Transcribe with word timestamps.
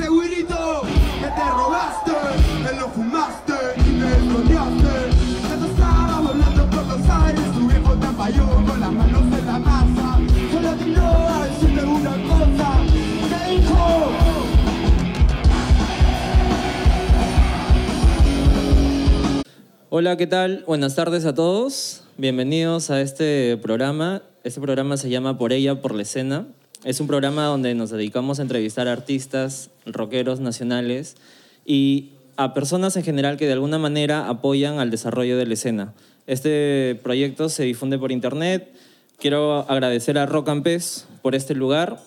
segurito 0.00 0.82
que 1.20 1.26
te 1.26 1.50
robaste, 1.50 2.12
que 2.64 2.76
lo 2.76 2.88
fumaste 2.88 3.52
y 3.76 4.00
te 4.00 4.08
escondiste. 4.08 4.94
Cuando 5.46 5.66
estaba 5.66 6.20
volando 6.20 6.70
por 6.70 6.86
los 6.86 7.10
aires, 7.10 7.52
tu 7.52 7.68
viejo 7.68 7.94
te 7.96 8.06
falló 8.06 8.46
con 8.66 8.80
las 8.80 8.92
manos 8.92 9.38
en 9.38 9.46
la 9.46 9.58
masa. 9.58 10.18
Solo 10.52 10.76
vino 10.76 11.04
a 11.04 11.46
decirte 11.46 11.84
una 11.84 12.12
cosa, 12.30 12.68
te 13.30 13.50
dijo. 13.50 14.12
Hola, 19.90 20.16
¿qué 20.16 20.26
tal? 20.26 20.64
Buenas 20.66 20.94
tardes 20.94 21.26
a 21.26 21.34
todos. 21.34 22.04
Bienvenidos 22.16 22.90
a 22.90 23.02
este 23.02 23.58
programa. 23.58 24.22
Este 24.44 24.60
programa 24.62 24.96
se 24.96 25.10
llama 25.10 25.36
Por 25.36 25.52
ella, 25.52 25.82
por 25.82 25.94
la 25.94 26.02
escena. 26.02 26.46
Es 26.82 26.98
un 26.98 27.06
programa 27.06 27.44
donde 27.44 27.74
nos 27.74 27.90
dedicamos 27.90 28.38
a 28.38 28.42
entrevistar 28.42 28.88
a 28.88 28.92
artistas, 28.92 29.68
rockeros 29.84 30.40
nacionales 30.40 31.16
y 31.66 32.12
a 32.36 32.54
personas 32.54 32.96
en 32.96 33.02
general 33.02 33.36
que 33.36 33.46
de 33.46 33.52
alguna 33.52 33.78
manera 33.78 34.30
apoyan 34.30 34.78
al 34.78 34.90
desarrollo 34.90 35.36
de 35.36 35.44
la 35.44 35.52
escena. 35.52 35.92
Este 36.26 36.98
proyecto 37.02 37.50
se 37.50 37.64
difunde 37.64 37.98
por 37.98 38.12
internet. 38.12 38.72
Quiero 39.18 39.70
agradecer 39.70 40.16
a 40.16 40.24
Rock 40.24 40.48
and 40.48 40.66
por 41.20 41.34
este 41.34 41.54
lugar. 41.54 42.00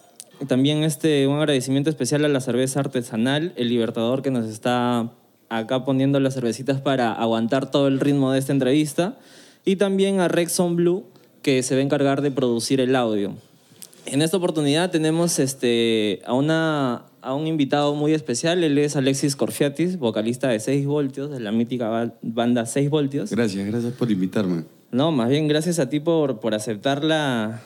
También 0.47 0.83
este, 0.83 1.27
un 1.27 1.38
agradecimiento 1.38 1.91
especial 1.91 2.25
a 2.25 2.27
la 2.27 2.41
cerveza 2.41 2.80
artesanal, 2.80 3.53
El 3.55 3.69
Libertador, 3.69 4.23
que 4.23 4.31
nos 4.31 4.47
está 4.47 5.11
acá 5.49 5.85
poniendo 5.85 6.19
las 6.19 6.33
cervecitas 6.33 6.81
para 6.81 7.13
aguantar 7.13 7.69
todo 7.69 7.88
el 7.88 7.99
ritmo 7.99 8.31
de 8.31 8.39
esta 8.39 8.53
entrevista. 8.53 9.19
Y 9.66 9.75
también 9.75 10.19
a 10.19 10.30
Rexon 10.30 10.75
Blue, 10.75 11.05
que 11.44 11.61
se 11.61 11.75
va 11.75 11.81
a 11.81 11.83
encargar 11.83 12.23
de 12.23 12.31
producir 12.31 12.81
el 12.81 12.95
audio. 12.95 13.35
En 14.05 14.21
esta 14.21 14.38
oportunidad 14.38 14.91
tenemos 14.91 15.39
este, 15.39 16.21
a, 16.25 16.34
una, 16.34 17.05
a 17.21 17.34
un 17.34 17.48
invitado 17.48 17.95
muy 17.95 18.13
especial. 18.13 18.63
Él 18.63 18.77
es 18.77 18.95
Alexis 18.95 19.35
Corfiatis, 19.35 19.98
vocalista 19.98 20.49
de 20.49 20.59
6 20.59 20.85
voltios, 20.85 21.31
de 21.31 21.39
la 21.39 21.52
mítica 21.52 21.88
ba- 21.89 22.14
banda 22.22 22.66
6 22.66 22.89
voltios. 22.89 23.31
Gracias, 23.31 23.66
gracias 23.66 23.94
por 23.94 24.11
invitarme. 24.11 24.66
No, 24.92 25.11
más 25.11 25.30
bien 25.30 25.47
gracias 25.47 25.80
a 25.80 25.89
ti 25.89 26.00
por, 26.00 26.39
por 26.39 26.53
aceptar 26.53 27.03
la, 27.03 27.61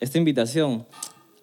esta 0.00 0.18
invitación. 0.18 0.86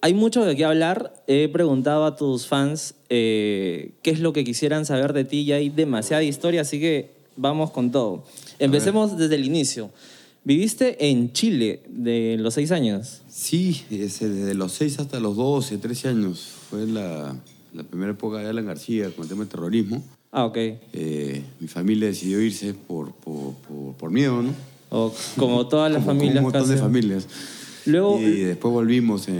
Hay 0.02 0.16
mucho 0.16 0.44
de 0.44 0.56
qué 0.56 0.66
hablar. 0.66 1.14
He 1.28 1.48
preguntado 1.48 2.06
a 2.06 2.16
tus 2.16 2.48
fans 2.48 2.96
eh, 3.10 3.92
qué 4.02 4.10
es 4.10 4.20
lo 4.20 4.34
que 4.34 4.44
quisieran 4.44 4.86
saber 4.86 5.14
de 5.14 5.24
ti 5.24 5.42
y 5.42 5.52
hay 5.52 5.70
demasiada 5.70 6.24
historia, 6.24 6.62
así 6.62 6.80
que 6.80 7.12
vamos 7.38 7.70
con 7.72 7.92
todo. 7.92 8.26
Empecemos 8.58 9.16
desde 9.18 9.36
el 9.36 9.46
inicio. 9.46 9.92
Viviste 10.44 11.08
en 11.10 11.32
Chile 11.34 11.84
de 11.88 12.36
los 12.40 12.56
seis 12.56 12.72
años. 12.72 13.22
Sí, 13.45 13.81
desde 13.89 14.53
los 14.53 14.72
6 14.73 15.00
hasta 15.00 15.20
los 15.20 15.36
12, 15.36 15.80
13 15.80 16.09
años. 16.09 16.47
Fue 16.70 16.86
la, 16.86 17.36
la 17.73 17.84
primera 17.84 18.11
época 18.11 18.38
de 18.38 18.47
Alan 18.47 18.67
García 18.67 19.09
con 19.09 19.23
el 19.23 19.30
tema 19.30 19.39
del 19.42 19.50
terrorismo. 19.50 20.03
Ah, 20.31 20.45
ok. 20.45 20.58
Eh, 20.94 21.44
mi 21.59 21.67
familia 21.67 22.08
decidió 22.08 22.39
irse 22.39 22.75
por, 22.75 23.14
por, 23.14 23.53
por, 23.67 23.95
por 23.95 24.12
miedo, 24.12 24.44
¿no? 24.44 24.53
Como 25.38 25.67
todas 25.67 25.92
las 25.92 26.03
Como- 26.03 26.19
como 26.19 26.19
familias. 26.19 26.38
un 26.38 26.44
montón 26.52 26.69
de 26.69 26.78
familias. 26.78 27.28
Luego, 27.88 28.19
Y 28.22 28.42
después 28.42 28.72
volvimos 28.72 29.28
en, 29.28 29.36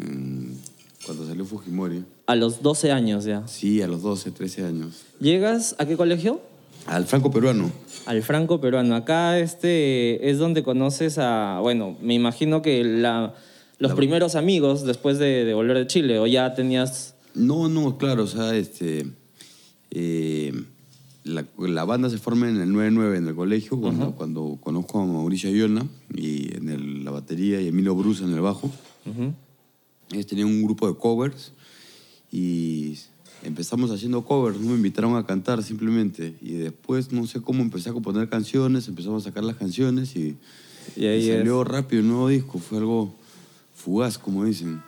en- 0.00 0.58
cuando 1.04 1.24
salió 1.24 1.44
Fujimori. 1.44 2.02
a 2.26 2.34
los 2.34 2.62
12 2.62 2.90
años 2.90 3.24
ya. 3.26 3.46
Sí, 3.46 3.80
a 3.80 3.86
los 3.86 4.02
12, 4.02 4.32
13 4.32 4.64
años. 4.64 5.02
¿Llegas 5.20 5.76
a 5.78 5.86
qué 5.86 5.96
colegio? 5.96 6.40
Al 6.86 7.06
franco 7.06 7.30
peruano. 7.30 7.70
Al 8.06 8.22
franco 8.22 8.60
peruano. 8.60 8.94
Acá 8.94 9.38
este 9.38 10.30
es 10.30 10.38
donde 10.38 10.62
conoces 10.62 11.18
a, 11.18 11.58
bueno, 11.60 11.96
me 12.00 12.14
imagino 12.14 12.62
que 12.62 12.84
la, 12.84 13.34
los 13.78 13.92
primeros 13.94 14.34
amigos 14.36 14.84
después 14.84 15.18
de, 15.18 15.44
de 15.44 15.54
volver 15.54 15.76
de 15.78 15.86
Chile, 15.86 16.18
o 16.18 16.26
ya 16.26 16.54
tenías... 16.54 17.14
No, 17.34 17.68
no, 17.68 17.98
claro, 17.98 18.22
o 18.24 18.26
sea, 18.26 18.54
este. 18.56 19.06
eh, 19.90 20.52
la, 21.24 21.44
la 21.58 21.84
banda 21.84 22.08
se 22.08 22.18
forma 22.18 22.48
en 22.48 22.60
el 22.60 22.72
99 22.72 23.18
en 23.18 23.26
el 23.26 23.34
colegio, 23.34 23.80
cuando, 23.80 24.12
cuando 24.12 24.58
conozco 24.62 25.00
a 25.00 25.04
Mauricio 25.04 25.50
Ayona 25.50 25.84
y 26.14 26.54
en 26.56 26.68
el- 26.68 27.04
la 27.04 27.10
batería 27.10 27.60
y 27.60 27.66
Emilio 27.68 27.94
Bruce 27.96 28.22
en 28.22 28.32
el 28.32 28.40
bajo. 28.40 28.70
Ellos 30.12 30.26
tenían 30.26 30.46
un 30.48 30.62
grupo 30.62 30.86
de 30.88 30.96
covers 30.96 31.52
y 32.30 32.96
empezamos 33.46 33.90
haciendo 33.90 34.24
covers, 34.24 34.58
¿no? 34.60 34.70
me 34.70 34.76
invitaron 34.76 35.16
a 35.16 35.24
cantar 35.26 35.62
simplemente. 35.62 36.34
Y 36.42 36.54
después, 36.54 37.12
no 37.12 37.26
sé 37.26 37.40
cómo, 37.40 37.62
empecé 37.62 37.90
a 37.90 37.92
componer 37.92 38.28
canciones, 38.28 38.88
empezamos 38.88 39.22
a 39.24 39.28
sacar 39.30 39.44
las 39.44 39.56
canciones 39.56 40.14
y, 40.16 40.36
Y 40.96 41.06
ahí 41.06 41.24
y 41.24 41.30
es. 41.30 41.38
salió 41.38 41.64
rápido 41.64 42.02
el 42.02 42.08
nuevo 42.08 42.28
disco. 42.28 42.58
Fue 42.58 42.78
algo 42.78 43.14
fugaz, 43.74 44.18
como 44.18 44.44
dicen. 44.44 44.82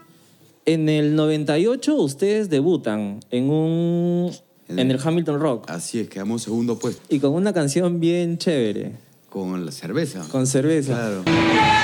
En 0.66 0.88
el 0.88 1.14
98 1.16 1.94
ustedes 1.96 2.50
debutan 2.50 3.20
en 3.30 3.48
un... 3.50 4.30
En 4.68 4.78
en 4.78 4.90
el- 4.90 4.96
el 4.96 5.02
Hamilton 5.02 5.40
Rock. 5.40 5.70
Así 5.70 5.98
es, 6.00 6.08
quedamos 6.10 6.42
segundo 6.42 6.78
puesto. 6.78 7.00
Y 7.08 7.20
con 7.20 7.32
una 7.32 7.54
canción 7.54 8.00
bien 8.00 8.36
chévere, 8.36 8.92
Con 9.30 9.64
la 9.64 9.72
cerveza. 9.72 10.26
con 10.30 10.46
cerveza. 10.46 10.92
Claro. 10.94 11.77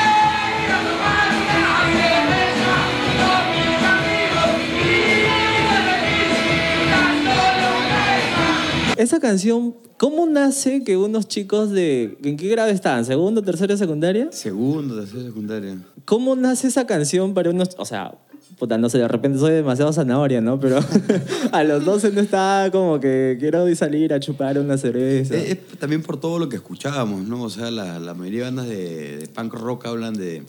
Esa 9.05 9.21
canción, 9.21 9.75
¿cómo 9.99 10.25
nace 10.25 10.83
que 10.83 10.97
unos 10.97 11.29
chicos 11.29 11.71
de... 11.71 12.17
¿En 12.25 12.39
qué 12.39 12.49
grado 12.49 12.71
estaban? 12.71 13.05
¿Segundo, 13.05 13.43
tercero, 13.43 13.77
secundaria? 13.77 14.33
Segundo, 14.33 14.95
tercera 14.99 15.25
secundaria. 15.25 15.77
¿Cómo 16.07 16.35
nace 16.37 16.69
esa 16.69 16.87
canción 16.87 17.35
para 17.35 17.51
unos... 17.51 17.69
O 17.77 17.85
sea, 17.85 18.15
puta, 18.59 18.79
no 18.79 18.89
sé, 18.89 18.97
de 18.97 19.07
repente 19.07 19.39
soy 19.39 19.53
demasiado 19.53 19.93
zanahoria, 19.93 20.41
¿no? 20.41 20.59
Pero 20.59 20.79
a 21.53 21.65
los 21.65 21.85
12 21.85 22.13
no 22.13 22.23
estaba 22.23 22.71
como 22.71 22.99
que 22.99 23.37
quiero 23.39 23.73
salir 23.77 24.15
a 24.15 24.21
chupar 24.21 24.59
una 24.59 24.79
cerveza. 24.79 25.37
Es, 25.37 25.51
es 25.51 25.79
también 25.79 26.03
por 26.03 26.19
todo 26.19 26.39
lo 26.39 26.49
que 26.49 26.57
escuchábamos, 26.57 27.29
¿no? 27.29 27.43
O 27.43 27.51
sea, 27.51 27.71
la, 27.71 27.99
la 27.99 28.15
mayoría 28.15 28.39
de 28.41 28.45
bandas 28.47 28.69
de, 28.69 29.17
de 29.19 29.29
punk 29.29 29.53
rock 29.53 29.85
hablan 29.85 30.15
de, 30.15 30.45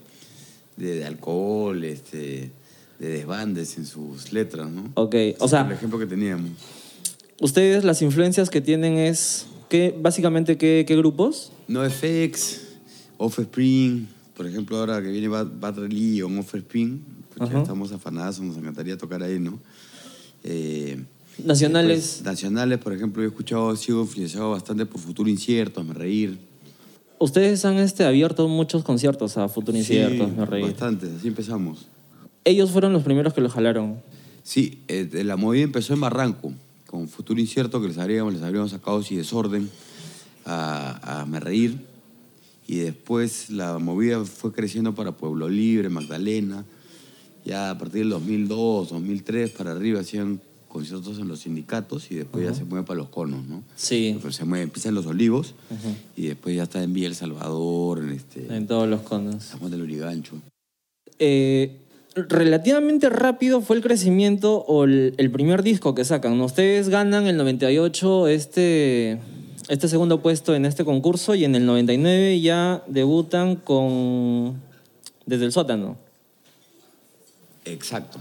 de, 0.78 0.96
de 0.96 1.04
alcohol, 1.06 1.84
este, 1.84 2.52
de 3.00 3.08
desbandes 3.10 3.78
en 3.78 3.86
sus 3.86 4.32
letras, 4.32 4.70
¿no? 4.72 4.92
Ok, 4.94 5.14
o 5.40 5.48
sea- 5.50 5.66
el 5.66 5.74
ejemplo 5.74 6.00
que 6.00 6.06
teníamos. 6.06 6.52
Ustedes 7.42 7.84
las 7.84 8.02
influencias 8.02 8.50
que 8.50 8.62
tienen 8.62 8.98
es... 8.98 9.48
¿qué, 9.70 9.96
básicamente, 10.00 10.58
¿qué, 10.58 10.86
qué 10.88 10.96
grupos? 10.96 11.52
NoFX, 11.68 12.62
Offspring, 13.18 14.08
por 14.36 14.48
ejemplo, 14.48 14.78
ahora 14.78 15.02
que 15.02 15.10
viene 15.10 15.28
Bad, 15.28 15.48
Bad 15.60 15.80
Religion, 15.80 16.38
Offspring, 16.38 17.02
pucha, 17.34 17.46
Ajá. 17.46 17.62
estamos 17.62 17.92
afanados, 17.92 18.40
nos 18.40 18.58
encantaría 18.58 18.98
tocar 18.98 19.24
ahí, 19.24 19.40
¿no? 19.40 19.60
Eh, 20.44 21.04
Nacionales. 21.44 21.98
después, 22.04 22.24
nacionales, 22.24 22.78
por 22.80 22.94
ejemplo, 22.94 23.22
yo 23.22 23.28
he 23.28 23.30
escuchado, 23.30 23.76
sigo 23.76 24.02
influenciado 24.02 24.52
bastante 24.52 24.86
por 24.86 25.02
Futuro 25.02 25.30
Incierto, 25.30 25.84
Me 25.84 25.94
Reír. 25.94 26.38
Ustedes 27.18 27.66
han 27.66 27.78
este, 27.78 28.06
abierto 28.06 28.48
muchos 28.48 28.84
conciertos 28.84 29.38
a 29.38 29.48
Futuro 29.50 29.78
Incierto, 29.78 30.26
Sí, 30.26 30.32
me 30.38 30.46
reí. 30.46 30.64
Bastante, 30.64 31.08
así 31.18 31.28
empezamos. 31.28 31.88
Ellos 32.44 32.72
fueron 32.72 32.94
los 32.94 33.04
primeros 33.04 33.34
que 33.34 33.42
lo 33.42 33.50
jalaron. 33.50 34.02
Sí, 34.44 34.80
eh, 34.88 35.10
la 35.26 35.36
movida 35.36 35.64
empezó 35.64 35.94
en 35.94 36.02
Barranco, 36.02 36.54
con 36.96 37.10
Futuro 37.10 37.40
Incierto, 37.42 37.82
que 37.82 37.90
les 37.90 37.98
habríamos, 37.98 38.34
les 38.34 38.42
habríamos 38.42 38.72
sacado 38.72 39.04
y 39.10 39.16
desorden 39.16 39.70
a, 40.46 41.22
a 41.22 41.26
Me 41.26 41.40
Reír. 41.42 41.78
Y 42.68 42.78
después 42.78 43.50
la 43.50 43.78
movida 43.80 44.24
fue 44.24 44.54
creciendo 44.54 44.96
para 44.96 45.12
Pueblo 45.12 45.50
Libre, 45.50 45.90
Magdalena. 45.90 46.66
Ya 47.44 47.70
a 47.70 47.78
partir 47.78 48.00
del 48.00 48.10
2002, 48.10 48.90
2003 48.90 49.52
para 49.52 49.72
arriba 49.72 50.00
hacían 50.00 50.42
conciertos 50.70 51.20
en 51.20 51.28
los 51.28 51.42
sindicatos 51.42 52.12
y 52.12 52.16
después 52.16 52.46
ya 52.46 52.54
se 52.54 52.64
mueve 52.64 52.86
para 52.86 52.98
los 52.98 53.10
conos, 53.10 53.46
¿no? 53.46 53.64
Sí, 53.76 54.18
Pero 54.20 54.34
se 54.34 54.46
mueve, 54.46 54.64
empieza 54.64 54.90
en 54.90 54.96
Los 54.96 55.06
Olivos 55.06 55.54
y 56.18 56.28
después 56.28 56.56
ya 56.56 56.64
está 56.64 56.82
en 56.82 56.94
Villa 56.94 57.08
El 57.08 57.16
Salvador, 57.16 58.00
en 58.00 58.10
este, 58.12 58.54
en 58.56 58.68
todos 58.68 58.88
los 58.88 59.02
conos. 59.02 59.54
Juan 59.60 59.72
del 59.72 59.84
Urigancho. 59.84 60.36
Eh, 61.20 61.85
relativamente 62.16 63.10
rápido 63.10 63.62
fue 63.62 63.76
el 63.76 63.84
crecimiento 63.84 64.64
o 64.68 64.86
el, 64.86 65.32
primer 65.32 65.64
disco 65.64 65.94
que 65.94 66.06
sacan. 66.06 66.40
Ustedes 66.42 66.90
ganan 66.90 67.28
el 67.28 67.38
98 67.38 68.28
este, 68.28 69.20
este 69.68 69.88
segundo 69.88 70.22
puesto 70.22 70.56
en 70.56 70.66
este 70.66 70.86
concurso 70.86 71.36
y 71.36 71.44
en 71.44 71.56
el 71.56 71.66
99 71.66 72.40
ya 72.40 72.84
debutan 72.88 73.58
con 73.58 74.62
Desde 75.26 75.46
el 75.46 75.52
sótano. 75.52 75.98
Exacto. 77.66 78.20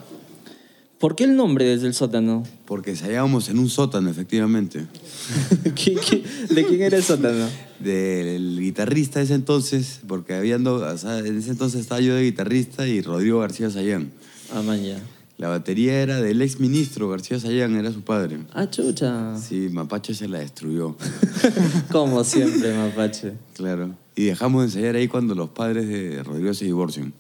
¿Por 1.05 1.17
qué 1.17 1.25
el 1.25 1.37
nombre 1.37 1.67
Desde 1.67 1.87
el 1.87 1.93
sótano? 1.93 2.45
Porque 2.65 2.93
ensayábamos 2.93 3.51
en 3.51 3.59
un 3.59 3.69
sótano, 3.69 4.09
efectivamente. 4.09 4.87
¿Qué- 5.75 5.97
qué- 5.97 6.25
de 6.49 6.65
quién 6.65 6.81
era 6.81 6.97
el 6.97 7.03
sótano? 7.03 7.47
del 7.79 8.59
guitarrista 8.59 9.19
de 9.19 9.27
ese 9.27 9.35
entonces, 9.35 10.01
porque 10.09 10.33
habían 10.33 10.65
dos, 10.65 10.81
o 10.81 10.97
sea, 10.97 11.19
en 11.19 11.37
ese 11.37 11.51
entonces 11.51 11.83
estaba 11.83 12.01
yo 12.01 12.15
de 12.15 12.23
guitarrista 12.23 12.89
y 12.89 13.03
Rodrigo 13.03 13.41
García 13.41 13.69
Sayán. 13.69 14.13
Ah, 14.51 14.63
man, 14.63 14.83
ya. 14.83 14.97
La 15.37 15.49
batería 15.49 16.01
era 16.01 16.23
del 16.23 16.41
ex 16.41 16.59
ministro 16.59 17.11
García 17.11 17.39
Sayán, 17.39 17.77
era 17.77 17.93
su 17.93 18.01
padre. 18.01 18.39
Ah, 18.55 18.71
chucha. 18.71 19.37
Sí, 19.37 19.69
Mapache 19.71 20.15
se 20.15 20.27
la 20.27 20.39
destruyó, 20.39 20.97
Como 21.93 22.25
siempre, 22.25 22.73
mapache. 22.75 23.33
claro. 23.53 23.91
Y 24.17 24.25
dejamos 24.25 24.63
de 24.63 24.67
ensayar 24.69 24.97
ahí 24.97 25.09
cuando 25.09 25.35
los 25.35 25.51
padres 25.51 25.87
de 25.87 26.23
Rodrigo 26.23 26.55
se 26.55 26.65
divorcian. 26.65 27.13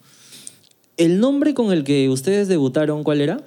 ¿El 0.96 1.20
nombre 1.20 1.52
con 1.52 1.70
el 1.70 1.84
que 1.84 2.08
ustedes 2.08 2.48
debutaron 2.48 3.04
cuál 3.04 3.20
era? 3.20 3.44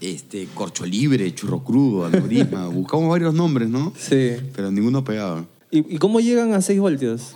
Este, 0.00 0.46
Corcho 0.54 0.84
Libre, 0.86 1.34
Churro 1.34 1.62
Crudo, 1.64 2.06
Aneurisma. 2.06 2.66
Buscamos 2.72 3.08
varios 3.08 3.34
nombres, 3.34 3.68
¿no? 3.68 3.92
Sí. 3.98 4.32
Pero 4.54 4.70
ninguno 4.70 5.04
pegaba. 5.04 5.44
¿Y, 5.70 5.94
y 5.94 5.98
cómo 5.98 6.20
llegan 6.20 6.52
a 6.54 6.60
6 6.62 6.80
voltios? 6.80 7.34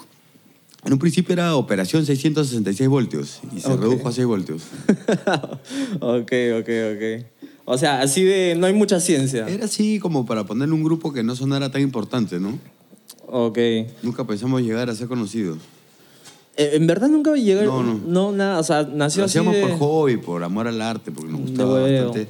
En 0.84 0.92
un 0.92 0.98
principio 0.98 1.32
era 1.32 1.54
operación 1.54 2.04
666 2.04 2.88
voltios 2.88 3.40
y 3.56 3.60
se 3.60 3.68
Ok. 3.72 3.80
redujo 3.82 4.08
a 4.08 4.12
6 4.12 4.26
voltios. 4.26 4.62
ok, 6.00 6.32
ok, 6.60 6.68
ok. 6.94 7.26
O 7.64 7.78
sea, 7.78 8.00
así 8.00 8.24
de... 8.24 8.56
No 8.58 8.66
hay 8.66 8.72
mucha 8.72 8.98
ciencia. 8.98 9.48
Era 9.48 9.66
así 9.66 10.00
como 10.00 10.26
para 10.26 10.44
ponerle 10.44 10.74
un 10.74 10.82
grupo 10.82 11.12
que 11.12 11.22
no 11.22 11.36
sonara 11.36 11.70
tan 11.70 11.82
importante, 11.82 12.40
¿no? 12.40 12.58
Ok. 13.26 13.58
Eh, 13.58 13.90
Nunca 14.02 14.26
pensamos 14.26 14.62
llegar 14.62 14.90
a 14.90 14.94
ser 14.96 15.06
conocidos. 15.06 15.58
¿En 16.56 16.86
verdad 16.86 17.08
nunca 17.08 17.32
llegaron? 17.34 18.02
No, 18.12 18.30
no. 18.30 18.32
nada. 18.32 18.58
O 18.58 18.64
sea, 18.64 18.82
nació 18.82 19.20
Lo 19.20 19.26
así 19.26 19.38
hacíamos 19.38 19.54
de... 19.54 19.62
por 19.62 19.78
hobby, 19.78 20.16
por 20.16 20.42
amor 20.42 20.66
al 20.68 20.82
arte, 20.82 21.12
porque 21.12 21.30
nos 21.32 21.40
gustaba 21.42 21.80
bastante. 21.80 22.28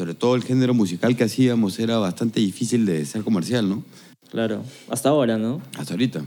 Sobre 0.00 0.14
todo 0.14 0.34
el 0.34 0.42
género 0.42 0.72
musical 0.72 1.14
que 1.14 1.24
hacíamos 1.24 1.78
era 1.78 1.98
bastante 1.98 2.40
difícil 2.40 2.86
de 2.86 3.04
ser 3.04 3.22
comercial, 3.22 3.68
¿no? 3.68 3.84
Claro. 4.30 4.62
Hasta 4.88 5.10
ahora, 5.10 5.36
¿no? 5.36 5.60
Hasta 5.76 5.92
ahorita. 5.92 6.24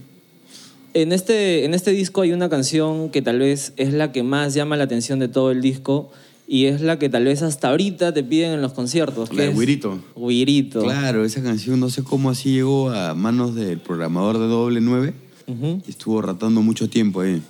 En 0.94 1.12
este, 1.12 1.66
en 1.66 1.74
este 1.74 1.90
disco 1.90 2.22
hay 2.22 2.34
una 2.34 2.50
canción 2.50 3.10
que 3.10 3.24
tal 3.24 3.40
vez 3.40 3.74
es 3.78 3.92
la 3.92 4.12
que 4.12 4.22
más 4.22 4.54
llama 4.54 4.78
la 4.78 4.84
atención 4.84 5.18
de 5.18 5.28
todo 5.28 5.50
el 5.50 5.62
disco 5.62 6.12
y 6.48 6.66
es 6.66 6.82
la 6.82 7.00
que 7.00 7.10
tal 7.10 7.26
vez 7.26 7.42
hasta 7.42 7.70
ahorita 7.70 8.14
te 8.14 8.24
piden 8.24 8.52
en 8.52 8.62
los 8.62 8.74
conciertos. 8.74 9.34
La 9.34 9.42
de 9.42 9.50
es 9.50 9.56
Güirito. 9.56 10.00
Güirito. 10.14 10.84
Claro, 10.84 11.26
esa 11.26 11.42
canción 11.42 11.80
no 11.80 11.90
sé 11.90 12.04
cómo 12.04 12.30
así 12.30 12.52
llegó 12.52 12.92
a 12.92 13.16
manos 13.16 13.56
del 13.56 13.80
programador 13.80 14.38
de 14.38 14.46
Doble 14.46 14.82
9 14.82 15.14
Ujú. 15.48 15.82
y 15.88 15.90
estuvo 15.90 16.22
ratando 16.22 16.62
mucho 16.62 16.92
tiempo 16.92 17.22
ahí. 17.22 17.42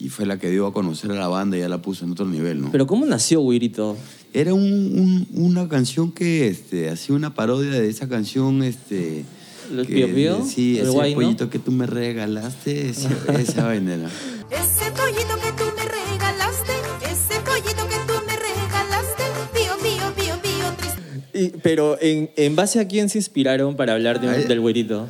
Y 0.00 0.08
fue 0.08 0.26
la 0.26 0.36
que 0.40 0.50
dio 0.50 0.66
a 0.66 0.72
conocer 0.72 1.12
a 1.12 1.14
la 1.14 1.28
banda 1.28 1.56
y 1.56 1.60
ya 1.60 1.68
la 1.68 1.80
puso 1.80 2.04
en 2.04 2.10
otro 2.10 2.26
nivel, 2.26 2.62
¿no? 2.62 2.72
Pero 2.72 2.88
¿cómo 2.88 3.06
nació 3.06 3.38
Güirito? 3.42 3.96
Era 4.34 4.54
un- 4.54 4.62
un- 4.62 5.44
una 5.44 5.68
canción 5.68 6.10
que 6.10 6.48
este, 6.48 6.88
hacía 6.88 7.14
una 7.14 7.34
parodia 7.34 7.70
de 7.70 7.88
esa 7.88 8.08
canción. 8.08 8.62
Este, 8.62 9.24
¿El 9.70 9.86
que- 9.86 9.94
Pío 9.94 10.14
Pío? 10.14 10.44
Sí, 10.46 10.78
¿El 10.78 10.84
ese 10.84 10.90
guay, 10.90 11.10
no? 11.14 11.20
pollito 11.20 11.50
que 11.50 11.58
tú 11.58 11.70
me 11.70 11.86
regalaste, 11.86 12.88
ese- 12.88 13.08
esa 13.38 13.64
vaina 13.66 13.94
era. 13.94 14.06
Ese 14.50 14.90
pollito 14.92 15.34
que 15.42 15.52
tú 15.52 15.64
me 15.76 15.84
regalaste, 15.84 16.72
ese 17.10 17.40
pollito 17.40 17.86
que 17.88 17.96
tú 18.06 18.14
me 18.26 18.36
regalaste, 18.36 19.22
pío, 19.52 19.72
pío, 19.82 20.14
pío, 20.14 20.42
pío, 20.42 20.66
triste. 20.78 21.38
Y- 21.56 21.60
pero 21.62 21.98
¿en, 22.00 22.30
¿en 22.36 22.56
base 22.56 22.80
a 22.80 22.88
quién 22.88 23.08
se 23.10 23.18
inspiraron 23.18 23.76
para 23.76 23.92
hablar 23.92 24.18
de 24.20 24.28
un- 24.28 24.34
Ay. 24.34 24.44
del 24.44 24.60
Güirito? 24.60 25.08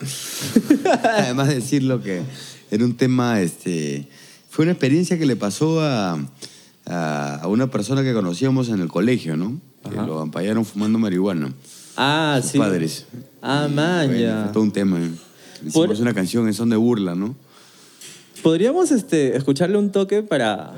Además 1.04 1.48
de 1.48 1.54
decirlo 1.56 2.02
que 2.02 2.22
era 2.70 2.84
un 2.84 2.96
tema, 2.96 3.40
este, 3.40 4.08
fue 4.50 4.64
una 4.64 4.72
experiencia 4.72 5.18
que 5.18 5.26
le 5.26 5.36
pasó 5.36 5.80
a, 5.80 6.18
a, 6.86 7.36
a 7.42 7.46
una 7.48 7.68
persona 7.68 8.02
que 8.02 8.12
conocíamos 8.12 8.68
en 8.68 8.80
el 8.80 8.88
colegio, 8.88 9.36
¿no? 9.36 9.60
Que 9.88 9.96
lo 9.96 10.20
ampallaron 10.20 10.64
fumando 10.64 10.98
marihuana. 10.98 11.52
Ah, 11.96 12.38
Sus 12.40 12.52
sí. 12.52 12.58
padres. 12.58 13.06
Ah, 13.42 13.68
man, 13.72 14.06
Bueno, 14.08 14.20
ya. 14.22 14.42
fue 14.44 14.52
todo 14.52 14.62
un 14.62 14.72
tema. 14.72 14.98
¿eh? 15.00 15.10
Hicimos 15.66 15.86
Por- 15.88 16.00
una 16.00 16.14
canción 16.14 16.46
en 16.46 16.54
son 16.54 16.70
de 16.70 16.76
burla, 16.76 17.14
¿no? 17.14 17.34
¿Podríamos 18.42 18.90
este, 18.90 19.36
escucharle 19.36 19.76
un 19.78 19.90
toque 19.92 20.22
para, 20.22 20.72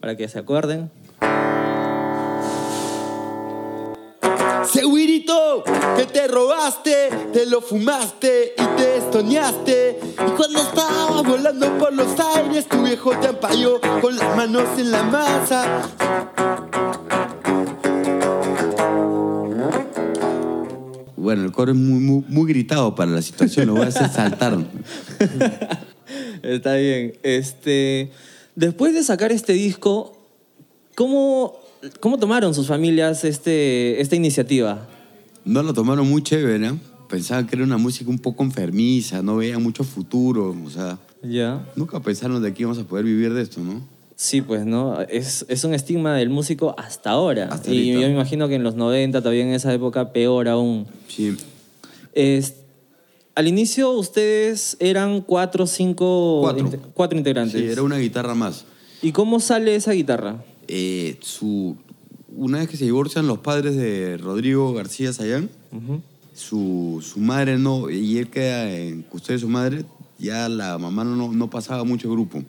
para 0.00 0.16
que 0.16 0.26
se 0.28 0.38
acuerden? 0.38 0.90
Que 5.96 6.04
te 6.04 6.28
robaste, 6.28 7.08
te 7.32 7.46
lo 7.46 7.62
fumaste 7.62 8.54
y 8.58 8.76
te 8.76 8.98
estoneaste. 8.98 9.98
Y 10.02 10.30
cuando 10.32 10.60
estabas 10.60 11.22
volando 11.22 11.78
por 11.78 11.94
los 11.94 12.08
aires, 12.20 12.68
tu 12.68 12.82
viejo 12.82 13.10
te 13.18 13.28
ampalló 13.28 13.80
con 14.02 14.16
las 14.16 14.36
manos 14.36 14.78
en 14.78 14.90
la 14.90 15.02
masa. 15.04 15.82
Bueno, 21.16 21.44
el 21.44 21.52
coro 21.52 21.72
es 21.72 21.78
muy, 21.78 22.00
muy, 22.00 22.24
muy 22.28 22.46
gritado 22.52 22.94
para 22.94 23.10
la 23.10 23.22
situación, 23.22 23.68
lo 23.68 23.76
voy 23.76 23.86
a 23.86 23.88
hacer 23.88 24.10
saltar. 24.10 24.58
Está 26.42 26.74
bien. 26.74 27.14
Este, 27.22 28.10
después 28.56 28.92
de 28.92 29.02
sacar 29.02 29.32
este 29.32 29.54
disco, 29.54 30.18
¿cómo, 30.94 31.58
cómo 32.00 32.18
tomaron 32.18 32.52
sus 32.52 32.66
familias 32.66 33.24
este, 33.24 34.02
esta 34.02 34.16
iniciativa? 34.16 34.86
No 35.44 35.62
lo 35.62 35.74
tomaron 35.74 36.08
muy 36.08 36.22
chévere, 36.22 36.58
¿no? 36.58 36.78
Pensaban 37.08 37.46
que 37.46 37.56
era 37.56 37.64
una 37.64 37.76
música 37.76 38.10
un 38.10 38.18
poco 38.18 38.42
enfermiza, 38.42 39.22
no 39.22 39.36
veían 39.36 39.62
mucho 39.62 39.84
futuro, 39.84 40.56
o 40.64 40.70
sea, 40.70 40.98
Ya. 41.22 41.64
nunca 41.76 42.00
pensaron 42.00 42.42
de 42.42 42.52
que 42.54 42.62
íbamos 42.62 42.78
a 42.78 42.84
poder 42.84 43.04
vivir 43.04 43.32
de 43.34 43.42
esto, 43.42 43.60
¿no? 43.60 43.82
Sí, 44.16 44.40
pues, 44.40 44.64
¿no? 44.64 45.00
Es, 45.02 45.44
es 45.48 45.64
un 45.64 45.74
estigma 45.74 46.14
del 46.14 46.30
músico 46.30 46.74
hasta 46.78 47.10
ahora. 47.10 47.48
Hasta 47.50 47.70
y 47.72 47.90
ahorita. 47.90 48.00
yo 48.00 48.06
me 48.08 48.14
imagino 48.14 48.48
que 48.48 48.54
en 48.54 48.62
los 48.62 48.74
90, 48.76 49.20
todavía 49.20 49.42
en 49.42 49.52
esa 49.52 49.72
época, 49.74 50.12
peor 50.12 50.48
aún. 50.48 50.86
Sí. 51.08 51.36
Es- 52.14 52.54
al 53.34 53.48
inicio 53.48 53.90
ustedes 53.90 54.76
eran 54.78 55.20
cuatro, 55.20 55.66
cinco... 55.66 56.38
Cuatro. 56.42 56.64
inte- 56.66 56.78
cuatro 56.94 57.18
integrantes. 57.18 57.60
Sí, 57.60 57.66
era 57.66 57.82
una 57.82 57.98
guitarra 57.98 58.34
más. 58.36 58.64
¿Y 59.02 59.10
cómo 59.10 59.40
sale 59.40 59.74
esa 59.74 59.90
guitarra? 59.92 60.44
Eh, 60.68 61.18
su, 61.20 61.76
una 62.36 62.58
vez 62.58 62.68
que 62.68 62.76
se 62.76 62.84
divorcian 62.84 63.26
los 63.26 63.38
padres 63.38 63.76
de 63.76 64.16
Rodrigo 64.16 64.72
García 64.74 65.12
Sayán, 65.12 65.50
Ujú. 65.72 66.00
su, 66.34 67.02
su 67.06 67.20
madre 67.20 67.58
no, 67.58 67.90
y 67.90 68.18
él 68.18 68.28
queda 68.28 68.70
en 68.74 69.02
custodia 69.02 69.34
de 69.36 69.40
su 69.40 69.48
madre, 69.48 69.84
ya 70.18 70.48
la 70.48 70.78
mamá 70.78 71.04
no, 71.04 71.32
no 71.32 71.50
pasaba 71.50 71.84
mucho 71.84 72.10
grupo, 72.10 72.42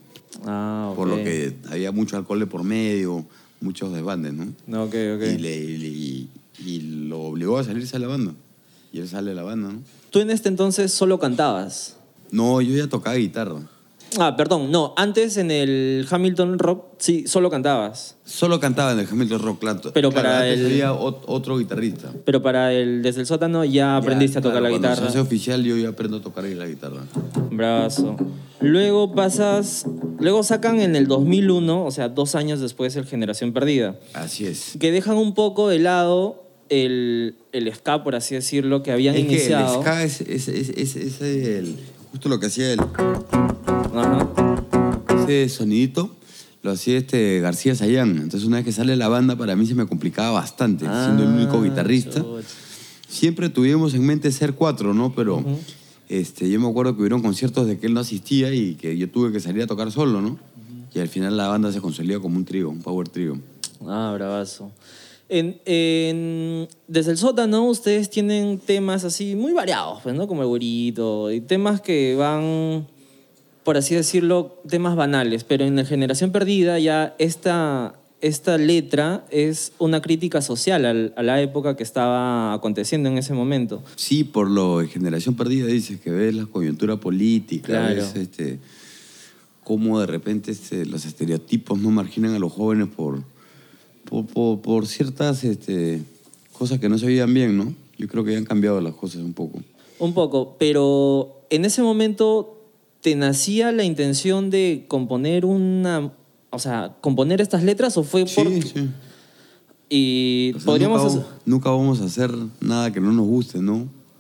Ah, 0.46 0.88
ok. 0.92 0.96
por 0.96 1.08
lo 1.08 1.16
que 1.18 1.56
había 1.70 1.92
mucho 1.92 2.18
alcohol 2.18 2.40
de 2.40 2.48
por 2.48 2.64
medio, 2.64 3.26
muchos 3.62 3.94
desbandes, 3.94 4.34
¿no? 4.34 4.48
No, 4.68 4.84
ok, 4.84 4.96
ok. 5.18 5.24
Y, 5.24 5.38
le- 5.38 5.58
y 5.64 5.78
le- 5.78 6.28
y 6.70 6.80
lo 7.08 7.22
obligó 7.22 7.58
a 7.58 7.64
salirse 7.64 7.94
de 7.94 8.00
la 8.00 8.08
banda. 8.08 8.34
Y 8.94 9.00
él 9.00 9.08
sale 9.10 9.32
de 9.32 9.36
la 9.36 9.44
banda, 9.44 9.72
¿no? 9.74 9.80
Tú 10.10 10.20
en 10.20 10.30
este 10.30 10.48
entonces 10.48 10.92
solo 10.94 11.20
cantabas. 11.20 11.98
No, 12.32 12.62
yo 12.62 12.76
ya 12.76 12.88
tocaba 12.88 13.16
guitarra. 13.18 13.60
Ah, 14.20 14.36
perdón, 14.36 14.72
no. 14.72 14.94
Antes 14.98 15.38
en 15.38 15.52
el 15.52 16.06
Hamilton 16.10 16.58
Rock, 16.60 16.86
sí, 16.98 17.28
solo 17.28 17.50
cantabas. 17.50 18.18
Solo 18.26 18.60
cantaba 18.60 18.92
en 18.94 19.00
el 19.00 19.08
Hamilton 19.10 19.42
Rock 19.42 19.60
Claro, 19.60 19.82
Pero 19.94 20.12
claro, 20.12 20.14
para 20.30 20.40
antes 20.42 20.60
el- 20.60 20.66
había 20.68 20.94
ot- 20.94 21.22
otro 21.28 21.58
guitarrista. 21.58 22.12
Pero 22.26 22.42
para 22.42 22.74
el 22.74 23.02
Desde 23.02 23.22
el 23.22 23.28
Sótano 23.28 23.64
ya 23.66 23.98
aprendiste 23.98 24.40
a 24.40 24.42
tocar 24.42 24.62
la 24.62 24.70
cuando 24.70 24.88
guitarra. 24.90 25.02
se 25.08 25.10
hace 25.10 25.20
oficial 25.20 25.64
yo 25.64 25.76
ya 25.78 25.90
aprendo 25.90 26.18
a 26.18 26.22
tocar 26.22 26.44
la 26.46 26.66
guitarra. 26.68 27.02
Bravazo. 27.52 28.16
Luego 28.62 29.14
pasas. 29.14 29.86
Luego 30.20 30.44
sacan 30.44 30.80
en 30.80 30.96
el 30.96 31.08
2001, 31.08 31.86
o 31.86 31.92
sea, 31.92 32.10
dos 32.10 32.36
años 32.36 32.60
después, 32.62 32.96
el 32.96 33.06
Generación 33.06 33.54
Perdida. 33.54 33.96
Así 34.14 34.46
es. 34.46 34.78
Que 34.80 34.92
dejan 34.92 35.18
un 35.18 35.34
poco 35.34 35.68
de 35.70 35.80
lado 35.80 36.42
el, 36.70 37.36
el 37.52 37.72
ska, 37.76 38.04
por 38.04 38.16
así 38.16 38.34
decirlo, 38.34 38.82
que 38.82 38.92
habían 38.92 39.14
Es 39.16 39.22
que 39.22 39.28
el 39.28 39.34
iniciado. 39.36 39.82
ska 39.82 40.04
es, 40.04 40.22
es- 40.22 40.48
es- 40.48 40.70
es- 40.70 40.96
es 40.96 41.22
el- 41.22 41.76
justo 42.12 42.28
lo 42.30 42.40
que 42.40 42.48
hacía 42.48 42.72
el, 42.74 42.80
Ajá. 42.80 43.85
Ese 45.24 45.50
sonidito, 45.50 46.12
lo 46.64 46.72
hacía 46.72 46.98
este 46.98 47.40
García 47.40 47.76
Sayán. 47.76 48.18
Entonces 48.18 48.44
una 48.46 48.58
vez 48.58 48.66
que 48.66 48.72
sale 48.72 48.96
la 48.96 49.08
banda 49.08 49.36
para 49.36 49.56
mí 49.56 49.66
se 49.66 49.76
me 49.76 49.86
complicaba 49.86 50.32
bastante, 50.32 50.86
siendo 50.86 51.24
el 51.24 51.30
único 51.30 51.58
Ah, 51.60 51.64
guitarrista. 51.64 52.24
Siempre 53.08 53.50
tuvimos 53.50 53.94
en 53.94 54.06
mente 54.06 54.32
ser 54.32 54.54
cuatro, 54.54 54.94
¿no? 54.94 55.14
Pero 55.16 55.44
este, 56.10 56.50
yo 56.50 56.60
me 56.60 56.68
acuerdo 56.68 56.96
que 56.96 57.02
hubieron 57.02 57.22
conciertos 57.22 57.68
de 57.68 57.78
que 57.78 57.88
él 57.88 57.94
no 57.94 58.00
asistía 58.02 58.54
y 58.54 58.76
que 58.76 58.98
yo 58.98 59.10
tuve 59.10 59.32
que 59.32 59.40
salir 59.40 59.64
a 59.64 59.68
tocar 59.68 59.92
solo, 59.92 60.22
¿no? 60.22 60.38
Y 60.94 61.00
al 61.00 61.08
final 61.08 61.36
la 61.38 61.48
banda 61.48 61.72
se 61.72 61.82
consolidó 61.82 62.22
como 62.22 62.38
un 62.38 62.46
trío, 62.46 62.70
un 62.70 62.82
power 62.82 63.08
trío. 63.10 63.38
Ah, 63.86 64.12
bravazo. 64.16 64.72
En, 65.28 65.60
en- 65.66 66.68
desde 66.88 67.12
el 67.12 67.18
sótano 67.18 67.66
ustedes 67.66 68.10
tienen 68.10 68.60
temas 68.60 69.04
así 69.04 69.36
muy 69.36 69.54
variados, 69.54 70.00
pues, 70.04 70.16
¿no? 70.16 70.28
Como 70.28 70.42
el 70.44 70.48
güerito, 70.48 71.32
y 71.32 71.42
temas 71.42 71.82
que 71.82 72.16
van, 72.16 72.88
por 73.66 73.76
así 73.78 73.96
decirlo, 73.96 74.62
temas 74.70 74.96
banales, 74.96 75.44
pero 75.44 75.66
en 75.66 75.76
la 75.76 75.84
generación 75.86 76.32
perdida 76.32 76.78
ya 76.80 77.16
esta, 77.18 77.96
esta 78.22 78.58
letra 78.60 79.26
es 79.32 79.74
una 79.80 80.02
crítica 80.04 80.42
social 80.44 80.86
al- 80.86 81.14
a 81.18 81.24
la 81.24 81.42
época 81.42 81.76
que 81.76 81.82
estaba 81.84 82.54
aconteciendo 82.54 83.10
en 83.10 83.18
ese 83.18 83.34
momento. 83.34 83.84
Sí, 83.96 84.24
por 84.24 84.50
lo 84.50 84.80
de 84.80 84.88
generación 84.88 85.36
perdida 85.36 85.66
dices 85.66 86.00
que 86.00 86.12
ves 86.12 86.36
la 86.36 86.46
coyuntura 86.46 86.98
política, 86.98 87.66
Claro. 87.68 87.96
ves 87.96 88.16
este, 88.16 88.60
cómo 89.64 90.00
de 90.00 90.06
repente 90.06 90.52
este, 90.52 90.86
los 90.86 91.04
estereotipos 91.06 91.80
no 91.80 91.90
marginan 91.90 92.36
a 92.36 92.40
los 92.40 92.54
jóvenes 92.54 92.88
por, 92.96 93.24
por, 94.08 94.28
por- 94.28 94.62
por 94.62 94.86
ciertas 94.88 95.44
este, 95.44 96.04
cosas 96.54 96.80
que 96.80 96.88
no 96.88 97.00
se 97.00 97.08
veían 97.08 97.34
bien, 97.34 97.58
¿no? 97.58 97.74
Yo 97.98 98.08
creo 98.08 98.24
que 98.24 98.34
ya 98.34 98.38
han 98.38 98.46
cambiado 98.46 98.80
las 98.80 98.94
cosas 98.94 99.24
un 99.24 99.34
poco. 99.34 99.60
Un 99.98 100.14
poco, 100.14 100.56
pero 100.60 101.42
en 101.50 101.66
ese 101.66 101.82
momento 101.82 102.55
te 103.06 103.14
nacía 103.16 103.72
la 103.72 103.84
intención 103.84 104.50
de 104.50 104.86
componer 104.88 105.46
una, 105.46 106.12
o 106.50 106.58
sea, 106.58 106.96
componer 107.02 107.40
estas 107.40 107.62
letras 107.62 107.96
o 107.98 108.04
fue 108.04 108.22
por 108.26 108.48
Sí, 108.48 108.62
sí. 108.64 108.90
y 109.90 110.54
O 110.56 110.60
sea, 110.60 110.66
podríamos 110.66 111.04
nunca, 111.04 111.20
hacer- 111.20 111.32
nunca 111.46 111.70
vamos 111.70 112.02
a 112.02 112.06
hacer 112.06 112.32
nada 112.62 112.92
que 112.92 113.00
no 113.00 113.12
nos 113.12 113.28
guste, 113.28 113.60
¿no? 113.62 113.76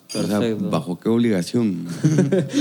O 0.07 0.11
sea, 0.11 0.21
Perfecto. 0.39 0.69
¿bajo 0.69 0.99
qué 0.99 1.09
obligación? 1.09 1.87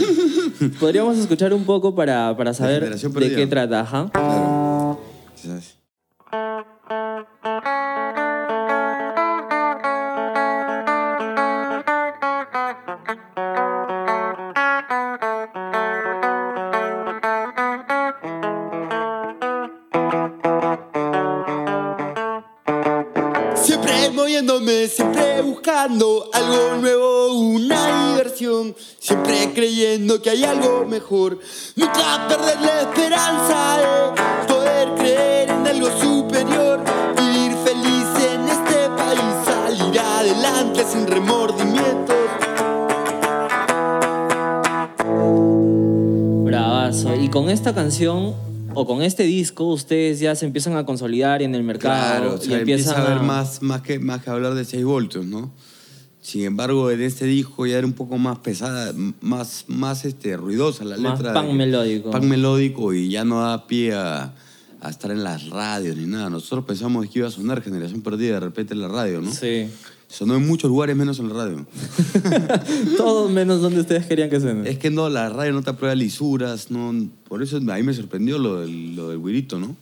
podríamos 0.80 1.18
escuchar 1.18 1.52
un 1.52 1.64
poco 1.64 1.94
para, 1.94 2.34
para 2.38 2.54
saber 2.54 2.98
de 2.98 3.34
qué 3.34 3.46
trata, 3.46 3.80
ajá. 3.82 4.10
claro. 4.10 4.98
Buscando 25.94 26.30
algo 26.32 26.80
nuevo, 26.80 27.34
una 27.34 28.10
diversión. 28.12 28.74
Siempre 28.98 29.52
creyendo 29.54 30.20
que 30.20 30.30
hay 30.30 30.44
algo 30.44 30.84
mejor. 30.84 31.38
Nunca 31.76 32.26
perder 32.28 32.60
la 32.60 32.80
esperanza 32.82 33.78
de 33.78 34.46
poder 34.46 34.94
creer 34.96 35.50
en 35.50 35.66
algo 35.66 35.88
superior. 36.00 36.80
Vivir 37.16 37.56
feliz 37.64 38.08
en 38.32 38.48
este 38.48 38.88
país, 38.96 39.34
salir 39.44 40.00
adelante 40.00 40.84
sin 40.90 41.06
remordimientos. 41.06 42.16
Bravazo. 46.44 47.14
Y 47.14 47.28
con 47.28 47.50
esta 47.50 47.74
canción 47.74 48.34
o 48.76 48.86
con 48.86 49.02
este 49.02 49.22
disco 49.22 49.64
ustedes 49.64 50.18
ya 50.18 50.34
se 50.34 50.46
empiezan 50.46 50.76
a 50.76 50.84
consolidar 50.84 51.42
en 51.42 51.54
el 51.54 51.62
mercado 51.62 51.94
Claro, 51.94 52.34
o 52.34 52.36
y 52.36 52.46
sea, 52.46 52.58
empieza 52.58 52.90
empiezan 52.90 53.00
a 53.00 53.06
haber 53.06 53.22
más, 53.22 53.62
más, 53.62 53.82
que, 53.82 54.00
más 54.00 54.24
que 54.24 54.30
hablar 54.30 54.54
de 54.54 54.64
6 54.64 54.84
voltios, 54.84 55.24
¿no? 55.24 55.52
Sin 56.24 56.40
embargo, 56.44 56.90
en 56.90 57.02
este 57.02 57.26
disco 57.26 57.66
ya 57.66 57.76
era 57.76 57.86
un 57.86 57.92
poco 57.92 58.16
más 58.16 58.38
pesada, 58.38 58.94
más, 59.20 59.66
más 59.68 60.06
este, 60.06 60.38
ruidosa 60.38 60.82
la 60.84 60.96
Más 60.96 61.18
letra. 61.18 61.42
de- 61.42 61.52
melódico. 61.52 62.10
Punk 62.10 62.24
melódico 62.24 62.94
y 62.94 63.10
ya 63.10 63.24
no 63.26 63.42
da 63.42 63.66
pie 63.66 63.92
a, 63.92 64.34
a 64.80 64.88
estar 64.88 65.10
en 65.10 65.22
las 65.22 65.50
radios 65.50 65.98
ni 65.98 66.06
nada. 66.06 66.30
Nosotros 66.30 66.64
pensamos 66.64 67.06
que 67.10 67.18
iba 67.18 67.28
a 67.28 67.30
sonar 67.30 67.60
Generación 67.62 68.00
Perdida 68.00 68.34
de 68.34 68.40
repente 68.40 68.72
en 68.72 68.80
la 68.80 68.88
radio, 68.88 69.20
¿no? 69.20 69.30
Sí. 69.30 69.66
Sonó 70.08 70.34
en 70.36 70.46
muchos 70.46 70.70
lugares 70.70 70.96
menos 70.96 71.18
en 71.18 71.28
la 71.28 71.34
radio. 71.34 71.66
Todos 72.96 73.30
menos 73.30 73.60
donde 73.60 73.80
ustedes 73.80 74.06
querían 74.06 74.30
que 74.30 74.40
suene. 74.40 74.70
Es 74.70 74.78
que 74.78 74.88
no, 74.90 75.10
la 75.10 75.28
radio 75.28 75.52
no 75.52 75.62
te 75.62 75.70
aprueba 75.70 75.94
lisuras, 75.94 76.70
no, 76.70 77.06
por 77.28 77.42
eso 77.42 77.58
a 77.58 77.60
mí 77.60 77.82
me 77.82 77.92
sorprendió 77.92 78.38
lo 78.38 78.60
del, 78.60 78.96
lo 78.96 79.10
del 79.10 79.18
güirito, 79.18 79.58
¿no? 79.58 79.76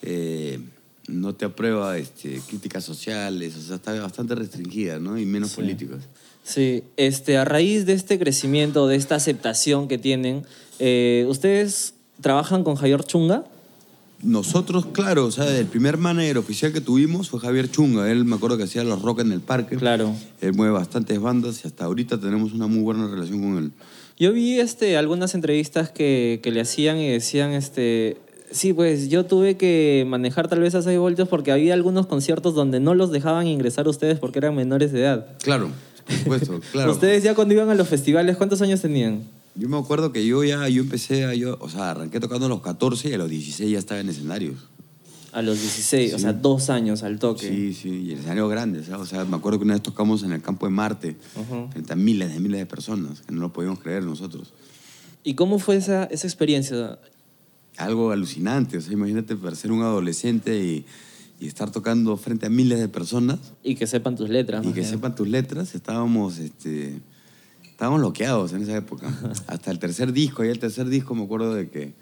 Eh, 0.00 0.60
no 1.08 1.34
te 1.34 1.46
aprueba 1.46 1.98
este, 1.98 2.40
críticas 2.46 2.84
sociales, 2.84 3.56
o 3.56 3.60
sea, 3.60 3.76
está 3.76 3.98
bastante 4.00 4.34
restringida, 4.34 4.98
¿no? 4.98 5.18
Y 5.18 5.26
menos 5.26 5.52
políticas. 5.52 6.04
Sí, 6.44 6.84
este, 6.96 7.36
a 7.36 7.44
raíz 7.44 7.86
de 7.86 7.94
este 7.94 8.18
crecimiento, 8.18 8.86
de 8.86 8.96
esta 8.96 9.16
aceptación 9.16 9.88
que 9.88 9.98
tienen, 9.98 10.44
eh, 10.78 11.26
¿ustedes 11.28 11.94
trabajan 12.20 12.64
con 12.64 12.76
Javier 12.76 13.04
Chunga? 13.04 13.44
Nosotros, 14.22 14.86
claro, 14.86 15.26
o 15.26 15.30
sea, 15.30 15.56
el 15.56 15.66
primer 15.66 15.96
manager 15.96 16.38
oficial 16.38 16.72
que 16.72 16.80
tuvimos 16.80 17.30
fue 17.30 17.38
Javier 17.38 17.70
Chunga. 17.70 18.10
Él 18.10 18.24
me 18.24 18.34
acuerdo 18.34 18.56
que 18.56 18.64
hacía 18.64 18.82
los 18.82 19.00
rock 19.00 19.20
en 19.20 19.30
el 19.30 19.40
parque. 19.40 19.76
Claro. 19.76 20.14
Él 20.40 20.54
mueve 20.54 20.72
bastantes 20.72 21.20
bandas 21.20 21.64
y 21.64 21.68
hasta 21.68 21.84
ahorita 21.84 22.18
tenemos 22.18 22.52
una 22.52 22.66
muy 22.66 22.82
buena 22.82 23.06
relación 23.06 23.40
con 23.40 23.58
él. 23.58 23.72
Yo 24.18 24.32
vi 24.32 24.58
este, 24.58 24.96
algunas 24.96 25.36
entrevistas 25.36 25.90
que, 25.90 26.40
que 26.42 26.50
le 26.50 26.60
hacían 26.60 26.98
y 26.98 27.08
decían, 27.08 27.52
este, 27.52 28.16
sí, 28.50 28.72
pues 28.72 29.08
yo 29.08 29.24
tuve 29.26 29.56
que 29.56 30.04
manejar 30.08 30.48
tal 30.48 30.60
vez 30.60 30.74
a 30.74 30.82
6 30.82 30.98
voltios 30.98 31.28
porque 31.28 31.52
había 31.52 31.74
algunos 31.74 32.06
conciertos 32.06 32.54
donde 32.54 32.80
no 32.80 32.94
los 32.94 33.10
dejaban 33.10 33.46
ingresar 33.46 33.88
ustedes 33.88 34.18
porque 34.18 34.38
eran 34.38 34.54
menores 34.54 34.92
de 34.92 35.00
edad. 35.02 35.26
Claro, 35.42 35.70
por 36.06 36.16
supuesto, 36.16 36.60
claro. 36.72 36.92
Ustedes 36.92 37.22
ya 37.22 37.34
cuando 37.34 37.54
iban 37.54 37.70
a 37.70 37.74
los 37.74 37.88
festivales, 37.88 38.36
¿cuántos 38.36 38.60
años 38.62 38.80
tenían? 38.80 39.22
Yo 39.54 39.68
me 39.68 39.76
acuerdo 39.76 40.12
que 40.12 40.24
yo 40.24 40.44
ya, 40.44 40.68
yo 40.68 40.82
empecé 40.82 41.24
a, 41.24 41.34
yo, 41.34 41.56
o 41.60 41.68
sea, 41.68 41.90
arranqué 41.90 42.20
tocando 42.20 42.46
a 42.46 42.48
los 42.48 42.60
14 42.62 43.08
y 43.08 43.12
a 43.14 43.18
los 43.18 43.28
16 43.28 43.70
ya 43.70 43.78
estaba 43.78 44.00
en 44.00 44.08
escenarios. 44.08 44.56
A 45.32 45.42
los 45.42 45.60
16, 45.60 46.14
o 46.14 46.18
sea, 46.18 46.32
dos 46.32 46.70
años 46.70 47.02
al 47.02 47.18
toque. 47.18 47.48
Sí, 47.48 47.74
sí, 47.74 47.88
y 48.06 48.12
el 48.12 48.18
escenario 48.18 48.48
grande, 48.48 48.82
¿sabes? 48.82 49.00
O 49.02 49.06
sea, 49.06 49.24
me 49.24 49.36
acuerdo 49.36 49.58
que 49.58 49.64
una 49.64 49.74
vez 49.74 49.82
tocamos 49.82 50.22
en 50.22 50.32
el 50.32 50.40
campo 50.40 50.66
de 50.66 50.70
Marte, 50.70 51.16
Ujú. 51.36 51.68
frente 51.70 51.92
a 51.92 51.96
miles 51.96 52.32
de 52.32 52.40
miles 52.40 52.60
de 52.60 52.66
personas, 52.66 53.20
que 53.20 53.32
no 53.32 53.40
lo 53.40 53.52
podíamos 53.52 53.80
creer 53.80 54.04
nosotros. 54.04 54.52
¿Y 55.24 55.34
cómo 55.34 55.58
fue 55.58 55.76
esa, 55.76 56.04
esa 56.04 56.26
experiencia? 56.26 56.98
Algo 57.78 58.10
alucinante, 58.10 58.76
o 58.78 58.80
sea, 58.80 58.92
imagínate 58.92 59.36
para 59.36 59.54
ser 59.56 59.70
un 59.72 59.82
adolescente 59.82 60.62
y, 60.62 60.84
y 61.40 61.46
estar 61.46 61.70
tocando 61.70 62.16
frente 62.16 62.46
a 62.46 62.50
miles 62.50 62.80
de 62.80 62.88
personas 62.88 63.38
Y 63.62 63.76
que 63.76 63.86
sepan 63.86 64.16
tus 64.16 64.28
letras. 64.28 64.64
y 64.66 64.68
que 64.70 64.80
bien. 64.80 64.90
sepan 64.90 65.14
tus 65.14 65.28
letras, 65.28 65.74
estábamos, 65.76 66.38
este, 66.38 67.00
estábamos 67.64 68.00
bloqueados 68.00 68.52
en 68.52 68.62
esa 68.62 68.76
época. 68.76 69.06
Hasta 69.46 69.70
el 69.70 69.78
tercer 69.78 70.12
disco, 70.12 70.44
y 70.44 70.48
el 70.48 70.58
tercer 70.58 70.88
disco 70.88 71.14
me 71.14 71.22
acuerdo 71.22 71.54
de 71.54 71.68
que 71.70 71.94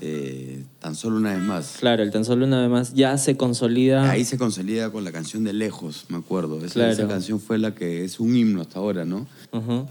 eh, 0.00 0.64
tan 0.80 0.96
solo 0.96 1.16
una 1.18 1.32
vez 1.34 1.42
más. 1.42 1.76
Claro, 1.78 2.02
el 2.02 2.10
tan 2.10 2.24
solo 2.24 2.44
una 2.46 2.60
vez 2.62 2.70
más 2.70 2.94
ya 2.94 3.16
se 3.16 3.36
consolida. 3.36 4.10
Ahí 4.10 4.24
se 4.24 4.36
consolida 4.36 4.90
con 4.90 5.04
la 5.04 5.12
canción 5.12 5.44
de 5.44 5.52
Lejos, 5.52 6.06
me 6.08 6.16
acuerdo. 6.16 6.58
Esa, 6.64 6.74
Claro. 6.74 6.92
esa 6.92 7.06
canción 7.06 7.38
fue 7.38 7.58
la 7.58 7.72
que 7.76 8.04
es 8.04 8.18
un 8.18 8.34
himno 8.36 8.60
hasta 8.62 8.80
ahora, 8.80 9.04
¿no? 9.04 9.28
Ujú. 9.52 9.86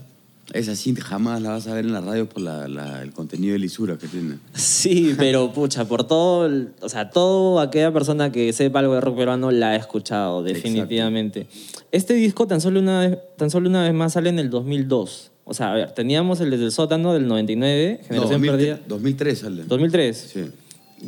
Esa 0.51 0.75
sí 0.75 0.93
jamás 0.95 1.41
la 1.41 1.51
vas 1.51 1.67
a 1.67 1.73
ver 1.73 1.85
en 1.85 1.93
la 1.93 2.01
radio 2.01 2.27
por 2.27 2.41
la- 2.41 2.67
la- 2.67 3.01
el 3.01 3.13
contenido 3.13 3.53
de 3.53 3.59
lisura 3.59 3.97
que 3.97 4.07
tiene. 4.07 4.39
Sí, 4.53 5.15
pero 5.17 5.53
pucha, 5.53 5.85
por 5.85 6.05
todo, 6.05 6.45
el- 6.45 6.69
o 6.81 6.89
sea, 6.89 7.09
todo 7.09 7.59
aquella 7.61 7.93
persona 7.93 8.31
que 8.31 8.51
sepa 8.51 8.79
algo 8.79 8.93
de 8.95 9.01
rock 9.01 9.15
peruano 9.17 9.51
la 9.51 9.69
ha 9.69 9.75
escuchado, 9.77 10.43
definitivamente. 10.43 11.47
Este 11.91 12.13
disco 12.13 12.45
tan 12.45 12.59
solo, 12.59 12.81
una 12.81 12.99
vez, 12.99 13.17
tan 13.37 13.49
solo 13.49 13.69
una 13.69 13.83
vez 13.83 13.93
más 13.93 14.13
sale 14.13 14.29
en 14.29 14.39
el 14.39 14.49
2002. 14.49 15.31
O 15.45 15.53
sea, 15.53 15.71
a 15.71 15.75
ver, 15.75 15.91
teníamos 15.91 16.39
el 16.41 16.51
desde 16.51 16.65
el 16.65 16.71
sótano 16.71 17.13
del 17.13 17.27
99, 17.27 17.99
No, 18.01 18.07
Generación 18.07 18.41
2003 18.41 18.67
Perdida. 18.69 18.87
2003 18.87 19.39
sale. 19.39 19.63
2003. 19.65 20.17
Sí. 20.33 20.45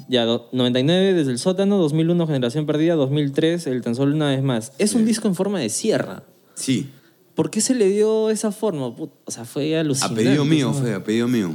Ya, 0.10 0.26
do- 0.26 0.50
99 0.52 1.14
desde 1.14 1.32
el 1.32 1.40
sótano, 1.40 1.78
2001 1.78 2.26
Generación 2.28 2.66
Perdida, 2.66 2.96
2003 2.96 3.68
el 3.68 3.82
tan 3.82 3.96
solo 3.96 4.14
una 4.16 4.30
vez 4.30 4.44
más. 4.44 4.72
Es 4.78 4.94
un 4.96 5.06
disco 5.06 5.28
en 5.28 5.36
forma 5.36 5.60
de 5.60 5.70
sierra. 5.70 6.24
Sí. 6.54 6.90
¿Por 7.36 7.50
qué 7.52 7.62
se 7.62 7.76
le 7.76 7.90
dio 7.90 8.30
esa 8.30 8.52
forma? 8.52 8.88
O 8.88 9.12
sea, 9.28 9.46
fue 9.46 9.76
A 9.78 9.82
alucinante. 9.82 10.24
pedido 10.24 10.46
mío, 10.46 10.68
¿no? 10.68 10.74
fue, 10.74 10.94
a 10.94 11.04
pedido 11.04 11.28
mío. 11.28 11.52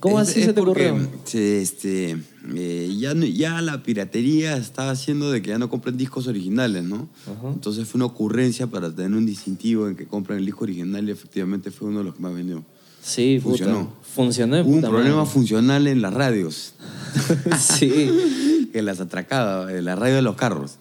¿Cómo 0.00 0.20
Es- 0.20 0.28
así 0.28 0.40
es 0.40 0.46
se 0.46 0.52
te 0.52 0.60
ocurrió? 0.60 0.96
este, 1.32 2.16
eh, 2.54 2.94
ya, 2.98 3.14
ya 3.14 3.62
la 3.62 3.82
piratería 3.82 4.56
estaba 4.56 4.90
haciendo 4.90 5.30
de 5.30 5.40
que 5.40 5.48
ya 5.50 5.58
no 5.58 5.70
compren 5.70 5.96
discos 5.96 6.26
originales, 6.26 6.84
¿no? 6.84 7.08
Entonces 7.44 7.88
fue 7.88 7.98
una 7.98 8.06
ocurrencia 8.06 8.66
para 8.66 8.94
tener 8.94 9.12
un 9.16 9.24
distintivo 9.24 9.88
en 9.88 9.96
que 9.96 10.06
compren 10.06 10.40
el 10.40 10.44
disco 10.46 10.64
original 10.64 11.08
y 11.08 11.12
efectivamente 11.12 11.70
fue 11.70 11.88
uno 11.88 11.98
de 12.00 12.04
los 12.04 12.14
que 12.14 12.20
más 12.20 12.34
vendió. 12.34 12.62
Sí, 13.02 13.38
puta. 13.42 13.58
Funcionó. 13.64 13.92
Funcionó 14.02 14.56
de 14.56 14.62
Hubo 14.62 14.70
un 14.70 14.76
puta 14.76 14.88
problema 14.90 15.16
madre. 15.16 15.30
funcional 15.30 15.86
en 15.86 16.02
las 16.02 16.12
radios, 16.14 16.74
sí. 17.58 18.68
que 18.72 18.82
las 18.82 19.00
atracaba, 19.00 19.72
en 19.72 19.84
la 19.84 19.94
radio 19.96 20.16
de 20.16 20.22
los 20.22 20.36
carros. 20.36 20.78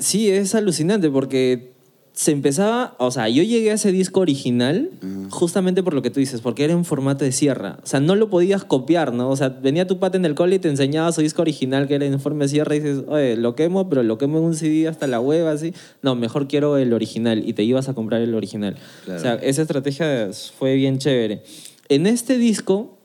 Sí, 0.00 0.28
es 0.28 0.54
alucinante 0.54 1.08
porque 1.10 1.73
se 2.14 2.30
empezaba, 2.30 2.94
o 2.98 3.10
sea, 3.10 3.28
yo 3.28 3.42
llegué 3.42 3.72
a 3.72 3.74
ese 3.74 3.90
disco 3.90 4.20
original 4.20 4.90
justamente 5.30 5.82
por 5.82 5.94
lo 5.94 6.02
que 6.02 6.10
tú 6.10 6.20
dices, 6.20 6.40
porque 6.40 6.62
era 6.62 6.72
en 6.72 6.84
formato 6.84 7.24
de 7.24 7.32
sierra. 7.32 7.78
O 7.82 7.86
sea, 7.86 7.98
no 7.98 8.14
lo 8.14 8.30
podías 8.30 8.64
copiar, 8.64 9.12
¿no? 9.12 9.28
O 9.30 9.36
sea, 9.36 9.48
venía 9.48 9.88
tu 9.88 9.98
pata 9.98 10.16
en 10.16 10.24
el 10.24 10.36
cole 10.36 10.56
y 10.56 10.58
te 10.60 10.68
enseñaba 10.68 11.10
su 11.10 11.22
disco 11.22 11.42
original 11.42 11.88
que 11.88 11.96
era 11.96 12.06
en 12.06 12.20
forma 12.20 12.44
de 12.44 12.50
sierra 12.50 12.76
y 12.76 12.80
dices, 12.80 13.02
oye, 13.08 13.36
lo 13.36 13.56
quemo, 13.56 13.88
pero 13.88 14.04
lo 14.04 14.16
quemo 14.16 14.38
en 14.38 14.44
un 14.44 14.54
CD 14.54 14.86
hasta 14.86 15.08
la 15.08 15.18
hueva, 15.18 15.50
así. 15.50 15.74
No, 16.02 16.14
mejor 16.14 16.46
quiero 16.46 16.76
el 16.78 16.92
original 16.92 17.42
y 17.44 17.52
te 17.52 17.64
ibas 17.64 17.88
a 17.88 17.94
comprar 17.94 18.22
el 18.22 18.36
original. 18.36 18.76
Claro. 19.04 19.18
O 19.18 19.22
sea, 19.22 19.34
esa 19.34 19.62
estrategia 19.62 20.30
fue 20.56 20.76
bien 20.76 20.98
chévere. 20.98 21.42
En 21.88 22.06
este 22.06 22.38
disco 22.38 22.96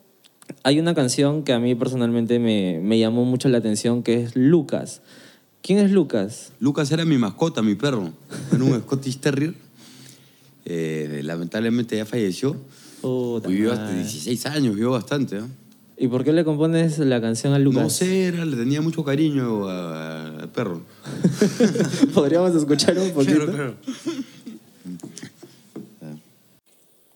hay 0.61 0.79
una 0.79 0.93
canción 0.93 1.43
que 1.43 1.53
a 1.53 1.59
mí 1.59 1.73
personalmente 1.73 2.37
me, 2.37 2.79
me 2.79 2.99
llamó 2.99 3.25
mucho 3.25 3.49
la 3.49 3.57
atención, 3.57 4.03
que 4.03 4.21
es 4.21 4.35
Lucas. 4.35 5.01
¿Quién 5.61 5.79
es 5.79 5.91
Lucas? 5.91 6.51
Lucas 6.59 6.91
era 6.91 7.05
mi 7.05 7.17
mascota, 7.17 7.61
mi 7.61 7.75
perro. 7.75 8.11
Era 8.53 8.63
un 8.63 8.79
Scottish 8.81 9.17
Terrier. 9.19 9.53
Eh, 10.65 11.21
lamentablemente 11.23 11.97
ya 11.97 12.05
falleció. 12.05 12.55
Vivió 13.47 13.71
hasta 13.71 13.85
madre. 13.85 13.97
16 13.99 14.45
años, 14.47 14.75
vivió 14.75 14.91
bastante. 14.91 15.37
¿eh? 15.37 15.41
¿Y 15.97 16.07
por 16.07 16.23
qué 16.23 16.31
le 16.33 16.43
compones 16.45 16.97
la 16.99 17.19
canción 17.21 17.53
a 17.53 17.59
Lucas? 17.59 17.83
No 17.83 17.89
sé, 17.89 18.25
era- 18.27 18.45
le 18.45 18.55
tenía 18.55 18.81
mucho 18.81 19.03
cariño 19.03 19.67
al 19.67 20.49
perro. 20.49 20.81
Podríamos 22.13 22.55
escuchar 22.55 22.97
un 22.97 23.11
poquito. 23.11 23.45
Claro, 23.45 23.75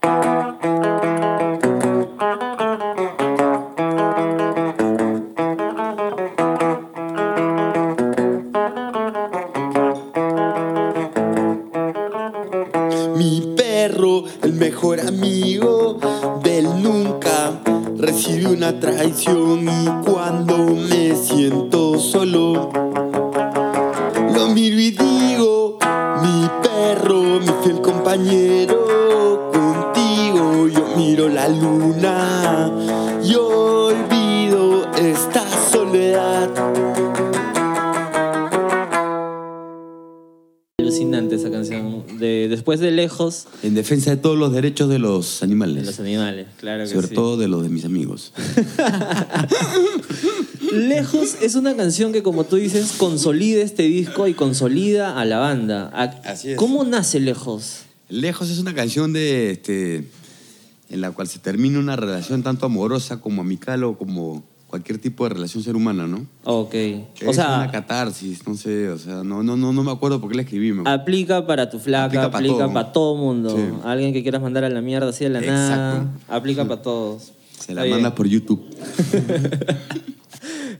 claro. 0.01 1.32
Una 18.53 18.79
traición 18.79 19.67
y 19.67 19.85
cuando 20.05 20.57
me 20.57 21.15
siento 21.15 21.97
solo, 21.97 22.69
después 42.63 42.79
de 42.79 42.91
lejos, 42.91 43.47
En 43.61 43.73
defensa 43.75 44.11
de 44.11 44.15
todos 44.17 44.37
los 44.37 44.53
derechos 44.53 44.87
de 44.87 44.97
los 44.97 45.41
de 45.41 45.45
animales. 45.45 45.85
los 45.85 45.99
animales, 45.99 46.47
claro 46.57 46.85
que 46.85 46.89
sobre 46.89 47.07
sí. 47.09 47.13
todo 47.13 47.35
de 47.35 47.49
los 47.49 47.61
de 47.61 47.67
mis 47.67 47.83
amigos. 47.83 48.31
Lejos 50.71 51.35
es 51.41 51.55
una 51.55 51.75
canción 51.75 52.11
que, 52.13 52.23
como 52.23 52.45
tú 52.45 52.55
dices, 52.55 52.93
consolida 52.97 53.61
este 53.61 53.83
disco 53.83 54.27
y 54.27 54.33
consolida 54.33 55.19
a 55.19 55.25
la 55.25 55.39
banda. 55.39 55.89
A- 55.93 56.29
Así 56.31 56.51
es. 56.51 56.57
¿Cómo 56.57 56.83
nace 56.83 57.19
Lejos? 57.19 57.81
Lejos 58.09 58.49
es 58.49 58.59
una 58.59 58.73
canción 58.73 59.13
de 59.13 59.51
este 59.51 60.07
en 60.89 61.01
la 61.01 61.11
cual 61.11 61.27
se 61.27 61.39
termina 61.39 61.79
una 61.79 61.95
relación 61.95 62.43
tanto 62.43 62.65
amorosa 62.65 63.19
como 63.19 63.41
amical 63.41 63.83
o 63.83 63.97
como 63.97 64.43
cualquier 64.73 64.97
tipo 64.97 65.23
de 65.25 65.29
relación 65.35 65.61
ser 65.61 65.75
humana, 65.75 66.07
¿no? 66.07 66.25
Ok. 66.45 66.73
O 67.27 67.29
es 67.29 67.35
sea, 67.35 67.57
una 67.59 67.69
catarsis, 67.71 68.47
no 68.47 68.55
sé, 68.55 68.89
o 68.89 68.97
sea, 68.97 69.23
no, 69.23 69.43
no, 69.43 69.55
no, 69.55 69.71
no 69.71 69.83
me 69.83 69.91
acuerdo 69.91 70.19
por 70.19 70.31
qué 70.31 70.35
la 70.37 70.41
escribí. 70.41 70.73
me- 70.73 70.89
aplica 70.89 71.45
para 71.45 71.69
tu 71.69 71.77
flaca, 71.77 72.23
Aplica 72.23 72.25
aplica, 72.25 72.53
pa' 72.55 72.59
todo. 72.63 72.73
para 72.73 72.91
todo 72.91 73.15
mundo. 73.15 73.55
Sí. 73.55 73.63
Alguien 73.83 74.13
que 74.13 74.23
quieras 74.23 74.41
mandar 74.41 74.63
a 74.63 74.69
la 74.69 74.81
mierda 74.81 75.09
así 75.09 75.25
de 75.25 75.29
la 75.29 75.41
nada, 75.41 75.91
Exacto. 75.93 76.33
aplica 76.33 76.67
para 76.67 76.81
todos. 76.81 77.33
Se 77.59 77.75
la 77.75 77.85
mandas 77.85 78.13
por 78.13 78.25
YouTube. 78.27 78.63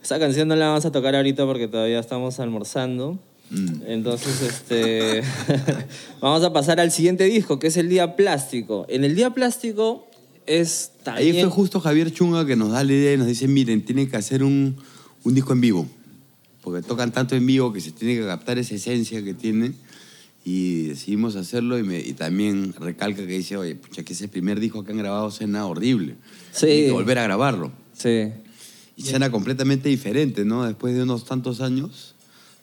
Esa 0.02 0.18
canción 0.18 0.48
no 0.48 0.56
la 0.56 0.70
vamos 0.70 0.86
a 0.86 0.92
tocar 0.92 1.16
ahorita 1.16 1.46
porque 1.46 1.68
todavía 1.68 2.00
estamos 2.00 2.40
almorzando. 2.40 3.20
Mm. 3.52 3.82
Entonces, 3.86 4.42
este, 4.42 5.22
vamos 6.20 6.44
a 6.44 6.52
pasar 6.52 6.80
al 6.80 6.90
siguiente 6.92 7.26
disco, 7.26 7.60
que 7.60 7.68
es 7.68 7.78
el 7.78 7.90
Día 7.90 8.16
Plástico. 8.16 8.88
En 8.90 9.04
el 9.04 9.16
Día 9.16 9.30
Plástico 9.30 10.08
es 10.48 10.93
Ahí 11.06 11.32
fue 11.42 11.50
justo 11.50 11.80
Javier 11.80 12.12
Chunga 12.12 12.46
que 12.46 12.56
nos 12.56 12.72
da 12.72 12.84
la 12.84 12.94
idea 12.94 13.14
y 13.14 13.18
nos 13.18 13.28
dice, 13.28 13.48
miren, 13.48 13.84
tienen 13.84 14.10
que 14.10 14.18
hacer 14.18 14.44
un, 14.44 14.76
un 15.24 15.34
disco 15.34 15.54
en 15.54 15.62
vivo. 15.62 15.88
Porque 16.62 16.82
tocan 16.86 17.12
tanto 17.12 17.36
en 17.36 17.46
vivo 17.46 17.74
que 17.74 17.82
se 17.82 17.92
tiene 17.92 18.16
que 18.20 18.26
captar 18.26 18.58
esa 18.58 18.76
esencia 18.76 19.24
que 19.24 19.34
tienen. 19.34 19.76
Y 20.46 20.84
decidimos 20.88 21.36
hacerlo 21.38 21.78
y, 21.80 21.84
me- 21.84 22.00
y 22.02 22.14
también 22.14 22.74
recalca 22.80 23.26
que 23.26 23.38
dice, 23.38 23.56
oye, 23.58 23.76
pucha, 23.76 24.04
que 24.04 24.14
ese 24.14 24.28
primer 24.28 24.60
disco 24.60 24.84
que 24.84 24.92
han 24.92 24.98
grabado 24.98 25.32
suena 25.32 25.66
horrible. 25.66 26.16
Sí. 26.52 26.66
Hay 26.68 26.86
que 26.88 26.92
volver 26.92 27.18
a 27.20 27.24
grabarlo. 27.24 27.72
Sí. 27.98 28.28
Y 28.98 29.04
suena 29.04 29.32
completamente 29.32 29.90
diferente, 29.90 30.44
¿no? 30.46 30.64
Después 30.66 30.96
de 30.96 31.04
unos 31.04 31.24
tantos 31.26 31.62
años, 31.62 32.16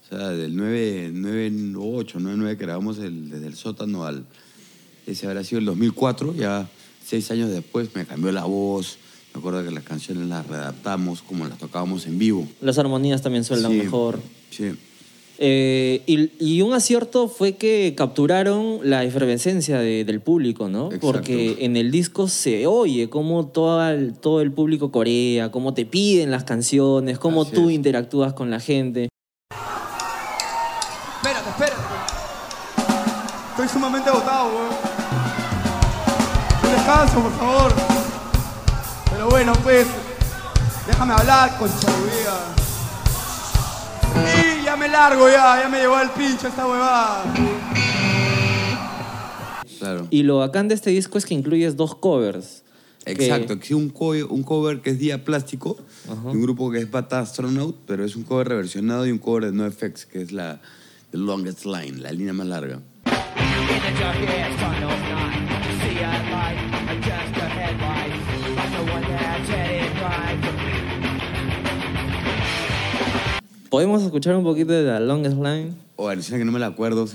o 0.04 0.08
sea, 0.16 0.28
del 0.28 0.54
9, 0.56 1.10
9 1.14 1.52
8, 1.76 2.18
9, 2.20 2.36
9 2.38 2.56
que 2.58 2.64
grabamos 2.64 2.98
el- 2.98 3.30
desde 3.30 3.46
el 3.46 3.54
sótano 3.54 4.04
al... 4.04 4.26
Ese 5.06 5.26
habrá 5.26 5.42
sido 5.42 5.58
el 5.60 5.64
2004, 5.64 6.34
ya 6.36 6.68
seis 7.10 7.30
años 7.32 7.50
después 7.50 7.88
me 7.94 8.06
cambió 8.06 8.30
la 8.32 8.44
voz. 8.44 8.96
Me 9.34 9.40
acuerdo 9.40 9.62
que 9.64 9.70
las 9.70 9.84
canciones 9.84 10.28
las 10.28 10.46
readaptamos 10.46 11.22
como 11.22 11.46
las 11.46 11.58
tocábamos 11.58 12.06
en 12.06 12.18
vivo. 12.18 12.46
Las 12.60 12.78
armonías 12.78 13.20
también 13.22 13.44
suenan 13.44 13.72
Sí, 13.72 13.78
mejor. 13.78 14.20
Sí. 14.50 14.72
Eh, 15.42 16.02
y, 16.06 16.30
y 16.38 16.60
un 16.62 16.74
acierto 16.74 17.26
fue 17.28 17.54
que 17.56 17.94
capturaron 17.96 18.80
la 18.82 19.04
efervescencia 19.04 19.78
de- 19.78 20.04
del 20.04 20.20
público, 20.20 20.68
¿no? 20.68 20.86
Exacto. 20.86 21.06
Porque 21.06 21.56
en 21.60 21.76
el 21.76 21.90
disco 21.90 22.28
se 22.28 22.66
oye 22.66 23.08
cómo 23.08 23.46
todo 23.46 23.88
el, 23.88 24.12
todo 24.14 24.40
el 24.42 24.52
público 24.52 24.90
corea, 24.92 25.50
cómo 25.50 25.72
te 25.74 25.86
piden 25.86 26.30
las 26.30 26.44
canciones, 26.44 27.18
cómo 27.18 27.42
Así 27.42 27.52
tú 27.52 27.70
es. 27.70 27.74
interactúas 27.76 28.34
con 28.34 28.50
la 28.50 28.60
gente. 28.60 29.08
Espérate, 31.16 31.48
espérate. 31.50 31.82
Estoy 33.52 33.68
sumamente 33.68 34.10
agotado, 34.10 34.48
weón. 34.48 34.89
Descanso, 36.90 37.22
por 37.22 37.32
favor. 37.38 37.72
Pero 39.12 39.28
bueno, 39.28 39.52
pues. 39.62 39.86
Déjame 40.88 41.12
hablar, 41.14 41.56
concha 41.56 41.86
de. 41.86 41.92
Y 44.60 44.64
ya 44.64 44.74
me 44.76 44.88
largo, 44.88 45.28
ya. 45.30 45.60
Ya 45.62 45.68
me 45.68 45.78
llevó 45.78 46.00
el 46.00 46.10
pincho 46.10 46.48
esta 46.48 46.66
huevada. 46.66 47.32
Claro. 49.78 50.08
Y 50.10 50.24
lo 50.24 50.38
bacán 50.38 50.66
de 50.66 50.74
este 50.74 50.90
disco 50.90 51.16
es 51.16 51.26
que 51.26 51.34
incluyes 51.34 51.76
dos 51.76 51.94
covers. 51.94 52.64
Exacto, 53.06 53.60
que 53.60 53.76
un, 53.76 53.90
co- 53.90 54.10
un 54.28 54.42
cover 54.42 54.80
que 54.82 54.90
es 54.90 54.98
Día 54.98 55.24
Plástico, 55.24 55.76
de 56.06 56.12
un 56.30 56.42
grupo 56.42 56.72
que 56.72 56.78
es 56.80 56.90
Bata 56.90 57.20
Astronaut, 57.20 57.76
pero 57.86 58.04
es 58.04 58.16
un 58.16 58.24
cover 58.24 58.48
reversionado 58.48 59.06
y 59.06 59.12
un 59.12 59.18
cover 59.18 59.44
de 59.46 59.52
NoFX, 59.52 60.06
que 60.06 60.22
es 60.22 60.32
la 60.32 60.60
The 61.12 61.18
Longest 61.18 61.66
Line, 61.66 61.98
la 61.98 62.10
línea 62.10 62.32
más 62.32 62.48
larga. 62.48 62.80
¿Podemos 73.70 74.02
escuchar 74.02 74.34
un 74.34 74.42
poquito 74.42 74.72
de 74.72 74.82
The 74.82 74.98
Longest 74.98 75.36
Line? 75.36 75.74
O 75.94 76.08
alucina 76.08 76.38
que 76.38 76.44
no 76.44 76.50
me 76.50 76.58
la 76.58 76.66
acuerdo. 76.66 77.06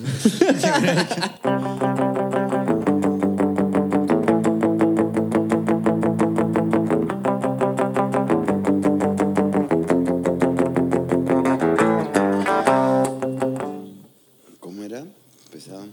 ¿Cómo 14.61 14.83
era? 14.83 15.03
Empezaba. 15.47 15.83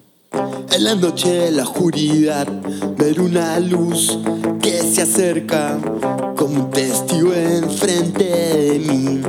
En 0.70 0.84
la 0.84 0.94
noche, 0.94 1.48
en 1.48 1.56
la 1.56 1.64
oscuridad, 1.64 2.46
ver 2.96 3.20
una 3.20 3.58
luz 3.58 4.16
que 4.62 4.78
se 4.78 5.02
acerca 5.02 5.76
como 6.36 6.66
un 6.66 6.70
testigo 6.70 7.34
enfrente 7.34 8.22
de 8.24 8.78
mí. 8.78 9.22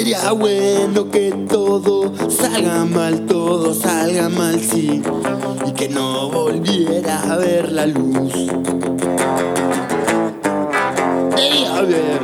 Sería 0.00 0.32
bueno 0.32 1.10
que 1.10 1.30
todo 1.46 2.10
salga 2.30 2.86
mal, 2.86 3.26
todo 3.26 3.74
salga 3.74 4.30
mal, 4.30 4.58
sí, 4.58 5.02
y 5.66 5.72
que 5.72 5.90
no 5.90 6.30
volviera 6.30 7.20
a 7.30 7.36
ver 7.36 7.70
la 7.70 7.84
luz. 7.84 8.32
Debía 11.36 11.76
haber 11.76 12.18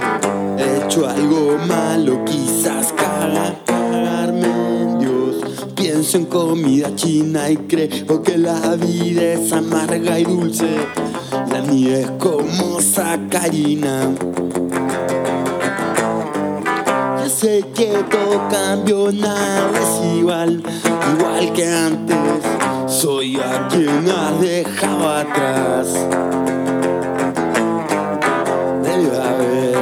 hecho 0.57 1.07
algo 1.07 1.59
malo, 1.69 2.25
quizás 2.25 2.95
cagar, 2.95 3.61
cagarme 3.67 4.47
en 4.47 4.99
Dios. 4.99 5.37
Pienso 5.75 6.17
en 6.17 6.25
comida 6.25 6.95
china 6.95 7.51
y 7.51 7.59
creo 7.59 8.23
que 8.23 8.39
la 8.39 8.75
vida 8.77 9.35
es 9.35 9.53
amarga 9.53 10.19
y 10.19 10.25
dulce. 10.25 10.79
La 11.53 11.61
mía 11.61 11.99
es 11.99 12.11
como 12.13 12.81
sacarina. 12.81 14.15
Sé 17.39 17.63
que 17.75 17.93
todo 18.11 18.49
cambió, 18.49 19.13
nada 19.13 19.71
es 19.79 20.17
igual, 20.17 20.63
igual 21.19 21.53
que 21.53 21.69
antes. 21.69 22.17
Soy 22.87 23.37
a 23.37 23.69
quien 23.69 24.09
has 24.09 24.41
dejado 24.41 25.07
atrás. 25.07 25.93
Debe 28.83 29.19
haber. 29.19 29.77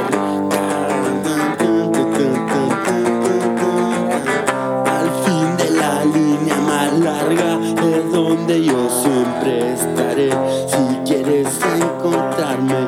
Al 4.85 5.09
fin 5.23 5.57
de 5.57 5.71
la 5.79 6.03
línea 6.03 6.57
más 6.57 6.91
larga 6.99 7.59
es 7.63 8.11
donde 8.11 8.65
yo 8.65 8.89
siempre 9.01 9.73
estaré. 9.75 10.29
Si 10.67 10.97
quieres 11.05 11.47
encontrarme. 11.79 12.85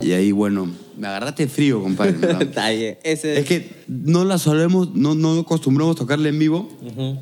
Y 0.00 0.12
ahí, 0.12 0.32
bueno, 0.32 0.68
me 1.04 1.08
agarraste 1.08 1.46
frío, 1.48 1.82
compadre. 1.82 2.16
Está 2.44 2.70
bien, 2.70 2.96
Ese 3.02 3.38
es 3.38 3.44
que 3.44 3.70
no 3.88 4.24
la 4.24 4.38
solemos, 4.38 4.94
no, 4.94 5.14
no 5.14 5.38
acostumbramos 5.40 5.96
tocarla 5.96 6.30
en 6.30 6.38
vivo, 6.38 6.66
Ujú. 6.80 7.18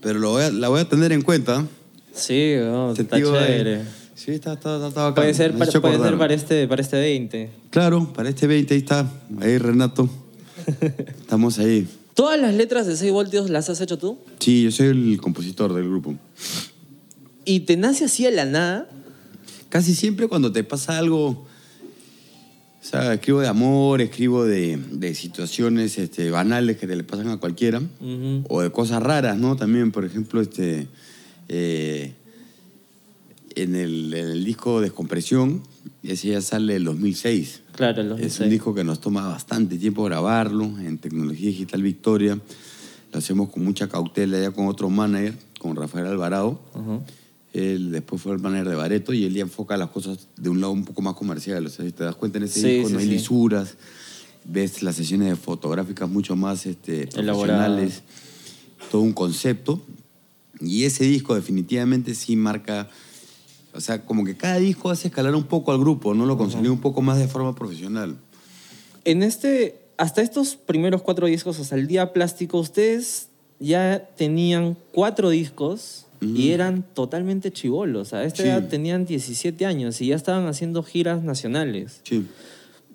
pero 0.00 0.18
lo 0.18 0.30
voy 0.30 0.42
a- 0.42 0.50
la 0.50 0.68
voy 0.68 0.80
a 0.80 0.88
tener 0.88 1.12
en 1.12 1.22
cuenta. 1.22 1.64
Sí, 2.12 2.54
oh, 2.56 2.90
está 2.90 3.02
Sentido 3.16 3.32
de- 3.34 3.46
chévere. 3.46 3.82
Sí, 4.16 4.32
está, 4.32 4.54
está, 4.54 4.74
está, 4.76 4.88
está 4.88 5.02
bacán. 5.04 5.14
Puede 5.22 5.34
ser, 5.34 5.52
para, 5.56 5.70
puede 5.80 5.98
ser 5.98 6.18
para, 6.18 6.34
este, 6.34 6.66
para 6.66 6.82
este 6.82 6.96
20. 6.96 7.50
Claro, 7.70 8.12
para 8.12 8.28
este 8.30 8.46
20 8.48 8.74
ahí 8.74 8.80
está. 8.80 9.08
Ahí 9.40 9.58
Renato. 9.58 10.08
Estamos 11.20 11.58
ahí. 11.60 11.86
¿Todas 12.14 12.40
las 12.40 12.54
letras 12.54 12.86
de 12.88 12.96
6 12.96 13.12
voltios 13.12 13.48
las 13.50 13.68
has 13.70 13.80
hecho 13.80 13.96
tú? 13.98 14.18
Sí, 14.40 14.62
yo 14.64 14.70
soy 14.72 14.88
el 14.88 15.20
compositor 15.20 15.72
del 15.72 15.84
grupo. 15.88 16.14
¿Y 17.44 17.60
te 17.60 17.76
nace 17.76 18.06
así 18.06 18.26
a 18.26 18.30
la 18.32 18.44
nada? 18.44 18.88
Casi 19.68 19.94
siempre 19.94 20.26
cuando 20.28 20.50
te 20.52 20.64
pasa 20.64 20.96
algo, 20.98 21.46
o 22.84 22.86
sea, 22.86 23.14
escribo 23.14 23.40
de 23.40 23.48
amor, 23.48 24.02
escribo 24.02 24.44
de, 24.44 24.76
de 24.92 25.14
situaciones 25.14 25.96
este, 25.96 26.30
banales 26.30 26.76
que 26.76 26.86
te 26.86 26.94
le 26.94 27.02
pasan 27.02 27.28
a 27.28 27.38
cualquiera, 27.38 27.80
o 28.48 28.60
de 28.60 28.70
cosas 28.70 29.02
raras, 29.02 29.38
¿no? 29.38 29.56
También, 29.56 29.90
por 29.90 30.04
ejemplo, 30.04 30.42
este, 30.42 30.86
eh, 31.48 32.12
en, 33.54 33.74
el, 33.74 34.12
en 34.12 34.26
el 34.28 34.44
disco 34.44 34.82
Descompresión, 34.82 35.62
ese 36.02 36.28
ya 36.28 36.42
sale 36.42 36.76
el 36.76 36.84
2006. 36.84 37.62
Claro, 37.74 38.02
el 38.02 38.06
Es 38.08 38.10
2006. 38.10 38.40
un 38.40 38.50
disco 38.50 38.74
que 38.74 38.84
nos 38.84 39.00
toma 39.00 39.28
bastante 39.28 39.78
tiempo 39.78 40.04
grabarlo 40.04 40.64
en 40.64 40.98
Tecnología 40.98 41.48
Digital 41.48 41.82
Victoria. 41.82 42.38
Lo 43.12 43.18
hacemos 43.18 43.48
con 43.48 43.64
mucha 43.64 43.88
cautela 43.88 44.38
ya 44.38 44.50
con 44.50 44.66
otro 44.66 44.90
manager, 44.90 45.34
con 45.58 45.74
Rafael 45.74 46.06
Alvarado. 46.06 46.60
Ujú. 46.74 47.02
Él 47.54 47.92
después 47.92 48.20
fue 48.20 48.32
el 48.32 48.40
manager 48.40 48.68
de 48.68 48.74
Bareto 48.74 49.12
y 49.14 49.24
él 49.24 49.32
ya 49.32 49.42
enfoca 49.42 49.76
las 49.76 49.88
cosas 49.90 50.26
de 50.36 50.48
un 50.50 50.60
lado 50.60 50.72
un 50.72 50.84
poco 50.84 51.02
más 51.02 51.14
comercial. 51.14 51.64
O 51.64 51.70
sea, 51.70 51.84
si 51.84 51.92
te 51.92 52.02
das 52.02 52.16
cuenta 52.16 52.38
en 52.38 52.44
ese 52.44 52.60
Sí, 52.60 52.68
disco 52.68 52.88
sí, 52.88 52.92
no 52.94 52.98
hay 52.98 53.04
sí. 53.06 53.10
lisuras, 53.12 53.76
ves 54.44 54.82
las 54.82 54.96
sesiones 54.96 55.38
fotográficas 55.38 56.10
mucho 56.10 56.34
más 56.34 56.66
este, 56.66 57.06
profesionales, 57.06 58.02
todo 58.90 59.02
un 59.02 59.12
concepto. 59.12 59.80
Y 60.60 60.82
ese 60.82 61.04
disco 61.04 61.36
definitivamente 61.36 62.16
sí 62.16 62.34
marca, 62.34 62.88
o 63.72 63.80
sea, 63.80 64.04
como 64.04 64.24
que 64.24 64.36
cada 64.36 64.56
disco 64.58 64.90
hace 64.90 65.08
escalar 65.08 65.36
un 65.36 65.44
poco 65.44 65.70
al 65.70 65.78
grupo, 65.78 66.12
¿no? 66.12 66.26
Lo 66.26 66.36
consolida 66.36 66.72
un 66.72 66.80
poco 66.80 67.02
más 67.02 67.18
de 67.18 67.28
forma 67.28 67.54
profesional. 67.54 68.16
En 69.04 69.22
este, 69.22 69.78
hasta 69.96 70.22
estos 70.22 70.56
primeros 70.56 71.02
cuatro 71.02 71.28
discos, 71.28 71.60
hasta 71.60 71.76
el 71.76 71.86
día 71.86 72.12
plástico, 72.12 72.58
ustedes 72.58 73.28
ya 73.60 74.08
tenían 74.16 74.76
cuatro 74.92 75.30
discos 75.30 76.03
y 76.34 76.50
eran 76.50 76.82
totalmente 76.94 77.52
chivolos. 77.52 78.12
A 78.12 78.24
esta 78.24 78.42
Sí. 78.42 78.48
edad 78.48 78.68
tenían 78.68 79.04
17 79.06 79.66
años 79.66 80.00
y 80.00 80.06
ya 80.08 80.16
estaban 80.16 80.46
haciendo 80.46 80.82
giras 80.82 81.22
nacionales. 81.22 82.00
Sí. 82.04 82.26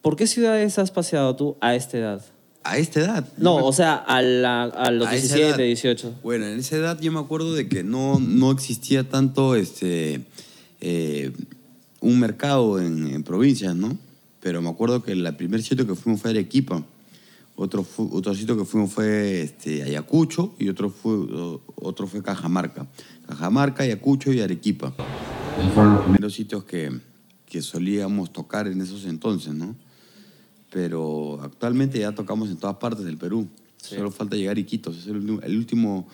¿Por 0.01 0.15
qué 0.15 0.27
ciudades 0.27 0.79
has 0.79 0.91
paseado 0.91 1.35
tú 1.35 1.57
a 1.61 1.75
esta 1.75 1.97
edad? 1.97 2.25
A 2.63 2.77
esta 2.77 2.99
edad. 2.99 3.27
No, 3.37 3.55
o 3.65 3.71
sea, 3.73 3.95
a, 3.95 4.21
la- 4.21 4.63
a 4.63 4.91
los 4.91 5.07
A 5.07 5.15
esa 5.15 5.35
17, 5.35 5.49
edad. 5.49 5.57
18. 5.57 6.13
Bueno, 6.23 6.45
en 6.45 6.59
esa 6.59 6.75
edad 6.77 6.99
yo 7.01 7.11
me 7.11 7.19
acuerdo 7.19 7.53
de 7.53 7.67
que 7.69 7.83
no, 7.83 8.19
no 8.19 8.51
existía 8.51 9.03
tanto 9.09 9.55
este, 9.55 10.21
eh, 10.81 11.31
un 12.01 12.19
mercado 12.19 12.79
en, 12.79 13.07
en 13.07 13.23
provincias, 13.23 13.75
¿no? 13.75 13.97
Pero 14.41 14.61
me 14.61 14.69
acuerdo 14.69 15.03
que 15.03 15.11
el 15.13 15.35
primer 15.35 15.61
sitio 15.63 15.85
que 15.85 15.95
fuimos 15.95 16.21
fue 16.21 16.31
Arequipa. 16.31 16.83
Otro, 17.57 17.85
otro 18.11 18.33
sitio 18.35 18.57
que 18.57 18.63
fuimos 18.63 18.91
fue 18.93 19.41
este, 19.41 19.83
Ayacucho 19.83 20.53
y 20.59 20.69
otro 20.69 20.89
fue, 20.89 21.13
otro 21.75 22.07
fue 22.07 22.23
Cajamarca. 22.23 22.87
Cajamarca, 23.29 23.83
Ayacucho 23.83 24.33
y 24.33 24.41
Arequipa. 24.41 24.91
Esos 25.59 25.73
fueron 25.73 25.93
los 25.93 26.03
primeros 26.03 26.33
sitios 26.33 26.63
que, 26.63 26.91
que 27.45 27.61
solíamos 27.61 28.33
tocar 28.33 28.67
en 28.67 28.81
esos 28.81 29.05
entonces, 29.05 29.53
¿no? 29.53 29.75
Pero 30.71 31.39
actualmente 31.43 31.99
ya 31.99 32.11
tocamos 32.11 32.49
en 32.49 32.57
todas 32.57 32.77
partes 32.77 33.05
del 33.05 33.17
Perú. 33.17 33.47
Solo 33.77 34.09
falta 34.09 34.35
llegar 34.35 34.57
a 34.57 34.59
Iquitos. 34.59 34.97
Es 34.97 35.05
el 35.05 35.17
último, 35.17 35.41
el 35.43 35.57
último 35.57 36.07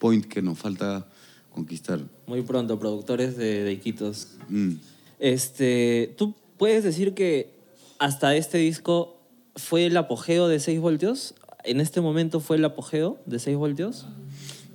point 0.00 0.24
que 0.24 0.42
nos 0.42 0.58
falta 0.58 1.06
conquistar. 1.52 2.00
Muy 2.26 2.42
pronto, 2.42 2.80
productores 2.80 3.36
de, 3.36 3.62
de 3.62 3.72
Iquitos. 3.72 4.32
Mm. 4.48 4.72
Este, 5.20 6.16
¿Tú 6.18 6.34
puedes 6.56 6.82
decir 6.82 7.14
que 7.14 7.54
hasta 8.00 8.34
este 8.34 8.58
disco 8.58 9.20
fue 9.54 9.86
el 9.86 9.96
apogeo 9.96 10.48
de 10.48 10.58
6 10.58 10.80
voltios? 10.80 11.36
¿En 11.62 11.80
este 11.80 12.00
momento 12.00 12.40
fue 12.40 12.56
el 12.56 12.64
apogeo 12.64 13.18
de 13.24 13.38
6 13.38 13.56
voltios? 13.56 14.06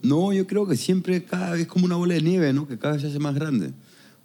No, 0.03 0.33
yo 0.33 0.47
creo 0.47 0.67
que 0.67 0.75
siempre 0.77 1.23
cada 1.23 1.51
vez 1.53 1.67
como 1.67 1.85
una 1.85 1.95
bola 1.95 2.13
de 2.15 2.21
nieve, 2.21 2.53
¿no? 2.53 2.67
Que 2.67 2.77
cada 2.77 2.93
vez 2.93 3.01
se 3.03 3.09
hace 3.09 3.19
más 3.19 3.35
grande. 3.35 3.71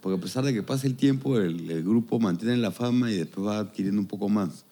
Porque 0.01 0.17
a 0.19 0.21
pesar 0.21 0.43
de 0.45 0.53
que 0.53 0.63
pase 0.63 0.87
el 0.87 0.95
tiempo, 0.95 1.37
el, 1.37 1.69
el 1.69 1.83
grupo 1.83 2.19
mantiene 2.19 2.57
la 2.57 2.71
fama 2.71 3.11
y 3.11 3.15
después 3.17 3.45
va 3.47 3.59
adquiriendo 3.59 3.99
un 4.01 4.07
poco 4.07 4.29
más. 4.29 4.63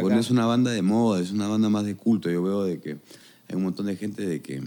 Porque 0.00 0.14
no 0.14 0.20
es 0.20 0.30
una 0.30 0.46
banda 0.46 0.70
de 0.70 0.82
moda, 0.82 1.20
es 1.20 1.30
una 1.30 1.48
banda 1.48 1.68
más 1.68 1.84
de 1.84 1.96
culto. 1.96 2.30
Yo 2.30 2.42
veo 2.42 2.64
de 2.64 2.80
que 2.80 2.90
hay 3.48 3.56
un 3.56 3.62
montón 3.62 3.86
de 3.86 3.96
gente 3.96 4.26
de 4.26 4.40
que 4.40 4.62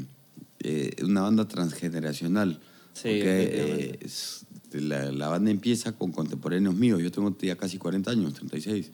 eh, 0.62 0.94
es 0.98 1.04
una 1.04 1.22
banda 1.22 1.48
transgeneracional. 1.48 2.60
Sí, 2.94 3.02
Porque 3.04 3.50
eh, 3.52 4.00
es- 4.02 4.46
la, 4.74 5.12
la 5.12 5.28
banda 5.28 5.52
empieza 5.52 5.92
con 5.92 6.12
contemporáneos 6.12 6.74
míos. 6.76 7.00
Yo 7.02 7.12
tengo 7.12 7.36
ya 7.40 7.56
casi 7.56 7.78
40 7.78 8.10
años, 8.10 8.34
36. 8.34 8.90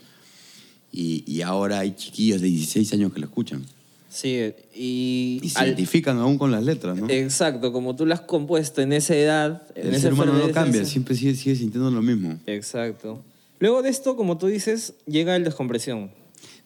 Y, 0.92 1.24
y 1.26 1.42
ahora 1.42 1.80
hay 1.80 1.96
chiquillos 1.96 2.42
de 2.42 2.48
16 2.48 2.92
años 2.94 3.14
que 3.14 3.20
la 3.22 3.28
escuchan. 3.28 3.64
Sí, 4.10 4.54
y... 4.76 5.40
Y 5.44 5.50
se 5.50 5.60
al- 5.60 5.68
identifican 5.68 6.18
aún 6.18 6.38
con 6.40 6.50
las 6.52 6.64
letras, 6.64 6.98
¿no? 6.98 7.08
Exacto, 7.10 7.72
como 7.72 7.96
tú 7.96 8.06
lo 8.08 8.14
has 8.16 8.22
compuesto 8.22 8.82
en 8.82 8.92
esa 8.92 9.16
edad, 9.16 9.64
en 9.76 9.94
El 9.94 10.02
ser 10.02 10.14
humano 10.14 10.34
no 10.34 10.52
cambia, 10.52 10.84
siempre 10.84 11.16
sigue, 11.16 11.36
sigue 11.36 11.56
sintiendo 11.56 11.92
lo 11.92 12.02
mismo. 12.02 12.40
Exacto. 12.48 13.24
Luego 13.60 13.84
de 13.84 13.90
esto, 13.90 14.16
como 14.16 14.38
tú 14.38 14.48
dices, 14.48 14.96
llega 15.06 15.36
el 15.36 15.44
descompresión. 15.44 16.12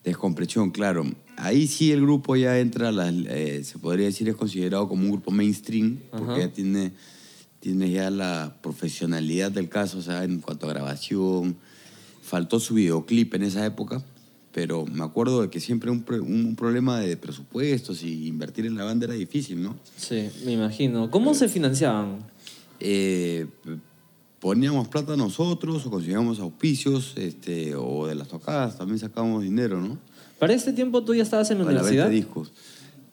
Descompresión, 0.03 0.71
claro. 0.71 1.05
Ahí 1.37 1.67
sí 1.67 1.91
el 1.91 2.01
grupo 2.01 2.35
ya 2.35 2.59
entra, 2.59 2.91
las, 2.91 3.13
eh, 3.13 3.63
se 3.63 3.77
podría 3.77 4.05
decir, 4.05 4.29
es 4.29 4.35
considerado 4.35 4.87
como 4.87 5.03
un 5.03 5.11
grupo 5.11 5.31
mainstream, 5.31 5.99
porque 6.11 6.31
Ajá. 6.31 6.39
ya 6.41 6.53
tiene, 6.53 6.91
tiene 7.59 7.89
ya 7.89 8.09
la 8.09 8.55
profesionalidad 8.61 9.51
del 9.51 9.67
caso, 9.69 9.97
o 9.97 10.01
sea, 10.01 10.23
en 10.23 10.39
cuanto 10.39 10.65
a 10.67 10.69
grabación. 10.69 11.57
Faltó 12.21 12.59
su 12.59 12.75
videoclip 12.75 13.33
en 13.33 13.43
esa 13.43 13.65
época, 13.65 14.01
pero 14.53 14.85
me 14.85 15.03
acuerdo 15.03 15.41
de 15.41 15.49
que 15.49 15.59
siempre 15.59 15.89
un, 15.89 16.05
un 16.21 16.55
problema 16.55 16.99
de 16.99 17.17
presupuestos 17.17 18.03
y 18.03 18.27
invertir 18.27 18.65
en 18.67 18.77
la 18.77 18.83
banda 18.83 19.05
era 19.05 19.15
difícil, 19.15 19.61
¿no? 19.61 19.75
Sí, 19.97 20.29
me 20.45 20.51
imagino. 20.53 21.09
¿Cómo 21.09 21.33
se 21.33 21.49
financiaban? 21.49 22.19
Eh, 22.79 23.47
poníamos 24.39 24.87
plata 24.89 25.17
nosotros 25.17 25.85
o 25.85 25.89
conseguíamos 25.89 26.39
auspicios 26.39 27.13
este, 27.15 27.75
o 27.75 28.05
de 28.07 28.15
las 28.15 28.27
tocadas 28.27 28.77
también 28.77 28.99
sacábamos 28.99 29.41
dinero, 29.41 29.81
¿no? 29.81 29.97
Para 30.37 30.53
este 30.53 30.71
tiempo 30.71 31.03
tú 31.03 31.15
ya 31.15 31.23
estabas 31.23 31.49
en 31.49 31.57
la 31.59 31.63
O 31.63 31.67
de 31.67 31.73
la 31.73 31.81
venta 31.81 32.05
universidad. 32.05 32.09
de 32.09 32.15
discos. 32.15 32.51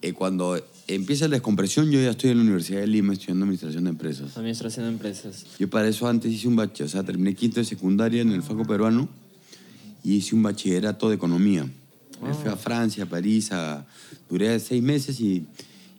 Eh, 0.02 0.12
cuando 0.12 0.60
empieza 0.88 1.26
la 1.28 1.36
descompresión, 1.36 1.90
yo 1.90 2.00
ya 2.00 2.10
estoy 2.10 2.30
en 2.30 2.38
la 2.38 2.42
Universidad 2.42 2.80
de 2.80 2.86
Lima 2.86 3.12
estudiando 3.12 3.44
Administración 3.44 3.84
de 3.84 3.90
Empresas. 3.90 4.36
Administración 4.36 4.86
de 4.86 4.92
empresas. 4.92 5.46
Yo 5.58 5.70
para 5.70 5.88
eso 5.88 6.06
antes 6.08 6.32
hice 6.32 6.48
un 6.48 6.56
bachillerato, 6.56 6.84
o 6.84 6.88
sea, 6.88 7.02
terminé 7.04 7.34
quinto 7.34 7.60
de 7.60 7.64
secundaria 7.64 8.20
en 8.22 8.32
el 8.32 8.42
Franco 8.42 8.64
Peruano 8.64 9.08
y 10.04 10.14
hice 10.16 10.34
un 10.34 10.42
bachillerato 10.42 11.08
de 11.08 11.16
economía. 11.16 11.66
Me 12.22 12.34
fui 12.34 12.50
a 12.50 12.56
Francia, 12.56 13.04
a 13.04 13.06
París, 13.06 13.50
a, 13.52 13.86
duré 14.28 14.58
seis 14.60 14.82
meses 14.82 15.20
y, 15.20 15.46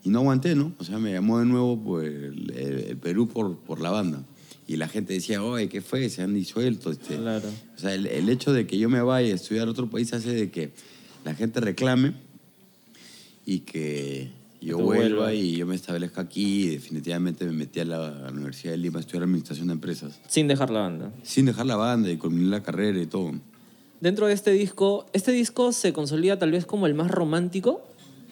y 0.03 0.09
no 0.09 0.19
aguanté, 0.19 0.55
¿no? 0.55 0.71
O 0.77 0.83
sea, 0.83 0.99
me 0.99 1.11
llamó 1.13 1.39
de 1.39 1.45
nuevo 1.45 1.81
por 1.83 2.03
el, 2.05 2.51
el- 2.55 2.79
el 2.89 2.97
Perú 2.97 3.27
por, 3.27 3.57
por 3.57 3.79
la 3.81 3.89
banda. 3.89 4.23
Y 4.67 4.75
la 4.77 4.87
gente 4.87 5.13
decía, 5.13 5.43
oye, 5.43 5.67
¿qué 5.67 5.81
fue? 5.81 6.07
Se 6.09 6.21
han 6.21 6.33
disuelto. 6.35 6.91
Este. 6.91 7.17
Claro. 7.17 7.49
O 7.75 7.79
sea, 7.79 7.93
el, 7.95 8.05
el 8.05 8.29
hecho 8.29 8.53
de 8.53 8.67
que 8.67 8.77
yo 8.77 8.87
me 8.89 9.01
vaya 9.01 9.31
a 9.33 9.35
estudiar 9.35 9.67
a 9.67 9.71
otro 9.71 9.89
país 9.89 10.13
hace 10.13 10.31
de 10.33 10.51
que 10.51 10.71
la 11.25 11.33
gente 11.35 11.59
reclame 11.59 12.13
y 13.45 13.59
que 13.61 14.29
yo 14.61 14.77
vuelva 14.77 15.25
vuelvas. 15.25 15.33
y 15.33 15.55
yo 15.57 15.65
me 15.65 15.75
establezca 15.75 16.21
aquí 16.21 16.65
y 16.65 16.67
definitivamente 16.69 17.45
me 17.45 17.51
metí 17.53 17.79
a 17.79 17.85
la, 17.85 18.07
a 18.07 18.21
la 18.25 18.31
Universidad 18.31 18.71
de 18.73 18.77
Lima 18.77 18.99
a 18.99 19.01
estudiar 19.01 19.23
Administración 19.23 19.67
de 19.67 19.73
Empresas. 19.73 20.19
Sin 20.27 20.47
dejar 20.47 20.69
la 20.69 20.81
banda. 20.81 21.11
Sin 21.23 21.45
dejar 21.47 21.65
la 21.65 21.75
banda 21.75 22.11
y 22.11 22.17
culminar 22.17 22.49
la 22.51 22.63
carrera 22.63 23.01
y 23.01 23.07
todo. 23.07 23.33
Dentro 24.01 24.25
de 24.27 24.33
este 24.33 24.51
disco, 24.51 25.05
¿este 25.13 25.31
disco 25.31 25.71
se 25.71 25.93
consolida 25.93 26.37
tal 26.39 26.51
vez 26.51 26.65
como 26.65 26.87
el 26.87 26.93
más 26.95 27.09
romántico? 27.11 27.81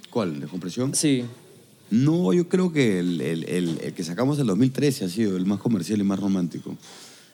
¿Cuál? 0.10 0.39
¿De 0.41 0.47
compresión? 0.47 0.95
Sí. 0.95 1.23
No, 1.91 2.34
yo 2.34 2.49
creo 2.49 2.73
que 2.73 2.99
el, 2.99 3.21
el- 3.21 3.43
el- 3.47 3.79
el 3.84 3.93
que 3.93 4.03
sacamos 4.03 4.39
en 4.39 4.47
2013 4.47 5.05
ha 5.05 5.10
sido 5.10 5.38
el 5.38 5.45
más 5.45 5.60
comercial 5.60 5.99
y 5.99 6.03
más 6.03 6.19
romántico. 6.19 6.75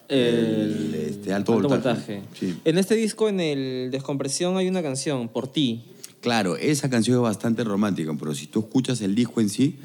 El, 0.10 0.93
este, 1.10 1.34
alto, 1.34 1.54
voltaje. 1.60 2.21
Sí. 2.39 2.56
En 2.63 2.78
este 2.78 2.95
disco, 2.95 3.28
en 3.28 3.39
el 3.39 3.89
Descompresión, 3.91 4.56
hay 4.58 4.67
una 4.67 4.84
canción, 4.84 5.30
Por 5.30 5.48
ti. 5.48 5.84
Claro, 6.21 6.58
esa 6.58 6.89
canción 6.89 7.17
es 7.17 7.21
bastante 7.21 7.63
romántica, 7.63 8.12
pero 8.19 8.34
si 8.34 8.48
tú 8.48 8.60
escuchas 8.62 9.00
el 9.02 9.13
disco 9.13 9.41
en 9.41 9.50
sí, 9.50 9.78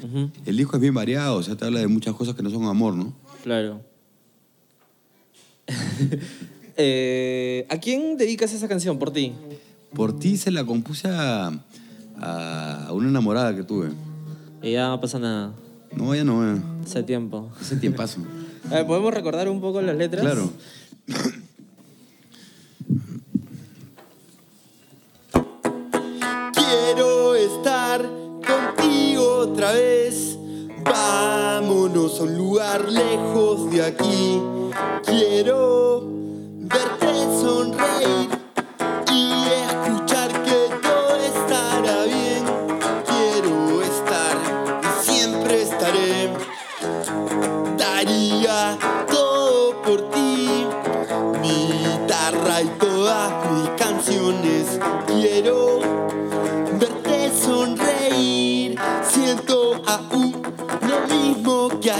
el 0.45 0.57
disco 0.57 0.75
es 0.75 0.81
bien 0.81 0.93
variado, 0.95 1.35
o 1.35 1.43
sea, 1.43 1.55
te 1.55 1.65
habla 1.65 1.79
de 1.79 1.87
muchas 1.87 2.15
cosas 2.15 2.33
que 2.35 2.41
no 2.41 2.49
son 2.49 2.65
amor, 2.65 2.95
¿no? 2.95 3.13
Claro. 3.43 3.81
Eh, 6.77 7.65
¿A 7.69 7.77
quién 7.77 8.17
dedicas 8.17 8.53
esa 8.53 8.67
canción, 8.67 8.97
Por 8.97 9.11
ti? 9.11 9.33
Por 9.93 10.17
ti 10.17 10.37
se 10.37 10.51
la 10.51 10.63
compuse 10.63 11.09
a, 11.09 11.51
a 12.21 12.89
una 12.93 13.09
enamorada 13.09 13.53
que 13.55 13.63
tuve. 13.63 13.89
Y 14.61 14.71
ya 14.73 14.87
no 14.87 15.01
pasa 15.01 15.19
nada. 15.19 15.53
No, 15.95 16.15
ya 16.15 16.23
no, 16.23 16.49
eh. 16.49 16.61
Hace 16.85 17.03
tiempo. 17.03 17.49
Hace 17.59 17.75
tiempazo. 17.75 18.21
A 18.69 18.75
ver, 18.75 18.87
¿Podemos 18.87 19.13
recordar 19.13 19.49
un 19.49 19.59
poco 19.59 19.81
las 19.81 19.97
letras? 19.97 20.21
Claro. 20.23 20.49
Quiero 26.53 27.35
estar 27.35 28.01
contigo 28.45 29.23
otra 29.39 29.73
vez. 29.73 30.37
Vámonos 30.83 32.19
a 32.19 32.23
un 32.23 32.37
lugar 32.37 32.89
lejos 32.89 33.71
de 33.71 33.83
aquí. 33.83 34.39
Quiero 35.05 36.20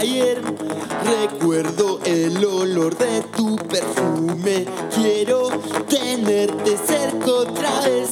ayer. 0.02 0.40
Recuerdo 1.04 2.00
el 2.04 2.44
olor 2.44 2.96
de 2.96 3.22
tu 3.36 3.56
perfume. 3.56 4.11
Quiero 4.46 5.48
tenerte 5.88 6.76
cerca 6.76 7.26
otra 7.30 7.80
vez. 7.82 8.10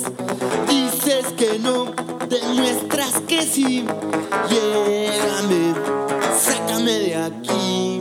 Dices 0.68 1.24
que 1.36 1.58
no, 1.58 1.92
demuestras 2.28 3.20
que 3.26 3.42
sí. 3.42 3.84
Llévame, 4.48 5.74
sácame 6.40 6.92
de 6.92 7.14
aquí. 7.16 8.00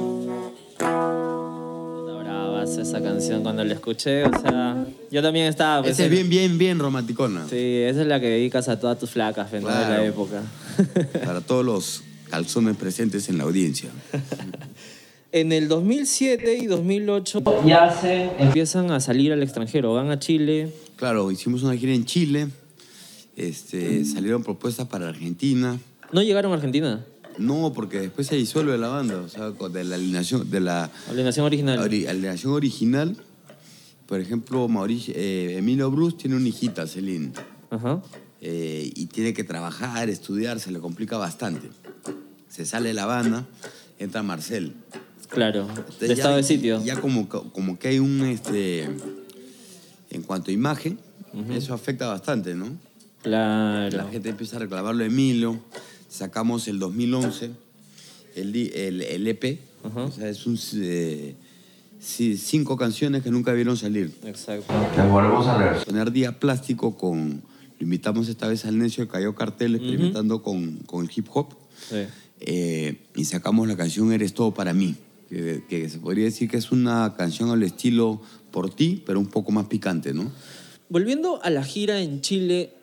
Esa 2.81 3.01
canción. 3.01 3.41
cuando 3.43 3.63
la 3.65 3.73
escuché, 3.73 4.23
o 4.23 4.39
sea, 4.41 4.85
yo 5.11 5.21
también 5.21 5.47
estaba... 5.47 5.81
pues, 5.81 5.93
Esa 5.93 6.03
es 6.05 6.07
en- 6.07 6.11
bien, 6.15 6.29
bien, 6.29 6.57
bien 6.57 6.79
romanticona. 6.79 7.45
Sí, 7.49 7.55
esa 7.83 8.01
es 8.01 8.07
la 8.07 8.19
que 8.21 8.27
dedicas 8.29 8.69
a 8.69 8.79
todas 8.79 8.97
tus 8.97 9.09
flacas, 9.09 9.51
¿no? 9.51 9.57
de 9.57 9.63
la 9.63 9.85
Claro. 9.85 10.03
época. 10.03 10.41
Para 11.25 11.41
todos 11.41 11.65
los 11.65 12.03
calzones 12.29 12.77
presentes 12.77 13.27
en 13.27 13.37
la 13.37 13.43
audiencia. 13.45 13.89
En 15.31 15.51
el 15.51 15.67
2007 15.67 16.57
y 16.57 16.65
2008 16.65 17.43
ya 17.65 17.91
se 17.95 18.31
empiezan 18.39 18.89
a 18.91 18.99
salir 18.99 19.31
al 19.31 19.43
extranjero, 19.43 19.93
van 19.93 20.09
a 20.09 20.17
Chile. 20.17 20.73
Claro, 20.95 21.29
hicimos 21.31 21.61
una 21.63 21.75
gira 21.77 21.93
en 21.93 22.05
Chile. 22.05 22.47
Este, 23.35 24.03
salieron 24.05 24.43
propuestas 24.43 24.87
para 24.87 25.07
Argentina. 25.07 25.79
¿No 26.11 26.23
llegaron 26.23 26.51
a 26.51 26.55
Argentina? 26.55 27.05
No, 27.37 27.71
porque 27.73 27.99
después 28.01 28.25
se 28.27 28.35
disuelve 28.35 28.77
la 28.77 28.87
banda, 28.89 29.17
o 29.17 29.29
sea, 29.29 29.51
de 29.51 29.83
la 29.83 29.95
alineación, 29.95 30.49
de 30.49 30.59
la 30.59 30.89
Alineación 31.09 31.45
original. 31.45 31.79
ori- 31.79 32.07
alineación 32.07 32.51
original. 32.53 33.15
Por 34.07 34.19
ejemplo, 34.19 34.67
Mauricio, 34.67 35.13
eh, 35.15 35.57
Emilio 35.57 35.91
Bruce 35.91 36.17
tiene 36.17 36.35
una 36.35 36.49
hijita, 36.49 36.87
Celine, 36.87 37.31
Ajá. 37.69 38.01
eh, 38.41 38.91
y 38.95 39.05
tiene 39.05 39.33
que 39.33 39.43
trabajar, 39.43 40.09
estudiar, 40.09 40.59
se 40.59 40.71
le 40.71 40.79
complica 40.79 41.17
bastante. 41.17 41.69
Se 42.49 42.65
sale 42.65 42.89
de 42.89 42.95
la 42.95 43.05
banda, 43.05 43.45
entra 43.99 44.23
Marcel. 44.23 44.73
Claro, 45.29 45.67
Entonces, 45.69 45.99
de 45.99 46.07
ya- 46.07 46.13
estado 46.13 46.35
de 46.37 46.43
sitio. 46.43 46.83
Ya 46.83 46.99
como, 46.99 47.27
como 47.29 47.77
que 47.79 47.89
hay 47.89 47.99
un, 47.99 48.21
este, 48.25 48.89
en 50.09 50.23
cuanto 50.23 50.51
a 50.51 50.53
imagen, 50.53 50.99
eso 51.51 51.73
afecta 51.73 52.07
bastante, 52.07 52.55
¿no? 52.55 52.67
Claro. 53.21 53.95
La 53.97 54.07
gente 54.09 54.29
empieza 54.29 54.55
a 54.55 54.59
reclamarlo 54.59 55.03
a 55.03 55.07
Emilio. 55.07 55.59
Sacamos 56.09 56.67
el 56.67 56.79
2011 56.79 57.51
el, 58.35 58.51
di- 58.51 58.71
el, 58.73 59.01
el 59.01 59.27
EP. 59.27 59.59
O 59.95 60.11
sea, 60.11 60.27
es 60.29 60.45
un, 60.47 60.57
eh, 60.75 61.35
sí, 61.99 62.35
cinco 62.37 62.75
canciones 62.77 63.21
que 63.23 63.29
nunca 63.29 63.53
vieron 63.53 63.77
salir. 63.77 64.11
Exacto. 64.23 64.73
Poner 65.85 66.11
día 66.11 66.39
plástico 66.39 66.97
con... 66.97 67.41
Lo 67.77 67.83
invitamos 67.83 68.27
esta 68.27 68.47
vez 68.47 68.65
al 68.65 68.77
necio 68.77 69.05
que 69.05 69.11
cayó 69.11 69.35
cartel 69.35 69.75
experimentando 69.75 70.41
con, 70.43 70.77
con 70.85 71.05
el 71.05 71.11
hip 71.15 71.27
hop. 71.33 71.53
Sí. 71.89 72.05
Eh, 72.41 72.97
y 73.15 73.25
sacamos 73.25 73.67
la 73.67 73.77
canción 73.77 74.11
Eres 74.11 74.33
todo 74.33 74.53
para 74.53 74.73
mí. 74.73 74.95
Que, 75.29 75.63
que 75.69 75.87
se 75.89 75.99
podría 75.99 76.25
decir 76.25 76.49
que 76.49 76.57
es 76.57 76.71
una 76.71 77.13
canción 77.15 77.51
al 77.51 77.61
estilo 77.61 78.19
por 78.51 78.69
ti, 78.73 79.03
pero 79.05 79.19
un 79.19 79.27
poco 79.27 79.51
más 79.51 79.67
picante, 79.67 80.13
¿no? 80.13 80.31
Volviendo 80.89 81.39
a 81.43 81.51
la 81.51 81.63
gira 81.63 82.01
en 82.01 82.21
Chile, 82.21 82.73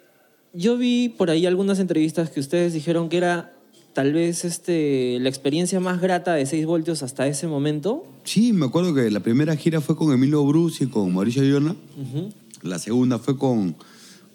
yo 0.53 0.77
vi 0.79 1.09
por 1.09 1.29
ahí 1.29 1.45
algunas 1.45 1.81
entrevistas 1.81 2.31
que 2.31 2.41
ustedes 2.41 2.73
dijeron 2.73 3.09
que 3.09 3.17
era 3.17 3.53
tal 3.97 4.13
vez 4.13 4.45
este, 4.45 5.19
la 5.21 5.29
experiencia 5.29 5.81
más 5.81 6.01
grata 6.01 6.35
de 6.35 6.45
6 6.45 6.67
voltios 6.67 7.03
hasta 7.03 7.27
ese 7.27 7.47
momento. 7.47 8.07
Sí, 8.25 8.53
me 8.53 8.67
acuerdo 8.67 8.95
que 8.95 9.11
la 9.11 9.21
primera 9.21 9.57
gira 9.57 9.81
fue 9.81 9.97
con 9.97 10.13
Emilio 10.13 10.45
Bruce 10.45 10.85
y 10.85 10.87
con 10.87 11.15
Mauricio 11.15 11.43
Llona. 11.43 11.75
La 12.63 12.79
segunda 12.79 13.19
fue 13.19 13.39
con, 13.39 13.75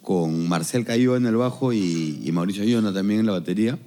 con 0.02 0.50
Marcel 0.50 0.84
Cayó 0.84 1.16
en 1.16 1.28
el 1.28 1.36
bajo 1.36 1.74
y, 1.74 2.20
y 2.24 2.32
Mauricio 2.32 2.64
Llona 2.64 2.92
también 2.92 3.20
en 3.20 3.28
la 3.28 3.34
batería. 3.34 3.78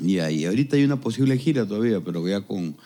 Y 0.00 0.18
ahí, 0.18 0.44
ahorita 0.44 0.76
hay 0.76 0.84
una 0.84 1.00
posible 1.00 1.38
gira 1.38 1.64
todavía, 1.66 2.00
pero 2.00 2.26
ya 2.26 2.40
con 2.40 2.76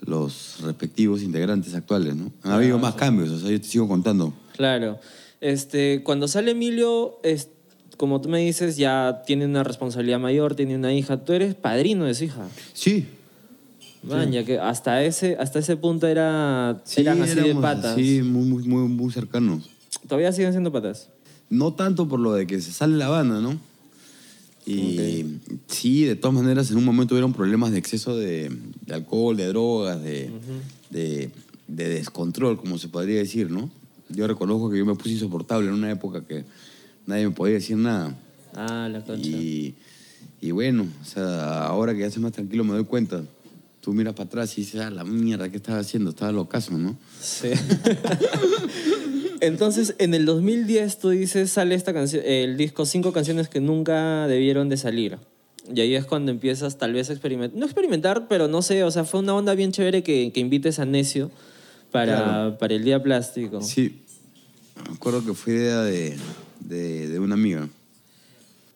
los 0.00 0.58
respectivos 0.62 1.22
integrantes 1.22 1.74
actuales, 1.74 2.16
¿no? 2.16 2.32
Han 2.42 2.52
habido 2.52 2.78
más 2.78 2.94
cambios, 2.94 3.30
o 3.30 3.38
sea, 3.38 3.50
yo 3.50 3.60
te 3.60 3.66
sigo 3.66 3.88
contando. 3.88 4.32
Claro. 4.56 4.98
Este, 5.40 6.02
cuando 6.02 6.28
sale 6.28 6.52
Emilio, 6.52 7.18
es, 7.22 7.48
como 7.96 8.20
tú 8.20 8.28
me 8.28 8.40
dices, 8.40 8.76
ya 8.76 9.22
tiene 9.26 9.46
una 9.46 9.62
responsabilidad 9.62 10.18
mayor, 10.18 10.54
tiene 10.54 10.76
una 10.76 10.92
hija. 10.92 11.24
Tú 11.24 11.32
eres 11.32 11.54
padrino 11.54 12.04
de 12.04 12.14
su 12.14 12.24
hija. 12.24 12.46
Sí, 12.72 13.06
Man, 14.02 14.32
ya 14.32 14.44
que 14.44 14.58
hasta 14.58 15.04
ese, 15.04 15.36
hasta 15.38 15.58
ese 15.58 15.76
punto 15.76 16.06
era, 16.06 16.80
sí, 16.84 17.02
eran 17.02 17.20
así 17.20 17.34
de 17.34 17.42
éramos 17.42 17.62
patas. 17.62 17.92
así, 17.92 18.22
muy, 18.22 18.44
muy, 18.44 18.62
muy, 18.62 18.88
muy 18.88 19.12
cercanos. 19.12 19.68
Todavía 20.08 20.32
siguen 20.32 20.52
siendo 20.52 20.72
patas. 20.72 21.10
No 21.50 21.74
tanto 21.74 22.08
por 22.08 22.18
lo 22.18 22.32
de 22.32 22.46
que 22.46 22.60
se 22.60 22.72
sale 22.72 22.96
la 22.96 23.08
banda, 23.08 23.40
¿no? 23.40 23.58
Y 24.70 25.40
sí, 25.68 26.04
de 26.04 26.16
todas 26.16 26.34
maneras, 26.34 26.70
en 26.70 26.76
un 26.76 26.84
momento 26.84 27.14
hubieron 27.14 27.32
problemas 27.32 27.72
de 27.72 27.78
exceso 27.78 28.16
de, 28.16 28.50
de 28.86 28.94
alcohol, 28.94 29.36
de 29.36 29.46
drogas, 29.46 30.02
de, 30.02 30.30
de- 30.90 31.30
de 31.68 31.88
descontrol, 31.88 32.56
como 32.56 32.78
se 32.78 32.88
podría 32.88 33.18
decir, 33.18 33.50
¿no? 33.50 33.70
Yo 34.08 34.26
reconozco 34.26 34.70
que 34.70 34.78
yo 34.78 34.84
me 34.84 34.94
puse 34.96 35.10
insoportable 35.12 35.68
en 35.68 35.74
una 35.74 35.90
época 35.90 36.22
que 36.26 36.44
nadie 37.06 37.28
me 37.28 37.34
podía 37.34 37.54
decir 37.54 37.76
nada. 37.76 38.18
Ah, 38.54 38.88
la 38.90 39.04
concha. 39.04 39.28
Y, 39.28 39.74
y 40.40 40.50
bueno, 40.50 40.86
o 41.00 41.04
sea, 41.04 41.64
ahora 41.66 41.92
que 41.94 42.00
ya 42.00 42.06
estoy 42.06 42.22
más 42.22 42.32
tranquilo 42.32 42.64
me 42.64 42.72
doy 42.74 42.84
cuenta. 42.84 43.22
Tú 43.80 43.94
miras 43.94 44.14
para 44.14 44.26
atrás 44.26 44.58
y 44.58 44.62
dices, 44.62 44.80
ah, 44.80 44.90
la 44.90 45.04
mierda, 45.04 45.48
¿qué 45.48 45.56
estaba 45.58 45.78
haciendo? 45.78 46.10
Estaba 46.10 46.32
locazo, 46.32 46.76
¿no? 46.76 46.98
Sí. 47.22 47.48
Entonces, 49.40 49.94
en 49.98 50.14
el 50.14 50.26
2010 50.26 50.98
tú 50.98 51.10
dices, 51.10 51.50
sale 51.50 51.74
esta 51.74 51.92
canción, 51.92 52.22
el 52.24 52.56
disco 52.56 52.84
Cinco 52.86 53.12
canciones 53.12 53.48
que 53.48 53.60
nunca 53.60 54.26
debieron 54.26 54.68
de 54.68 54.76
salir. 54.76 55.18
Y 55.74 55.80
ahí 55.80 55.94
es 55.94 56.04
cuando 56.04 56.30
empiezas 56.30 56.78
tal 56.78 56.92
vez 56.92 57.10
a 57.10 57.12
experimentar, 57.12 57.58
no 57.58 57.64
experimentar, 57.64 58.26
pero 58.28 58.48
no 58.48 58.60
sé, 58.62 58.82
o 58.84 58.90
sea, 58.90 59.04
fue 59.04 59.20
una 59.20 59.34
onda 59.34 59.54
bien 59.54 59.72
chévere 59.72 60.02
que, 60.02 60.30
que 60.32 60.40
invites 60.40 60.78
a 60.78 60.84
Necio 60.84 61.30
para, 61.90 62.16
Claro. 62.16 62.58
para 62.58 62.74
el 62.74 62.84
Día 62.84 63.02
Plástico. 63.02 63.62
Sí, 63.62 64.00
me 64.88 64.94
acuerdo 64.94 65.24
que 65.24 65.32
fue 65.34 65.54
idea 65.54 65.82
de, 65.82 66.16
de, 66.60 67.08
de 67.08 67.18
una 67.18 67.34
amiga. 67.34 67.68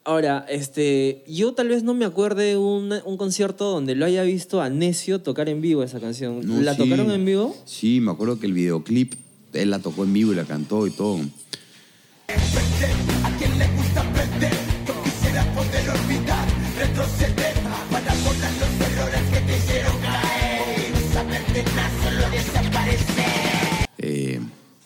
Ahora, 0.06 0.44
este, 0.50 1.24
yo 1.26 1.54
tal 1.54 1.68
vez 1.68 1.82
no 1.82 1.94
me 1.94 2.04
acuerde 2.04 2.58
un, 2.58 2.92
un 3.06 3.16
concierto 3.16 3.64
donde 3.70 3.94
lo 3.94 4.04
haya 4.04 4.22
visto 4.22 4.60
a 4.60 4.68
Necio 4.68 5.20
tocar 5.20 5.48
en 5.48 5.62
vivo 5.62 5.82
esa 5.82 5.98
canción. 5.98 6.46
No, 6.46 6.60
¿La 6.60 6.74
sí. 6.74 6.78
tocaron 6.82 7.10
en 7.10 7.24
vivo? 7.24 7.56
Sí, 7.64 8.00
me 8.00 8.10
acuerdo 8.12 8.38
que 8.38 8.46
el 8.46 8.52
videoclip, 8.52 9.14
él 9.54 9.70
la 9.70 9.78
tocó 9.78 10.04
en 10.04 10.12
vivo 10.12 10.32
y 10.32 10.36
la 10.36 10.44
cantó 10.44 10.86
y 10.86 10.90
todo. 10.90 11.20
Eh, 23.98 24.40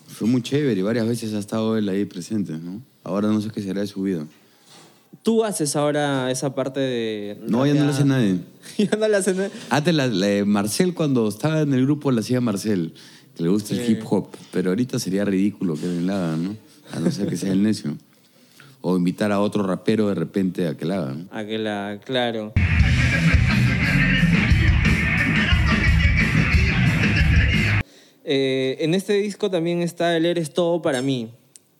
fue 0.07 0.27
muy 0.27 0.41
chévere 0.41 0.79
y 0.79 0.83
varias 0.83 1.07
veces 1.07 1.33
ha 1.33 1.39
estado 1.39 1.77
él 1.77 1.89
ahí 1.89 2.05
presente, 2.05 2.53
¿no? 2.53 2.81
Ahora 3.03 3.27
no 3.29 3.41
sé 3.41 3.49
qué 3.49 3.61
será 3.61 3.81
de 3.81 3.87
su 3.87 4.03
vida. 4.03 4.25
Tú 5.23 5.43
haces 5.43 5.75
ahora 5.75 6.31
esa 6.31 6.55
parte 6.55 6.79
de... 6.79 7.41
No, 7.47 7.65
ya 7.65 7.73
no 7.73 7.83
lo 7.83 7.91
hace 7.91 8.05
nadie. 8.05 8.39
ya 8.77 8.97
no 8.97 9.07
la 9.07 9.17
hace 9.17 9.33
nadie. 9.33 9.51
Antes 9.69 9.93
la, 9.93 10.07
la 10.07 10.27
de 10.27 10.45
Marcel, 10.45 10.93
cuando 10.93 11.27
estaba 11.27 11.61
en 11.61 11.73
el 11.73 11.83
grupo, 11.83 12.11
la 12.11 12.21
hacía 12.21 12.39
Marcel, 12.39 12.93
que 13.39 13.43
le 13.45 13.49
gusta 13.51 13.73
el 13.73 13.85
Sí. 13.85 13.93
hip 13.93 14.01
hop. 14.09 14.27
Pero 14.51 14.71
ahorita 14.71 14.99
sería 14.99 15.23
ridículo 15.23 15.75
que 15.75 15.85
él 15.85 16.05
la 16.07 16.25
haga, 16.33 16.35
¿no? 16.35 16.57
A 16.91 16.99
no 16.99 17.09
ser 17.09 17.29
que 17.29 17.37
sea 17.37 17.53
el 17.53 17.63
necio. 17.63 17.95
O 18.81 18.97
invitar 18.97 19.31
a 19.31 19.39
otro 19.39 19.63
rapero 19.63 20.09
de 20.09 20.15
repente 20.15 20.67
a 20.67 20.75
que 20.75 20.83
la 20.83 20.97
haga, 20.97 21.13
¿no? 21.13 21.25
A 21.31 21.45
que 21.45 21.57
la, 21.57 22.01
claro. 22.03 22.51
Eh, 28.23 28.77
en 28.81 28.93
este 28.93 29.13
disco 29.13 29.49
también 29.49 29.81
está 29.81 30.15
el 30.15 30.25
Eres 30.25 30.53
Todo 30.53 30.81
para 30.81 31.01
mí, 31.01 31.29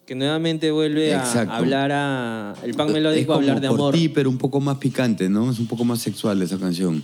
que 0.08 0.16
nuevamente 0.16 0.72
vuelve 0.72 1.14
a 1.14 1.42
hablar 1.56 1.92
a 1.94 2.54
el 2.64 2.74
pan 2.74 2.92
melódico 2.92 3.34
a 3.34 3.36
hablar 3.36 3.62
de 3.62 3.68
por 3.68 3.76
amor. 3.78 3.94
ti, 3.94 4.10
pero 4.10 4.30
un 4.30 4.38
poco 4.38 4.60
más 4.60 4.78
picante, 4.78 5.30
¿no? 5.30 5.52
Es 5.52 5.60
un 5.60 5.68
poco 5.68 5.84
más 5.86 6.00
sexual 6.00 6.42
esa 6.42 6.58
canción. 6.58 7.04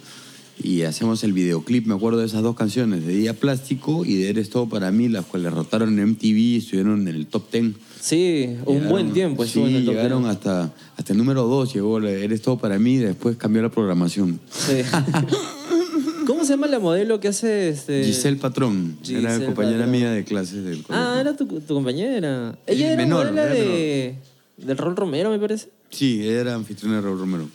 Y 0.63 0.83
hacemos 0.83 1.23
el 1.23 1.33
videoclip, 1.33 1.85
me 1.85 1.95
acuerdo 1.95 2.19
de 2.19 2.25
esas 2.25 2.41
dos 2.41 2.55
canciones, 2.55 3.05
de 3.05 3.13
Día 3.13 3.33
Plástico 3.33 4.05
y 4.05 4.15
de 4.15 4.29
Eres 4.29 4.49
Todo 4.49 4.67
para 4.69 4.89
mí, 4.91 5.09
las 5.09 5.25
cuales 5.25 5.51
rotaron 5.53 5.99
en 5.99 6.09
MTV 6.11 6.37
y 6.37 6.57
estuvieron 6.57 7.01
en 7.07 7.15
el 7.15 7.27
top 7.27 7.51
10. 7.51 7.73
Sí, 7.99 8.55
un 8.65 8.75
Llegaron- 8.77 8.89
buen 8.89 9.13
tiempo 9.13 9.45
Sí, 9.45 9.59
en 9.61 9.75
el 9.75 9.85
top 9.85 9.93
llegaron 9.95 10.25
hasta, 10.25 10.73
hasta 10.95 11.11
el 11.13 11.17
número 11.19 11.43
2, 11.43 11.73
llegó 11.73 11.99
Eres 11.99 12.41
Todo 12.41 12.57
para 12.57 12.79
mí, 12.79 12.93
y 12.93 12.97
después 12.99 13.35
cambió 13.37 13.61
la 13.61 13.69
programación. 13.69 14.39
Sí. 14.49 14.77
¿Cómo 16.25 16.43
se 16.43 16.51
llama 16.53 16.67
la 16.67 16.79
modelo 16.79 17.19
que 17.19 17.27
hace 17.27 17.69
este? 17.69 18.03
Giselle 18.03 18.37
Patrón, 18.37 18.97
era 19.07 19.29
Giselle 19.31 19.45
compañera 19.45 19.77
Patrón. 19.79 19.91
mía 19.91 20.11
de 20.11 20.23
clases 20.23 20.63
del 20.63 20.81
colegio. 20.83 20.95
Ah, 20.95 21.17
era 21.21 21.35
tu, 21.35 21.45
tu 21.45 21.73
compañera. 21.75 22.57
Ella 22.65 22.93
era 22.93 22.95
menor, 23.03 23.25
modelo 23.31 23.41
era 23.41 23.53
de 23.53 24.15
del 24.57 24.77
Rol 24.77 24.95
Romero, 24.95 25.29
me 25.29 25.37
parece. 25.39 25.69
Sí, 25.91 26.21
ella 26.23 26.41
era 26.41 26.55
anfitriona 26.55 26.95
de 26.95 27.01
Raúl 27.01 27.19
Romero. 27.19 27.47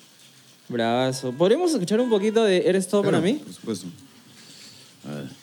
Bravazo. 0.70 1.32
¿Podríamos 1.32 1.72
escuchar 1.72 2.00
un 2.00 2.08
poquito 2.08 2.44
de 2.44 2.68
Eres 2.68 2.88
todo 2.88 3.02
para 3.02 3.20
mí? 3.20 3.34
Por 3.34 3.52
supuesto. 3.52 3.86
A 5.06 5.14
ver. 5.14 5.39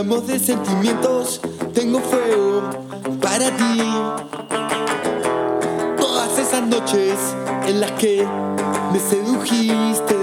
Hablamos 0.00 0.26
de 0.26 0.38
sentimientos, 0.38 1.42
tengo 1.74 2.00
fuego 2.00 2.62
para 3.20 3.54
ti. 3.54 3.82
Todas 5.98 6.38
esas 6.38 6.66
noches 6.66 7.18
en 7.66 7.80
las 7.82 7.90
que 7.92 8.26
me 8.94 8.98
sedujiste. 8.98 10.19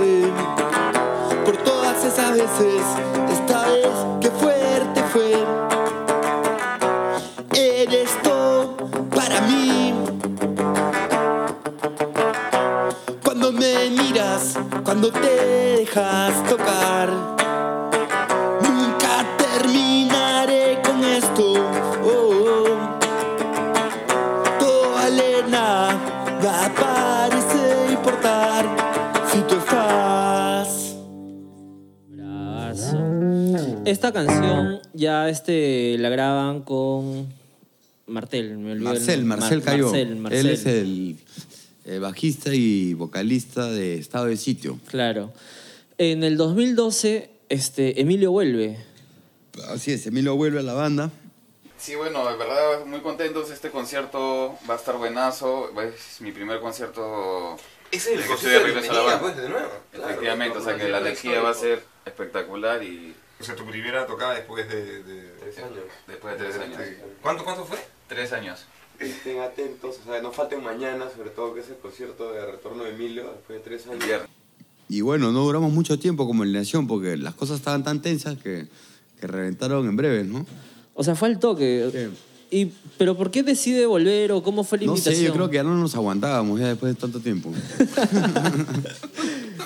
El 38.91 38.99
Marcel. 38.99 39.25
Marcel 39.25 39.57
Mar- 39.59 39.65
cayó. 39.65 39.83
Marcel, 39.85 40.15
Marcel. 40.17 40.39
Él 40.45 40.53
es 40.53 40.65
el 40.65 41.17
eh, 41.85 41.99
bajista 41.99 42.53
y 42.53 42.93
vocalista 42.93 43.69
de 43.69 43.97
Estado 43.97 44.25
de 44.25 44.37
Sitio. 44.37 44.79
Claro. 44.87 45.31
En 45.97 46.23
el 46.23 46.37
2012, 46.37 47.29
este, 47.49 48.01
Emilio 48.01 48.31
vuelve. 48.31 48.77
Así 49.69 49.91
es, 49.91 50.05
Emilio 50.05 50.35
vuelve 50.35 50.59
a 50.59 50.63
la 50.63 50.73
banda. 50.73 51.09
Sí, 51.79 51.95
bueno, 51.95 52.27
de 52.29 52.37
verdad 52.37 52.85
muy 52.85 52.99
contentos. 53.01 53.49
Este 53.51 53.69
concierto 53.69 54.57
va 54.69 54.73
a 54.75 54.77
estar 54.77 54.97
buenazo. 54.97 55.69
Es 55.81 56.21
mi 56.21 56.31
primer 56.31 56.59
concierto. 56.59 57.55
Ese 57.91 58.13
es 58.13 58.17
el 58.17 58.21
que 58.23 58.27
concierto 58.29 58.59
de 58.59 58.65
de 58.65 58.73
regreso 58.73 58.91
a 58.91 58.95
la 58.95 59.01
banda. 59.03 59.19
pues, 59.21 59.37
de 59.37 59.49
nuevo. 59.49 59.69
Claro, 59.91 60.09
Efectivamente, 60.09 60.57
o 60.57 60.63
sea 60.63 60.75
que 60.77 60.89
la 60.89 60.99
energía 60.99 61.41
va 61.41 61.51
a 61.51 61.53
ser 61.53 61.83
espectacular 62.05 62.83
y 62.83 63.15
O 63.39 63.43
sea, 63.43 63.55
tu 63.55 63.65
primera 63.65 64.05
tocada 64.05 64.33
después 64.35 64.67
de... 64.67 65.03
de... 65.03 65.21
Sí, 65.55 65.61
después 66.07 66.37
de 66.37 66.45
tres 66.45 66.57
años. 66.59 66.79
¿Cuánto, 67.21 67.43
¿Cuánto 67.43 67.65
fue? 67.65 67.77
tres 68.07 68.33
años. 68.33 68.65
Estén 68.99 69.39
atentos, 69.39 69.97
o 70.05 70.11
sea, 70.11 70.21
no 70.21 70.31
falten 70.31 70.63
mañana, 70.63 71.05
sobre 71.15 71.29
todo 71.29 71.53
que 71.53 71.59
es 71.61 71.69
el 71.69 71.75
concierto 71.77 72.31
de 72.31 72.45
retorno 72.45 72.83
de 72.83 72.91
Emilio 72.91 73.31
después 73.35 73.59
de 73.59 73.63
tres 73.63 73.85
El 73.85 74.01
años. 74.01 74.21
Y 74.89 75.01
bueno, 75.01 75.31
no 75.31 75.41
duramos 75.43 75.71
mucho 75.71 75.99
tiempo 75.99 76.25
como 76.25 76.43
alineación 76.43 76.87
porque 76.87 77.15
las 77.17 77.33
cosas 77.35 77.57
estaban 77.57 77.83
tan 77.83 78.01
tensas 78.01 78.37
que, 78.37 78.67
que 79.19 79.27
reventaron 79.27 79.87
en 79.87 79.95
breve, 79.95 80.23
¿no? 80.23 80.45
O 80.95 81.03
sea, 81.03 81.13
fue 81.15 81.27
al 81.27 81.37
toque. 81.39 82.09
Y, 82.49 82.71
¿Pero 82.97 83.17
por 83.17 83.29
qué 83.29 83.43
decide 83.43 83.85
volver 83.85 84.31
o 84.31 84.41
cómo 84.41 84.63
fue 84.63 84.77
la 84.79 84.85
No 84.85 84.91
invitación? 84.93 85.19
sé, 85.19 85.27
yo 85.27 85.33
creo 85.33 85.49
que 85.49 85.57
ya 85.57 85.63
no 85.63 85.75
nos 85.75 85.93
aguantábamos 85.95 86.59
ya 86.59 86.69
después 86.69 86.95
de 86.95 86.99
tanto 86.99 87.19
tiempo. 87.19 87.51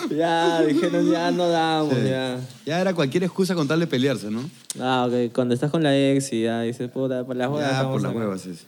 Ya, 0.09 0.61
dijeron, 0.63 1.09
ya 1.09 1.31
no 1.31 1.47
damos, 1.47 1.93
Sí. 1.93 2.03
ya. 2.05 2.39
Ya 2.65 2.81
era 2.81 2.93
cualquier 2.93 3.23
excusa 3.23 3.55
con 3.55 3.67
tal 3.67 3.79
de 3.79 3.87
pelearse, 3.87 4.29
¿no? 4.29 4.41
Ah, 4.79 5.07
ok. 5.07 5.31
Cuando 5.33 5.53
estás 5.53 5.71
con 5.71 5.83
la 5.83 5.95
ex 5.97 6.33
y 6.33 6.43
ya 6.43 6.61
dices, 6.63 6.89
puta, 6.89 7.23
por 7.23 7.35
las 7.35 7.49
huevas. 7.49 7.71
Ya, 7.71 7.89
por 7.89 8.01
las 8.01 8.13
huevas 8.13 8.45
es. 8.45 8.65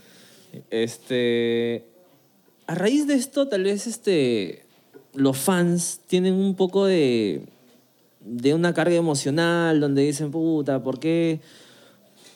Este. 0.70 1.86
A 2.68 2.76
raíz 2.76 3.08
de 3.08 3.16
esto, 3.16 3.48
tal 3.48 3.64
vez 3.64 3.88
este. 3.88 4.66
Los 5.14 5.38
fans 5.38 6.02
tienen 6.08 6.34
un 6.34 6.56
poco 6.56 6.86
de. 6.86 7.44
de 8.22 8.54
una 8.54 8.74
carga 8.74 8.96
emocional 8.96 9.80
donde 9.80 10.04
dicen, 10.04 10.32
puta, 10.32 10.82
¿por 10.84 11.00
qué? 11.00 11.40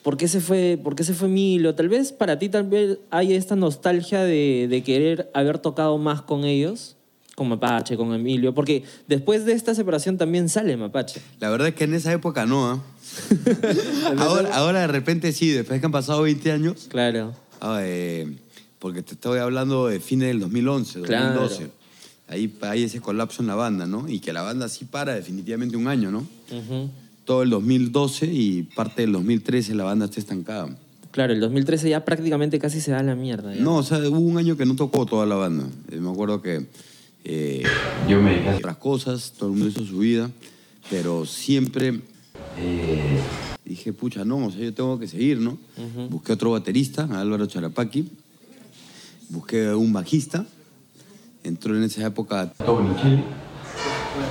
¿Por 0.03 0.15
qué 0.15 0.27
se 0.29 0.39
fue, 0.39 0.79
por 0.81 0.95
qué 0.95 1.03
se 1.03 1.13
fue 1.13 1.27
Milo? 1.27 1.75
Tal 1.75 1.89
vez 1.89 2.13
para 2.13 2.39
ti 2.39 2.47
tal 2.47 2.63
vez 2.69 2.99
hay 3.09 3.33
esta 3.33 3.57
nostalgia 3.57 4.23
de, 4.23 4.67
de 4.69 4.81
querer 4.81 5.29
haber 5.33 5.59
tocado 5.59 5.97
más 5.97 6.21
con 6.21 6.45
ellos, 6.45 6.95
con 7.35 7.49
Mapache, 7.49 7.97
con 7.97 8.13
Emilio, 8.13 8.53
porque 8.53 8.83
después 9.07 9.43
de 9.43 9.51
esta 9.51 9.75
separación 9.75 10.17
también 10.17 10.47
sale 10.47 10.77
Mapache. 10.77 11.21
La 11.41 11.49
verdad 11.49 11.67
es 11.67 11.75
que 11.75 11.83
en 11.83 11.93
esa 11.93 12.13
época 12.13 12.45
no, 12.45 12.69
¿ah? 12.71 12.83
ahora, 14.17 14.55
ahora 14.55 14.79
de 14.81 14.87
repente 14.87 15.33
sí, 15.33 15.51
después 15.51 15.79
que 15.79 15.85
han 15.85 15.91
pasado 15.91 16.21
20 16.21 16.51
años, 16.53 16.87
Claro. 16.89 17.33
Ah, 17.61 17.79
eh, 17.81 18.27
porque 18.79 19.01
te 19.01 19.13
estoy 19.13 19.39
hablando 19.39 19.87
de 19.87 19.99
fines 19.99 20.27
del 20.29 20.39
2011, 20.39 21.01
Claro. 21.01 21.39
2012. 21.41 21.71
Ahí 22.29 22.53
hay 22.61 22.83
ese 22.83 22.99
colapso 22.99 23.41
en 23.41 23.47
la 23.47 23.55
banda, 23.55 23.85
¿no? 23.85 24.07
Y 24.09 24.19
que 24.19 24.33
la 24.33 24.41
banda 24.41 24.67
sí 24.67 24.85
para 24.85 25.15
definitivamente 25.15 25.77
un 25.77 25.87
año, 25.87 26.11
¿no? 26.11 26.19
Ujú. 26.51 26.89
Todo 27.25 27.43
el 27.43 27.49
2012 27.49 28.25
y 28.27 28.63
parte 28.63 29.01
del 29.03 29.13
2013 29.13 29.75
la 29.75 29.83
banda 29.85 30.05
está 30.05 30.19
estancada. 30.19 30.69
Claro, 31.11 31.33
el 31.33 31.39
2013 31.39 31.89
ya 31.89 32.03
prácticamente 32.05 32.59
casi 32.59 32.81
se 32.81 32.91
da 32.91 32.99
a 32.99 33.03
la 33.03 33.15
mierda. 33.15 33.55
ya. 33.55 33.61
No, 33.61 33.77
o 33.77 33.83
sea, 33.83 33.97
hubo 33.99 34.19
un 34.19 34.37
año 34.37 34.55
que 34.57 34.65
no 34.65 34.75
tocó 34.75 35.05
toda 35.05 35.25
la 35.25 35.35
banda. 35.35 35.65
Eh, 35.89 35.97
me 35.97 36.09
acuerdo 36.11 36.41
que 36.41 36.67
eh, 37.23 37.63
yo 38.07 38.21
me 38.21 38.31
dediqué 38.31 38.49
a 38.49 38.55
otras 38.57 38.77
cosas, 38.77 39.33
todo 39.37 39.49
el 39.49 39.55
mundo 39.57 39.69
hizo 39.69 39.85
su 39.85 39.99
vida, 39.99 40.29
pero 40.89 41.25
siempre 41.25 42.01
eh, 42.59 43.19
dije, 43.67 43.93
pucha, 43.93 44.25
no, 44.25 44.47
o 44.47 44.51
sea, 44.51 44.61
yo 44.61 44.73
tengo 44.73 44.97
que 44.99 45.07
seguir, 45.07 45.39
¿no? 45.39 45.57
Busqué 46.09 46.33
otro 46.33 46.51
baterista, 46.51 47.07
a 47.11 47.21
Álvaro 47.21 47.45
Charapaki, 47.45 48.09
busqué 49.29 49.73
un 49.73 49.93
bajista, 49.93 50.45
entró 51.43 51.75
en 51.75 51.83
esa 51.83 52.05
época 52.05 52.51
Tony 52.53 52.95
Chile, 53.01 53.23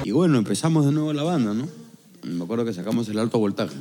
y 0.05 0.11
bueno, 0.11 0.39
empezamos 0.39 0.85
de 0.87 0.93
nuevo 0.93 1.13
la 1.13 1.23
banda, 1.23 1.55
¿no? 1.55 1.69
Me 2.23 2.45
acuerdo 2.45 2.65
que 2.65 2.73
sacamos 2.73 3.09
el 3.09 3.19
alto 3.19 3.39
voltaje. 3.39 3.77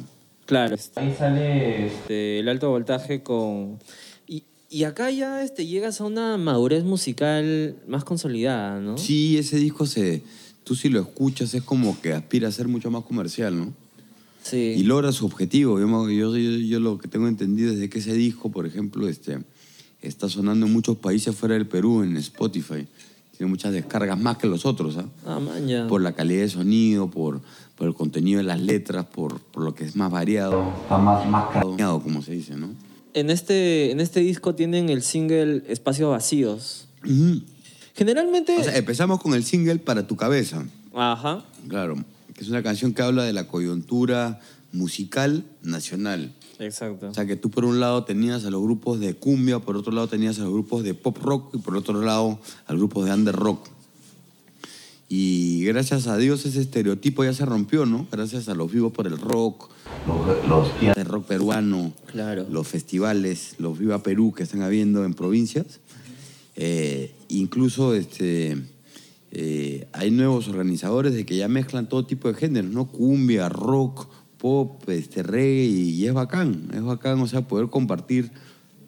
Claro. 0.45 0.75
Ahí 0.95 1.15
sale 1.17 1.87
este, 1.87 2.39
el 2.39 2.49
alto 2.49 2.69
voltaje 2.69 3.23
con... 3.23 3.79
Y, 4.27 4.43
y 4.69 4.83
acá 4.83 5.09
ya 5.09 5.41
este, 5.41 5.65
llegas 5.65 6.01
a 6.01 6.03
una 6.03 6.37
madurez 6.37 6.83
musical 6.83 7.75
más 7.87 8.03
consolidada, 8.03 8.79
¿no? 8.79 8.97
Sí, 8.97 9.37
ese 9.37 9.57
disco 9.57 9.87
se, 9.87 10.21
tú 10.63 10.75
si 10.75 10.89
lo 10.89 10.99
escuchas 10.99 11.53
es 11.55 11.63
como 11.63 11.99
que 11.99 12.13
aspira 12.13 12.47
a 12.49 12.51
ser 12.51 12.67
mucho 12.67 12.91
más 12.91 13.03
comercial, 13.03 13.57
¿no? 13.57 13.73
Sí. 14.45 14.75
Y 14.77 14.83
logra 14.83 15.11
su 15.11 15.25
objetivo. 15.25 15.79
Yo, 15.79 16.07
yo, 16.07 16.37
yo, 16.37 16.79
lo 16.79 16.99
que 16.99 17.07
tengo 17.07 17.27
entendido 17.27 17.73
es 17.73 17.79
de 17.79 17.89
que 17.89 17.97
ese 17.97 18.13
disco, 18.13 18.51
por 18.51 18.67
ejemplo, 18.67 19.07
este, 19.07 19.39
está 20.03 20.29
sonando 20.29 20.67
en 20.67 20.73
muchos 20.73 20.97
países 20.97 21.35
fuera 21.35 21.55
del 21.55 21.65
Perú, 21.65 22.03
en 22.03 22.15
Spotify. 22.17 22.87
Tiene 23.35 23.49
muchas 23.49 23.73
descargas 23.73 24.19
más 24.19 24.37
que 24.37 24.45
los 24.45 24.63
otros, 24.67 24.97
¿ah? 24.97 25.05
Ah, 25.25 25.39
man, 25.39 25.67
ya. 25.67 25.87
Por 25.87 26.01
la 26.01 26.13
calidad 26.13 26.41
de 26.41 26.49
sonido, 26.49 27.09
por, 27.09 27.41
por 27.75 27.87
el 27.87 27.95
contenido 27.95 28.37
de 28.37 28.43
las 28.43 28.61
letras, 28.61 29.07
por, 29.07 29.39
por 29.39 29.63
lo 29.63 29.73
que 29.73 29.83
es 29.83 29.95
más 29.95 30.11
variado. 30.11 30.73
Está 30.83 30.99
más, 30.99 31.27
más 31.27 31.45
como 32.03 32.21
se 32.21 32.33
dice, 32.33 32.55
¿no? 32.55 32.69
En 33.15 33.31
este, 33.31 33.89
en 33.89 33.99
este 33.99 34.19
disco 34.19 34.53
tienen 34.53 34.89
el 34.89 35.01
single 35.01 35.63
Espacios 35.67 36.11
Vacíos. 36.11 36.87
Generalmente... 37.95 38.55
O 38.59 38.63
sea, 38.63 38.77
empezamos 38.77 39.21
con 39.21 39.33
el 39.33 39.43
single 39.43 39.79
Para 39.79 40.05
tu 40.05 40.15
cabeza. 40.15 40.65
Ajá. 40.93 41.43
Claro, 41.67 41.95
que 42.35 42.43
es 42.43 42.49
una 42.49 42.61
canción 42.61 42.93
que 42.93 43.01
habla 43.01 43.23
de 43.23 43.33
la 43.33 43.47
coyuntura 43.47 44.39
musical 44.71 45.45
nacional. 45.63 46.33
Exacto. 46.59 47.09
O 47.09 47.13
sea, 47.13 47.25
que 47.25 47.35
tú 47.35 47.49
por 47.49 47.65
un 47.65 47.79
lado 47.79 48.03
tenías 48.03 48.45
a 48.45 48.49
los 48.49 48.61
grupos 48.61 48.99
de 48.99 49.15
cumbia, 49.15 49.59
por 49.59 49.75
otro 49.77 49.91
lado 49.93 50.07
tenías 50.07 50.37
a 50.39 50.43
los 50.43 50.51
grupos 50.51 50.83
de 50.83 50.93
pop 50.93 51.17
rock 51.21 51.55
y 51.55 51.57
por 51.59 51.75
otro 51.77 52.01
lado 52.01 52.39
a 52.67 52.73
los 52.73 52.79
grupos 52.81 53.05
de 53.05 53.13
under 53.13 53.35
rock. 53.35 53.67
Y 55.07 55.63
gracias 55.65 56.07
a 56.07 56.17
Dios 56.17 56.45
ese 56.45 56.61
estereotipo 56.61 57.23
ya 57.23 57.33
se 57.33 57.45
rompió, 57.45 57.85
¿no? 57.85 58.07
Gracias 58.11 58.49
a 58.49 58.55
los 58.55 58.71
vivos 58.71 58.91
por 58.91 59.05
el 59.05 59.17
rock, 59.19 59.69
los, 60.07 60.47
los 60.49 60.79
días 60.81 60.95
de 60.95 61.03
rock 61.03 61.25
peruano, 61.27 61.93
Claro. 62.11 62.47
los 62.49 62.67
festivales, 62.67 63.55
los 63.59 63.77
Viva 63.77 64.01
Perú 64.01 64.33
que 64.35 64.43
están 64.43 64.61
habiendo 64.63 65.05
en 65.05 65.13
provincias. 65.13 65.79
Eh, 66.55 67.13
incluso 67.27 67.93
este, 67.93 68.57
eh, 69.37 69.87
hay 69.91 70.11
nuevos 70.11 70.47
organizadores 70.47 71.13
de 71.13 71.25
que 71.25 71.35
ya 71.35 71.49
mezclan 71.49 71.89
todo 71.89 72.05
tipo 72.05 72.29
de 72.29 72.35
géneros, 72.35 72.71
¿no? 72.71 72.87
Cumbia, 72.87 73.49
rock, 73.49 74.07
pop, 74.37 74.87
este, 74.89 75.23
reggae, 75.23 75.65
y, 75.65 76.05
es 76.05 76.13
bacán, 76.13 76.69
es 76.73 76.81
bacán, 76.81 77.19
o 77.19 77.27
sea, 77.27 77.41
poder 77.45 77.67
compartir 77.69 78.31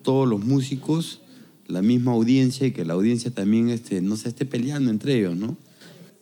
todos 0.03 0.25
los 0.27 0.45
músicos 0.45 1.19
la 1.67 1.81
misma 1.81 2.13
audiencia 2.13 2.65
y 2.65 2.71
que 2.71 2.85
la 2.85 2.93
audiencia 2.93 3.29
también 3.31 3.67
este, 3.69 3.99
no 4.01 4.15
se 4.15 4.29
esté 4.29 4.45
peleando 4.45 4.89
entre 4.89 5.17
ellos, 5.19 5.35
¿no? 5.35 5.57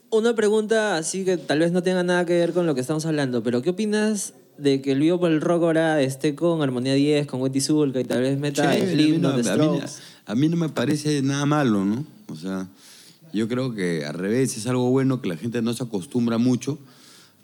Una 0.10 0.34
pregunta 0.34 0.98
así 0.98 1.24
que 1.24 1.38
tal 1.38 1.60
vez 1.60 1.72
no 1.72 1.84
tenga 1.84 2.02
nada 2.02 2.26
que 2.26 2.34
ver 2.34 2.52
con 2.52 2.66
lo 2.66 2.74
que 2.74 2.82
estamos 2.82 3.06
hablando, 3.06 3.44
pero 3.44 3.62
¿qué 3.62 3.70
opinas 3.72 4.34
de 4.58 4.82
que 4.82 4.94
el 4.94 5.02
vivo 5.02 5.20
por 5.20 5.30
el 5.32 5.42
rock 5.42 5.62
ahora 5.64 6.02
esté 6.02 6.34
con 6.34 6.64
Armonía 6.64 6.96
10, 6.96 7.28
con 7.28 7.42
Wendy 7.42 7.62
Zulka 7.62 8.00
y 8.00 8.06
tal 8.06 8.22
vez 8.22 8.40
meta 8.40 8.72
Chévere, 8.72 8.94
el 8.94 9.00
a 9.00 9.04
mí 9.04 9.10
himno 9.16 9.30
no- 9.30 9.38
de 9.38 9.50
a 9.52 9.56
mí- 9.58 9.64
Strokes? 9.78 9.94
a 10.26 10.36
mí 10.36 10.50
no 10.50 10.58
me 10.58 10.70
parece 10.70 11.22
nada 11.22 11.46
malo, 11.46 11.86
¿no? 11.86 12.06
O 12.30 12.36
sea, 12.36 12.68
yo 13.36 13.48
creo 13.48 13.74
que 13.74 14.06
al 14.06 14.14
revés 14.16 14.56
es 14.58 14.66
algo 14.68 14.90
bueno 14.90 15.22
que 15.22 15.30
la 15.30 15.38
gente 15.38 15.62
no 15.62 15.74
se 15.74 15.84
acostumbra 15.84 16.38
mucho, 16.38 16.78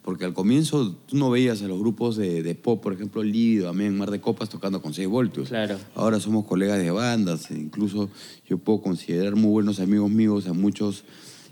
porque 0.01 0.25
al 0.25 0.33
comienzo 0.33 0.95
tú 1.05 1.17
no 1.17 1.29
veías 1.29 1.61
a 1.61 1.67
los 1.67 1.77
grupos 1.79 2.15
de, 2.17 2.41
de 2.41 2.55
pop, 2.55 2.81
por 2.81 2.93
ejemplo, 2.93 3.21
Lívido, 3.21 3.69
Amén, 3.69 3.95
Mar 3.97 4.09
de 4.09 4.19
Copas 4.19 4.49
tocando 4.49 4.81
con 4.81 4.93
6 4.93 5.07
voltios. 5.07 5.49
Claro. 5.49 5.77
Ahora 5.95 6.19
somos 6.19 6.45
colegas 6.45 6.79
de 6.79 6.89
bandas, 6.91 7.51
e 7.51 7.55
incluso 7.55 8.09
yo 8.47 8.57
puedo 8.57 8.81
considerar 8.81 9.35
muy 9.35 9.51
buenos 9.51 9.79
amigos 9.79 10.09
míos 10.09 10.47
a 10.47 10.53
muchos 10.53 11.03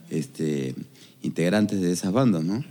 este, 0.09 0.73
integrantes 1.21 1.81
de 1.81 1.91
esas 1.91 2.11
bandas, 2.11 2.43
¿no? 2.43 2.63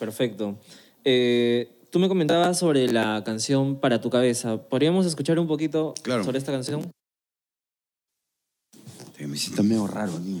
Perfecto. 0.00 0.58
Eh, 1.04 1.70
tú 1.90 1.98
me 2.00 2.08
comentabas 2.08 2.58
sobre 2.58 2.90
la 2.90 3.22
canción 3.24 3.76
Para 3.76 4.00
tu 4.00 4.10
cabeza. 4.10 4.56
¿Podríamos 4.56 5.06
escuchar 5.06 5.38
un 5.38 5.46
poquito 5.46 5.94
Claro. 6.02 6.24
sobre 6.24 6.38
esta 6.38 6.50
canción? 6.50 6.90
Me 9.20 9.36
siento 9.36 9.62
medio 9.62 9.86
raro, 9.86 10.12
tío. 10.14 10.40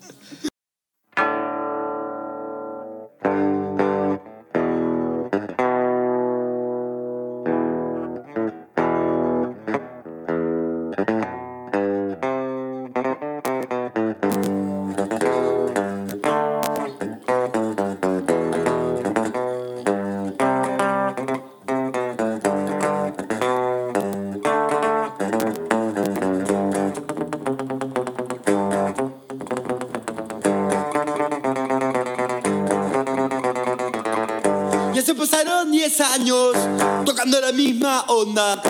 la 37.39 37.51
misma 37.51 38.03
onda. 38.07 38.61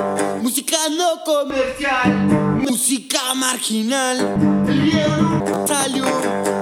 Música 0.41 0.77
no 0.89 1.23
comercial, 1.23 2.27
música 2.69 3.33
marginal. 3.33 4.17
El 4.67 4.81
miedo 4.81 5.65
salió 5.67 6.05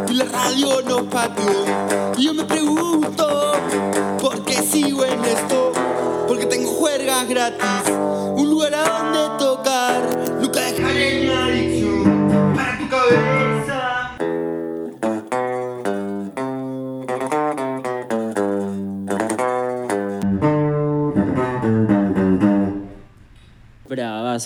y 0.10 0.14
la 0.14 0.26
radio 0.26 0.82
nos 0.84 1.04
pateó. 1.04 1.66
Y 2.18 2.24
yo 2.24 2.34
me 2.34 2.45
pregunto, 2.45 3.54
¿por 4.22 4.43
qué 4.45 4.62
sigo 4.62 5.04
en 5.04 5.26
esto? 5.26 5.72
Porque 6.28 6.45
tengo 6.45 6.70
juergas 6.70 7.28
gratis, 7.28 7.91
un 8.36 8.50
lugar 8.50 8.76
a 8.76 8.84
donde 8.84 9.43
tocar. 9.43 10.38
Nunca 10.39 10.62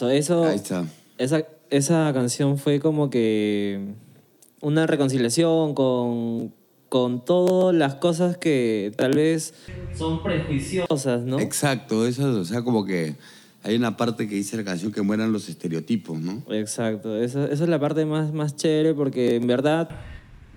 Eso, 0.10 0.46
Ahí 0.46 0.56
está. 0.56 0.86
esa, 1.18 1.44
esa 1.70 2.12
canción 2.14 2.58
fue 2.58 2.80
como 2.80 3.10
que 3.10 3.80
una 4.62 4.88
reconciliación 4.88 5.74
con, 5.74 6.54
con 6.90 7.26
todas 7.26 7.76
las 7.76 7.96
cosas 7.96 8.38
que 8.38 8.94
tal 8.96 9.14
vez 9.14 9.54
son 9.98 10.24
prejuiciosas, 10.24 11.22
¿no? 11.24 11.40
Exacto, 11.40 12.06
eso, 12.08 12.40
o 12.40 12.46
sea, 12.46 12.62
como 12.62 12.86
que 12.86 13.16
hay 13.64 13.76
una 13.76 13.96
parte 13.98 14.28
que 14.28 14.36
dice 14.36 14.58
la 14.58 14.64
canción 14.64 14.92
que 14.92 15.02
mueran 15.02 15.32
los 15.32 15.50
estereotipos, 15.50 16.20
¿no? 16.20 16.44
Exacto, 16.52 17.22
esa, 17.22 17.46
esa 17.46 17.64
es 17.64 17.70
la 17.70 17.80
parte 17.80 18.06
más, 18.06 18.34
más 18.34 18.56
chévere 18.56 18.94
porque 18.94 19.36
en 19.36 19.48
verdad 19.48 19.90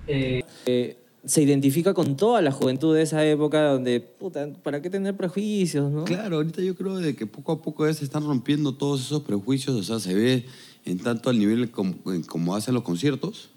eh, 0.08 0.42
eh, 0.66 0.96
se 1.26 1.42
identifica 1.42 1.92
con 1.92 2.16
toda 2.16 2.40
la 2.40 2.52
juventud 2.52 2.94
de 2.94 3.02
esa 3.02 3.24
época 3.26 3.62
donde, 3.72 4.00
puta, 4.00 4.48
¿para 4.62 4.80
qué 4.80 4.88
tener 4.90 5.16
prejuicios, 5.16 5.90
no? 5.90 6.04
Claro, 6.04 6.36
ahorita 6.36 6.62
yo 6.62 6.74
creo 6.76 6.96
de 6.98 7.14
que 7.16 7.26
poco 7.26 7.52
a 7.52 7.60
poco 7.62 7.92
se 7.92 8.04
están 8.04 8.24
rompiendo 8.24 8.74
todos 8.74 9.00
esos 9.00 9.22
prejuicios, 9.22 9.74
o 9.76 9.82
sea, 9.82 9.98
se 9.98 10.14
ve 10.14 10.46
en 10.84 10.98
tanto 10.98 11.28
al 11.28 11.38
nivel 11.38 11.70
como, 11.72 12.54
hacen 12.54 12.74
los 12.74 12.84
conciertos 12.84 13.50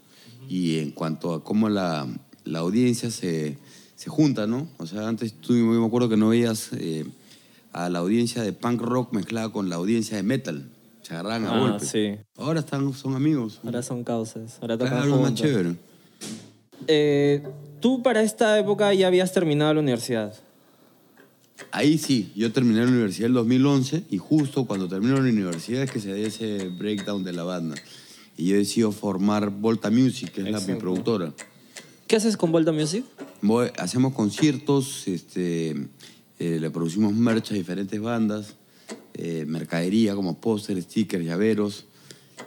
y 0.48 0.78
en 0.78 0.90
cuanto 0.90 1.32
a 1.32 1.44
cómo 1.44 1.68
la, 1.68 2.08
la 2.44 2.58
audiencia 2.58 3.08
se, 3.10 3.56
se 3.94 4.10
junta, 4.10 4.48
¿no? 4.48 4.66
O 4.78 4.86
sea, 4.86 5.06
antes 5.06 5.32
tú 5.34 5.56
yo 5.56 5.64
me 5.64 5.86
acuerdo 5.86 6.08
que 6.08 6.16
no 6.16 6.30
veías 6.30 6.70
eh, 6.72 7.04
a 7.72 7.88
la 7.88 8.00
audiencia 8.00 8.42
de 8.42 8.52
punk 8.52 8.80
rock 8.82 9.12
mezclada 9.12 9.50
con 9.50 9.68
la 9.68 9.76
audiencia 9.76 10.16
de 10.16 10.24
metal, 10.24 10.68
se 11.02 11.14
agarraban 11.14 11.44
a 11.44 11.54
Ah, 11.54 11.60
golpes. 11.60 11.88
sí. 11.88 12.16
Ahora 12.36 12.58
están, 12.58 12.92
son 12.94 13.14
amigos. 13.14 13.60
Ahora 13.62 13.80
son 13.82 14.02
causas, 14.02 14.58
ahora 14.60 14.76
tocan 14.76 14.94
Claro, 14.94 15.04
es 15.14 15.20
más 15.20 15.20
juntos. 15.30 15.40
chévere. 15.46 15.76
Eh, 16.92 17.42
Tú 17.80 18.02
para 18.02 18.20
esta 18.22 18.58
época 18.58 18.92
ya 18.92 19.06
habías 19.06 19.32
terminado 19.32 19.72
la 19.72 19.80
universidad. 19.80 20.34
Ahí 21.72 21.96
sí, 21.96 22.30
yo 22.36 22.52
terminé 22.52 22.80
la 22.84 22.88
universidad 22.90 23.26
en 23.26 23.30
el 23.30 23.34
2011 23.36 24.04
y 24.10 24.18
justo 24.18 24.66
cuando 24.66 24.86
termino 24.88 25.14
la 25.14 25.20
universidad 25.22 25.84
es 25.84 25.90
que 25.90 26.00
se 26.00 26.10
da 26.10 26.18
ese 26.18 26.68
breakdown 26.68 27.22
de 27.24 27.32
la 27.32 27.44
banda. 27.44 27.76
Y 28.36 28.48
yo 28.48 28.56
decido 28.56 28.92
formar 28.92 29.48
Volta 29.50 29.90
Music, 29.90 30.30
que 30.32 30.42
es 30.42 30.50
la, 30.50 30.60
mi 30.60 30.74
productora. 30.74 31.32
¿Qué 32.06 32.16
haces 32.16 32.36
con 32.36 32.52
Volta 32.52 32.72
Music? 32.72 33.04
Voy- 33.40 33.70
hacemos 33.78 34.12
conciertos, 34.12 35.06
este, 35.08 35.70
eh, 36.38 36.58
le 36.60 36.70
producimos 36.70 37.14
merch 37.14 37.52
a 37.52 37.54
diferentes 37.54 37.98
bandas, 38.00 38.56
eh, 39.14 39.44
mercadería 39.46 40.14
como 40.14 40.38
póster, 40.38 40.82
stickers, 40.82 41.24
llaveros. 41.24 41.86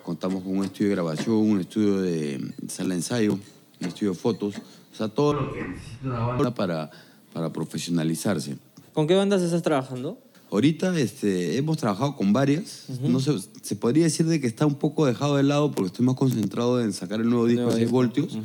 Contamos 0.04 0.44
con 0.44 0.58
un 0.58 0.66
estudio 0.66 0.90
de 0.90 0.96
grabación, 0.96 1.36
un 1.38 1.60
estudio 1.62 2.02
de 2.02 2.54
sala 2.68 2.90
de 2.90 2.96
ensayo, 2.96 3.40
un 3.84 3.90
estudio 3.90 4.12
de 4.14 4.18
fotos. 4.18 4.56
O 4.92 4.96
sea, 4.96 5.08
todo 5.08 5.34
lo 5.34 5.54
que 5.54 5.64
necesita 5.64 6.08
una 6.08 6.20
banda 6.20 6.54
para, 6.54 6.92
para 7.34 7.52
profesionalizarse. 7.52 8.58
¿Con 8.94 9.08
qué 9.08 9.16
bandas 9.16 9.42
estás 9.42 9.62
trabajando? 9.62 10.20
Ahorita 10.52 10.96
este, 11.00 11.58
hemos 11.58 11.78
trabajado 11.78 12.16
con 12.16 12.32
varias. 12.32 12.86
No 13.02 13.20
sé, 13.20 13.34
se 13.64 13.76
podría 13.76 14.04
decir 14.04 14.28
de 14.28 14.40
que 14.40 14.46
está 14.46 14.68
un 14.68 14.76
poco 14.76 15.08
dejado 15.08 15.38
de 15.38 15.44
lado 15.44 15.72
porque 15.72 15.88
estoy 15.88 16.06
más 16.06 16.16
concentrado 16.16 16.80
en 16.80 16.94
sacar 16.94 17.22
el 17.22 17.30
nuevo 17.30 17.48
disco 17.48 17.66
de 17.66 17.72
6 17.72 17.80
disco. 17.80 17.92
voltios 17.92 18.38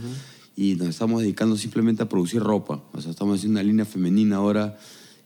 y 0.56 0.74
nos 0.74 0.88
estamos 0.88 1.20
dedicando 1.20 1.56
simplemente 1.56 2.02
a 2.02 2.08
producir 2.08 2.42
ropa. 2.42 2.82
O 2.92 3.00
sea, 3.00 3.10
estamos 3.10 3.36
haciendo 3.36 3.60
una 3.60 3.62
línea 3.62 3.84
femenina 3.84 4.36
ahora. 4.36 4.76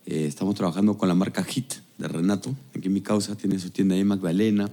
Eh, 0.04 0.26
estamos 0.26 0.56
trabajando 0.56 0.98
con 0.98 1.08
la 1.08 1.14
marca 1.14 1.44
Hit 1.44 1.74
de 1.96 2.08
Renato. 2.08 2.54
Aquí 2.76 2.88
en 2.88 2.92
mi 2.92 3.00
causa 3.00 3.36
tiene 3.36 3.58
su 3.58 3.70
tienda 3.70 3.94
ahí 3.94 4.02
en 4.02 4.08
Magdalena, 4.08 4.68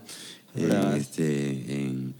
eh, 0.56 0.96
este, 0.98 1.86
en, 1.86 2.14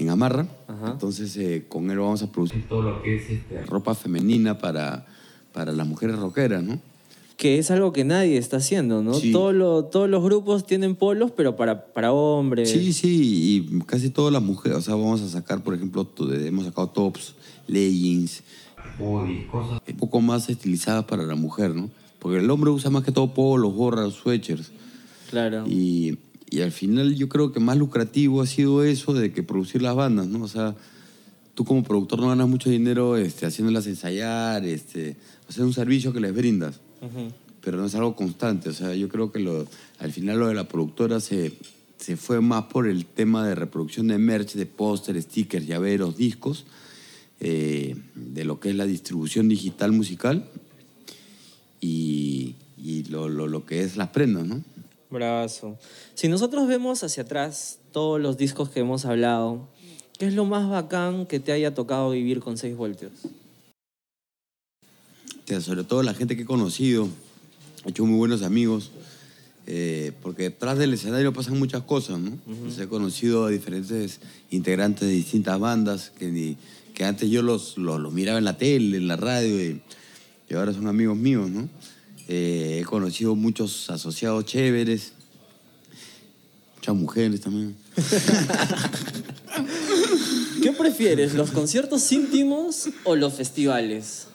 en 0.00 0.10
Amarra. 0.10 0.46
Ajá. 0.66 0.92
Entonces, 0.92 1.36
eh, 1.36 1.64
con 1.68 1.90
él 1.90 1.98
vamos 1.98 2.22
a 2.22 2.30
producir 2.32 2.66
todo 2.68 2.82
lo 2.82 3.02
que 3.02 3.16
es 3.16 3.28
este, 3.30 3.62
ropa 3.66 3.94
femenina 3.94 4.58
para, 4.58 5.06
para 5.52 5.72
las 5.72 5.86
mujeres 5.86 6.16
rockeras, 6.18 6.62
¿no? 6.62 6.80
Que 7.36 7.58
es 7.58 7.70
algo 7.70 7.92
que 7.92 8.02
nadie 8.04 8.36
está 8.36 8.56
haciendo, 8.56 9.00
¿no? 9.02 9.14
Sí. 9.14 9.30
Todo 9.30 9.52
lo- 9.52 9.84
todos 9.84 10.08
los 10.10 10.22
grupos 10.24 10.66
tienen 10.66 10.96
polos, 10.96 11.30
pero 11.30 11.54
para, 11.54 11.84
para 11.92 12.12
hombres. 12.12 12.68
Sí, 12.70 12.92
sí, 12.92 13.66
y 13.70 13.78
casi 13.86 14.10
todas 14.10 14.32
las 14.32 14.42
mujeres, 14.42 14.78
o 14.78 14.82
sea, 14.82 14.94
vamos 14.96 15.20
a 15.22 15.28
sacar, 15.28 15.62
por 15.62 15.74
ejemplo, 15.74 16.08
hemos 16.32 16.64
sacado 16.64 16.88
tops, 16.88 17.34
leggings, 17.68 18.42
bodies, 18.98 19.46
cosas 19.46 19.80
un 19.88 19.96
poco 19.96 20.20
más 20.20 20.48
estilizadas 20.48 21.04
para 21.04 21.22
la 21.24 21.36
mujer, 21.36 21.74
¿no? 21.76 21.90
Porque 22.18 22.38
el 22.40 22.50
hombre 22.50 22.70
usa 22.70 22.90
más 22.90 23.04
que 23.04 23.12
todo 23.12 23.32
polos, 23.32 23.72
gorras, 23.72 24.14
sweatshirts. 24.14 24.72
Claro. 25.30 25.64
Y, 25.68 26.18
y 26.50 26.60
al 26.62 26.72
final 26.72 27.14
yo 27.14 27.28
creo 27.28 27.52
que 27.52 27.60
más 27.60 27.76
lucrativo 27.76 28.40
ha 28.42 28.46
sido 28.46 28.82
eso 28.84 29.12
de 29.14 29.32
que 29.32 29.42
producir 29.42 29.82
las 29.82 29.94
bandas, 29.94 30.26
¿no? 30.28 30.42
O 30.42 30.48
sea, 30.48 30.74
tú 31.54 31.64
como 31.64 31.82
productor 31.82 32.20
no 32.20 32.28
ganas 32.28 32.48
mucho 32.48 32.70
dinero 32.70 33.16
este, 33.16 33.46
haciéndolas 33.46 33.86
ensayar, 33.86 34.64
este, 34.64 35.16
es 35.48 35.58
un 35.58 35.72
servicio 35.72 36.12
que 36.12 36.20
les 36.20 36.34
brindas 36.34 36.80
pero 37.60 37.76
no 37.76 37.86
es 37.86 37.94
algo 37.94 38.16
constante. 38.16 38.70
O 38.70 38.72
sea, 38.72 38.94
yo 38.94 39.08
creo 39.08 39.30
que 39.30 39.40
lo, 39.40 39.66
al 39.98 40.12
final 40.12 40.38
lo 40.38 40.48
de 40.48 40.54
la 40.54 40.66
productora 40.68 41.20
se, 41.20 41.52
se 41.98 42.16
fue 42.16 42.40
más 42.40 42.64
por 42.64 42.86
el 42.88 43.04
tema 43.06 43.46
de 43.46 43.54
reproducción 43.54 44.08
de 44.08 44.18
merch, 44.18 44.54
de 44.54 44.66
póster, 44.66 45.20
stickers, 45.20 45.66
llaveros, 45.66 46.16
discos, 46.16 46.64
eh, 47.40 47.94
de 48.14 48.44
lo 48.44 48.58
que 48.58 48.70
es 48.70 48.74
la 48.76 48.86
distribución 48.86 49.48
digital 49.48 49.92
musical 49.92 50.48
y, 51.80 52.54
y 52.82 53.04
lo, 53.04 53.28
lo- 53.28 53.46
lo 53.46 53.64
que 53.66 53.82
es 53.82 53.96
las 53.96 54.08
prendas, 54.08 54.46
¿no? 54.46 54.62
Bravazo. 55.10 55.78
Si 56.14 56.28
nosotros 56.28 56.68
vemos 56.68 57.02
hacia 57.04 57.22
atrás 57.22 57.78
todos 57.92 58.20
los 58.20 58.36
discos 58.36 58.68
que 58.70 58.80
hemos 58.80 59.04
hablado, 59.04 59.68
¿qué 60.18 60.26
es 60.26 60.34
lo 60.34 60.44
más 60.44 60.68
bacán 60.68 61.26
que 61.26 61.40
te 61.40 61.52
haya 61.52 61.74
tocado 61.74 62.10
vivir 62.10 62.40
con 62.40 62.58
6 62.58 62.76
voltios? 62.76 63.12
Sobre 65.60 65.82
todo 65.84 66.02
la 66.02 66.12
gente 66.14 66.36
que 66.36 66.42
he 66.42 66.46
conocido, 66.46 67.08
he 67.86 67.90
hecho 67.90 68.04
muy 68.04 68.18
buenos 68.18 68.42
amigos, 68.42 68.90
eh, 69.66 70.12
porque 70.22 70.44
detrás 70.44 70.76
del 70.78 70.92
escenario 70.92 71.32
pasan 71.32 71.58
muchas 71.58 71.82
cosas, 71.82 72.18
¿no? 72.18 72.38
He 72.78 72.86
conocido 72.86 73.46
a 73.46 73.50
diferentes 73.50 74.20
integrantes 74.50 75.08
de 75.08 75.14
distintas 75.14 75.58
bandas 75.58 76.10
que, 76.18 76.26
ni- 76.28 76.56
que 76.94 77.04
antes 77.04 77.30
yo 77.30 77.40
los, 77.42 77.78
los, 77.78 77.98
los 77.98 78.12
miraba 78.12 78.38
en 78.38 78.44
la 78.44 78.58
tele, 78.58 78.98
en 78.98 79.08
la 79.08 79.16
radio, 79.16 79.62
y, 79.70 79.80
y 80.50 80.54
ahora 80.54 80.74
son 80.74 80.86
amigos 80.86 81.16
míos, 81.16 81.48
¿no? 81.48 81.66
Eh, 82.28 82.80
he 82.82 82.84
conocido 82.84 83.34
muchos 83.34 83.88
asociados 83.88 84.44
chéveres, 84.44 85.14
muchas 86.76 86.94
mujeres 86.94 87.40
también. 87.40 87.74
¿Qué 90.62 90.72
prefieres, 90.72 91.32
los 91.32 91.50
conciertos 91.50 92.12
íntimos 92.12 92.90
o 93.04 93.16
los 93.16 93.32
festivales? 93.32 94.26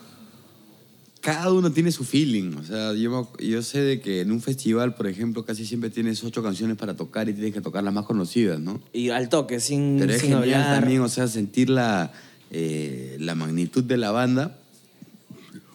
Cada 1.22 1.54
uno 1.54 1.72
tiene 1.72 1.92
su 1.92 2.04
feeling. 2.04 2.56
O 2.56 2.64
sea, 2.64 2.94
yo, 2.94 3.62
sé 3.62 3.82
de 3.82 4.02
que 4.02 4.22
en 4.22 4.32
un 4.32 4.42
festival, 4.42 4.96
por 4.96 5.06
ejemplo, 5.06 5.46
casi 5.46 5.64
siempre 5.64 5.92
tienes 5.92 6.24
ocho 6.24 6.42
canciones 6.42 6.76
para 6.76 6.96
tocar 6.96 7.30
y 7.30 7.34
tienes 7.34 7.54
que 7.54 7.62
tocar 7.62 7.84
las 7.84 7.94
más 7.94 8.06
conocidas, 8.06 8.60
¿no? 8.60 8.82
Y 8.92 9.10
al 9.10 9.30
toque, 9.30 9.60
sin, 9.60 9.98
Pero 10.00 10.14
es 10.14 10.22
sin 10.22 10.32
genial 10.32 10.62
hablar. 10.62 10.80
también, 10.82 11.02
o 11.02 11.10
sea, 11.10 11.28
sentir 11.28 11.70
la, 11.70 12.12
eh, 12.50 13.18
la 13.20 13.36
magnitud 13.36 13.84
de 13.84 13.98
la 13.98 14.12
banda, 14.12 14.58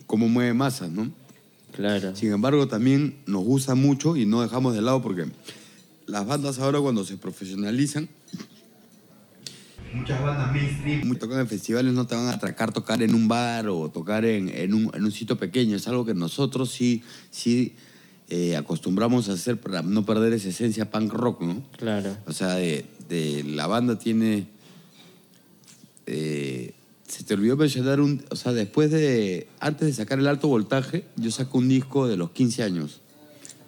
cómo 0.07 0.29
mueve 0.29 0.53
masas, 0.53 0.91
¿no? 0.91 1.13
Claro. 1.73 2.17
Sin 2.17 2.33
embargo, 2.33 2.67
también 2.69 3.19
nos 3.27 3.45
gusta 3.45 3.75
mucho 3.75 4.17
y 4.17 4.27
no 4.27 4.43
dejamos 4.43 4.75
de 4.75 4.83
lado 4.83 5.01
porque 5.03 5.27
las 6.07 6.27
bandas 6.27 6.59
ahora 6.59 6.81
cuando 6.81 7.05
se 7.05 7.17
profesionalizan 7.17 8.09
muchas 9.95 10.23
bandas 10.23 10.53
mainstream 10.53 11.07
muy 11.07 11.17
tocan 11.17 11.41
en 11.41 11.49
festivales 11.49 11.93
no 11.95 12.07
te 12.07 12.15
van 12.15 12.27
a 12.27 12.33
atracar 12.33 12.73
tocar 12.73 13.03
en 13.03 13.15
un 13.15 13.27
bar 13.27 13.69
o 13.69 13.89
tocar 13.91 14.25
en, 14.25 14.49
en 14.51 14.75
un, 14.75 14.91
en 14.95 15.05
un 15.05 15.13
sitio 15.13 15.39
pequeño. 15.39 15.77
Es 15.77 15.89
algo 15.89 16.05
que 16.05 16.15
nosotros 16.15 16.71
sí, 16.71 17.03
sí 17.31 17.75
eh, 18.29 18.57
acostumbramos 18.57 19.29
a 19.29 19.33
hacer 19.33 19.59
para 19.61 19.81
no 19.83 20.05
perder 20.05 20.33
esa 20.35 20.49
esencia 20.49 20.91
punk 20.91 21.13
rock, 21.13 21.43
¿no? 21.43 21.63
Claro. 21.79 22.17
O 22.27 22.33
sea, 22.33 22.55
de, 22.55 22.85
de 23.09 23.45
la 23.45 23.67
banda 23.67 23.99
tiene. 23.99 24.49
eh, 26.07 26.75
se 27.09 27.25
te 27.25 27.35
olvidó 27.35 27.57
mencionar 27.57 28.01
un. 28.01 28.25
O 28.31 28.37
sea, 28.37 28.53
después 28.53 28.91
de. 28.91 29.49
Antes 29.61 29.89
de 29.89 29.93
sacar 29.95 30.19
el 30.19 30.27
alto 30.27 30.49
voltaje, 30.49 31.05
yo 31.17 31.31
saco 31.31 31.59
un 31.59 31.69
disco 31.69 32.07
de 32.07 32.17
los 32.17 32.31
15 32.31 32.63
años. 32.63 33.01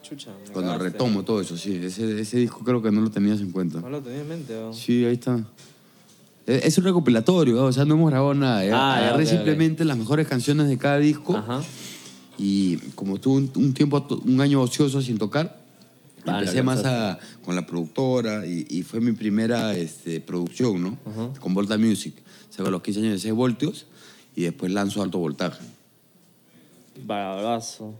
Chucha. 0.02 0.30
Cuando 0.52 0.76
retomo 0.78 1.24
todo 1.24 1.40
eso, 1.40 1.56
sí. 1.56 1.80
Ese, 1.82 2.20
ese 2.20 2.36
disco 2.38 2.62
creo 2.64 2.82
que 2.82 2.90
no 2.90 3.00
lo 3.00 3.10
tenías 3.10 3.40
en 3.40 3.50
cuenta. 3.50 3.80
No 3.80 3.90
lo 3.90 4.00
tenía 4.00 4.20
en 4.20 4.28
mente. 4.28 4.56
¿o? 4.56 4.72
Sí, 4.72 5.04
ahí 5.04 5.14
está. 5.14 5.44
Es 6.46 6.64
es 6.64 6.78
un 6.78 6.84
recopilatorio, 6.84 7.54
¿no? 7.54 7.64
o 7.64 7.72
sea, 7.72 7.84
no 7.84 7.94
hemos 7.94 8.10
grabado 8.10 8.34
nada. 8.34 8.60
Ah, 8.60 8.64
ya, 8.64 8.96
Agarré 8.96 9.24
ok, 9.24 9.28
ok. 9.28 9.36
simplemente 9.36 9.84
las 9.84 9.96
mejores 9.96 10.26
canciones 10.26 10.68
de 10.68 10.78
cada 10.78 10.98
disco. 10.98 11.36
Ajá. 11.36 11.62
Y 12.38 12.76
como 12.94 13.18
tuve 13.20 13.36
un, 13.36 13.52
un 13.54 13.74
tiempo, 13.74 14.04
un 14.24 14.40
año 14.40 14.60
ocioso 14.62 15.00
sin 15.02 15.18
tocar, 15.18 15.60
Ah, 16.26 16.40
empecé 16.40 16.62
más 16.62 16.84
a, 16.84 17.18
con 17.44 17.54
la 17.54 17.66
productora 17.66 18.46
y, 18.46 18.66
y 18.68 18.82
fue 18.82 19.00
mi 19.00 19.12
primera 19.12 19.74
este, 19.74 20.20
producción, 20.20 20.82
¿no? 20.82 20.98
Ajá. 21.06 21.40
Con 21.40 21.54
Volta 21.54 21.78
Music. 21.78 22.14
Saco 22.60 22.68
a 22.68 22.72
los 22.72 22.82
15 22.82 23.00
años 23.00 23.12
de 23.14 23.18
6 23.20 23.32
voltios 23.32 23.86
y 24.36 24.42
después 24.42 24.70
lanzo 24.70 25.02
alto 25.02 25.16
voltaje. 25.18 25.64
Bravazo. 27.02 27.94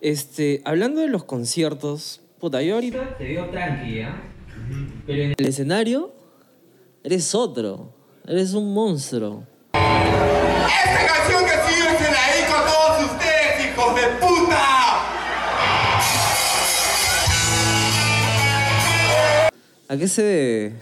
Este, 0.00 0.60
hablando 0.64 1.00
de 1.00 1.06
los 1.06 1.22
conciertos, 1.22 2.20
puta, 2.40 2.60
yo 2.62 2.74
ahorita 2.74 3.16
te 3.16 3.24
veo 3.28 3.48
tranquila, 3.50 4.20
pero 5.06 5.22
en 5.22 5.34
el 5.38 5.46
escenario 5.46 6.12
eres 7.04 7.32
otro, 7.36 7.94
eres 8.26 8.54
un 8.54 8.74
monstruo. 8.74 9.44
Esta 9.72 11.06
canción 11.06 11.44
que 11.44 11.52
sigue 11.68 11.98
se 11.98 12.10
la 12.10 12.26
dedico 12.34 12.54
a 12.56 12.66
todos 12.66 13.12
ustedes, 13.12 13.72
hijos 13.72 13.94
de 13.94 14.02
puta. 14.18 14.71
¿A 19.88 19.96
qué 19.96 20.08
se 20.08 20.22
debe? 20.22 20.76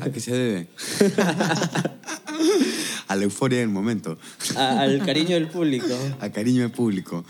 ¿A 0.00 0.10
qué 0.10 0.20
se 0.20 0.32
debe? 0.32 0.68
a 3.08 3.16
la 3.16 3.24
euforia 3.24 3.58
del 3.58 3.68
momento. 3.68 4.18
A- 4.56 4.80
al 4.82 5.04
cariño 5.04 5.34
del 5.34 5.48
público. 5.48 5.86
A 6.20 6.30
cariño 6.30 6.62
del 6.62 6.70
público. 6.70 7.24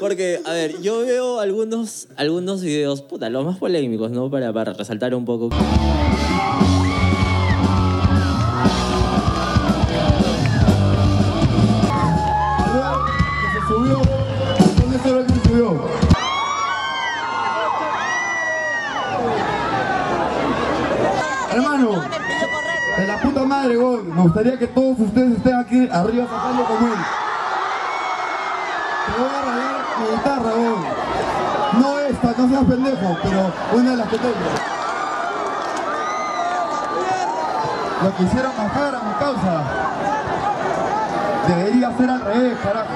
Porque, 0.00 0.40
a 0.44 0.52
ver, 0.52 0.80
yo 0.80 1.00
veo 1.00 1.40
algunos, 1.40 2.08
algunos 2.16 2.62
videos, 2.62 3.02
puta, 3.02 3.28
los 3.30 3.44
más 3.44 3.58
polémicos, 3.58 4.10
¿no? 4.10 4.30
Para, 4.30 4.52
para 4.52 4.72
resaltar 4.72 5.14
un 5.14 5.24
poco. 5.24 5.50
De 22.96 23.06
la 23.06 23.20
puta 23.20 23.44
madre, 23.44 23.76
güey. 23.76 24.02
Me 24.02 24.22
gustaría 24.22 24.58
que 24.58 24.66
todos 24.68 24.98
ustedes 24.98 25.36
estén 25.36 25.54
aquí 25.54 25.88
arriba 25.90 26.26
sacando 26.26 26.64
como 26.64 26.86
él. 26.86 27.00
Te 29.06 29.20
voy 29.20 29.28
a 29.28 29.42
rayar 29.42 29.84
mi 30.00 30.16
guitarra, 30.16 30.52
güey. 30.52 30.76
No 31.80 31.98
esta, 31.98 32.34
no 32.38 32.48
seas 32.48 32.64
pendejo, 32.64 33.16
pero 33.22 33.52
una 33.72 33.90
de 33.90 33.96
las 33.96 34.08
que 34.08 34.18
tengo. 34.18 34.34
Lo 38.02 38.16
que 38.16 38.22
hicieron 38.22 38.52
bajar 38.56 38.94
a 38.94 39.02
mi 39.02 39.14
causa. 39.14 39.64
Debería 41.48 41.96
ser 41.96 42.10
al 42.10 42.20
revés, 42.20 42.58
carajo. 42.62 42.92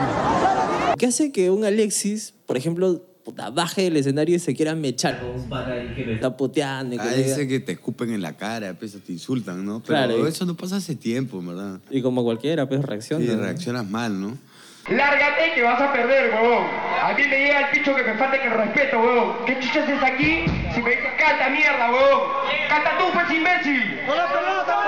¿Qué 0.99 1.07
hace 1.07 1.33
que 1.33 1.51
un 1.51 1.65
Alexis, 1.65 2.35
por 2.47 2.57
ejemplo, 2.57 3.08
puta, 3.29 3.51
baje 3.51 3.83
del 3.83 3.97
escenario 3.99 4.37
y 4.37 4.39
se 4.39 4.55
quiera 4.55 4.75
mechar 4.75 5.21
con 5.21 5.29
un 5.31 5.49
pata 5.51 5.73
que 5.95 6.03
le 6.05 6.15
está 6.15 6.35
puteando? 6.35 6.95
Y, 6.95 6.99
que 6.99 7.05
A 7.05 7.11
le 7.11 7.17
diga- 7.19 7.33
ese 7.35 7.47
que 7.47 7.61
te 7.61 7.73
escupen 7.73 8.11
en 8.13 8.23
la 8.23 8.37
cara, 8.37 8.73
pues, 8.73 8.93
te 9.05 9.13
insultan, 9.13 9.65
¿no? 9.67 9.81
Pero 9.81 9.87
Claro, 9.99 10.25
y- 10.25 10.29
eso 10.29 10.47
no 10.47 10.55
pasa 10.57 10.77
hace 10.77 10.95
tiempo, 10.97 11.43
¿verdad? 11.43 11.79
y 11.91 12.01
como 12.01 12.25
cualquiera, 12.25 12.67
pues 12.67 12.83
reacciona. 12.83 13.25
Sí, 13.25 13.31
¿no? 13.31 13.43
reaccionas 13.43 13.89
mal, 13.89 14.19
¿no? 14.19 14.39
Lárgate 14.91 15.53
que 15.55 15.63
vas 15.63 15.79
a 15.79 15.93
perder, 15.93 16.31
huevón. 16.33 16.65
A 17.03 17.13
mí 17.15 17.23
me 17.29 17.37
llega 17.39 17.69
el 17.69 17.79
picho 17.79 17.95
que 17.95 18.03
me 18.03 18.15
falta 18.17 18.37
el 18.43 18.51
respeto, 18.51 18.99
huevón. 18.99 19.45
¿Qué 19.45 19.59
chuchas 19.61 19.87
es 19.87 20.03
aquí? 20.03 20.45
Si 20.75 20.81
me 20.81 20.91
dices 20.91 21.13
canta 21.19 21.51
mierda, 21.51 21.93
huevón. 21.93 22.21
Canta 22.71 22.97
tú, 22.97 23.05
pues 23.13 23.27
imbécil. 23.29 23.85
¡Con 24.09 24.17
la 24.17 24.27
pelota, 24.33 24.88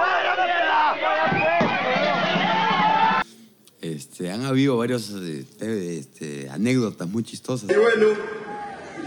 Este, 3.81 4.31
han 4.31 4.45
habido 4.45 4.77
varios 4.77 5.09
este, 5.09 5.99
este, 5.99 6.51
anécdotas 6.51 7.09
muy 7.09 7.23
chistosas. 7.23 7.71
Y 7.71 7.75
bueno, 7.75 8.09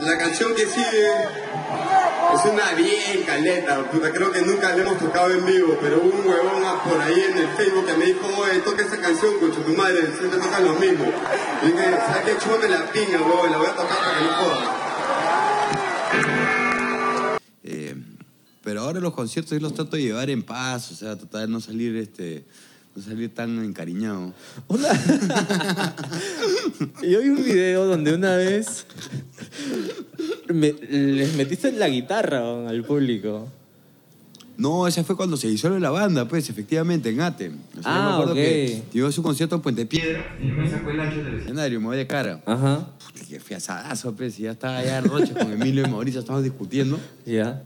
la 0.02 0.18
canción 0.18 0.56
que 0.56 0.66
sigue 0.66 1.10
es 2.34 2.52
una 2.52 2.74
bien 2.74 3.24
caleta, 3.24 3.90
puta, 3.92 4.12
creo 4.12 4.32
que 4.32 4.42
nunca 4.42 4.76
la 4.76 4.82
hemos 4.82 4.98
tocado 4.98 5.30
en 5.30 5.46
vivo, 5.46 5.78
pero 5.80 5.98
hubo 5.98 6.18
un 6.18 6.28
huevón 6.28 6.64
por 6.90 7.00
ahí 7.00 7.22
en 7.22 7.38
el 7.38 7.48
Facebook 7.50 7.86
que 7.86 7.94
me 7.98 8.06
dijo, 8.06 8.26
oye, 8.36 8.60
toca 8.62 8.84
esa 8.84 9.00
canción, 9.00 9.40
con 9.40 9.52
tu 9.52 9.74
madre, 9.74 10.08
siempre 10.18 10.40
tocan 10.40 10.66
lo 10.66 10.74
mismo. 10.74 11.06
Y 11.62 11.68
dije, 11.68 11.92
¿sabes 12.08 12.24
qué? 12.26 12.38
Chúpame 12.44 12.68
la 12.70 12.92
piña, 12.92 13.22
huevón, 13.22 13.52
la 13.52 13.58
voy 13.58 13.68
a 13.68 13.76
tocar 13.76 13.98
para 14.00 14.18
que 14.18 14.26
no 14.26 14.34
joda. 14.34 14.80
Eh, 17.64 17.96
pero 18.64 18.82
ahora 18.82 19.00
los 19.00 19.14
conciertos 19.14 19.52
yo 19.52 19.60
los 19.60 19.76
trato 19.76 19.98
de 19.98 20.02
llevar 20.02 20.32
en 20.32 20.42
paz, 20.42 20.92
o 20.92 20.96
sea, 20.96 21.16
tratar 21.16 21.42
de 21.42 21.48
no 21.48 21.62
salir, 21.62 21.96
este, 21.96 22.44
salir 23.02 23.34
tan 23.34 23.64
encariñado. 23.64 24.34
Yo 27.02 27.22
vi 27.22 27.30
un 27.30 27.44
video 27.44 27.86
donde 27.86 28.14
una 28.14 28.36
vez 28.36 28.86
me- 30.48 30.74
les 30.74 31.34
metiste 31.36 31.72
la 31.72 31.90
guitarra 31.90 32.68
al 32.70 32.84
público. 32.84 33.48
No, 34.56 34.88
ese 34.88 35.04
fue 35.04 35.16
cuando 35.18 35.36
se 35.36 35.48
disuelve 35.48 35.80
la 35.80 35.90
banda, 35.90 36.28
pues, 36.28 36.48
efectivamente, 36.48 37.10
en 37.10 37.22
Ate. 37.22 37.50
O 37.50 37.82
sea, 37.82 37.82
yo 37.82 37.82
Ah, 37.86 38.06
me 38.08 38.14
acuerdo 38.14 38.32
ok. 38.34 38.38
que 38.38 38.84
yo 38.94 39.10
hice 39.10 39.20
un 39.20 39.24
concierto 39.24 39.56
en 39.56 39.62
Puente 39.64 39.86
Piedra 39.88 40.38
y 40.40 40.46
me 40.46 40.70
sacó 40.70 40.92
el 40.92 41.00
ancho 41.00 41.24
del 41.24 41.40
escenario, 41.40 41.80
me 41.80 41.88
voy 41.88 41.98
de 41.98 42.06
cara. 42.06 42.40
Ajá. 42.46 42.88
Puta, 43.04 43.26
que 43.28 43.40
fui 43.40 43.56
asadazo, 43.56 44.14
pues, 44.14 44.40
y 44.40 44.44
ya 44.44 44.52
estaba 44.52 44.78
allá 44.78 45.00
en 45.00 45.06
Roche 45.06 45.34
con 45.34 45.52
Emilio 45.52 45.88
y 45.88 45.90
Mauricio, 45.90 46.20
estábamos 46.20 46.44
discutiendo. 46.44 47.00
Ya. 47.26 47.64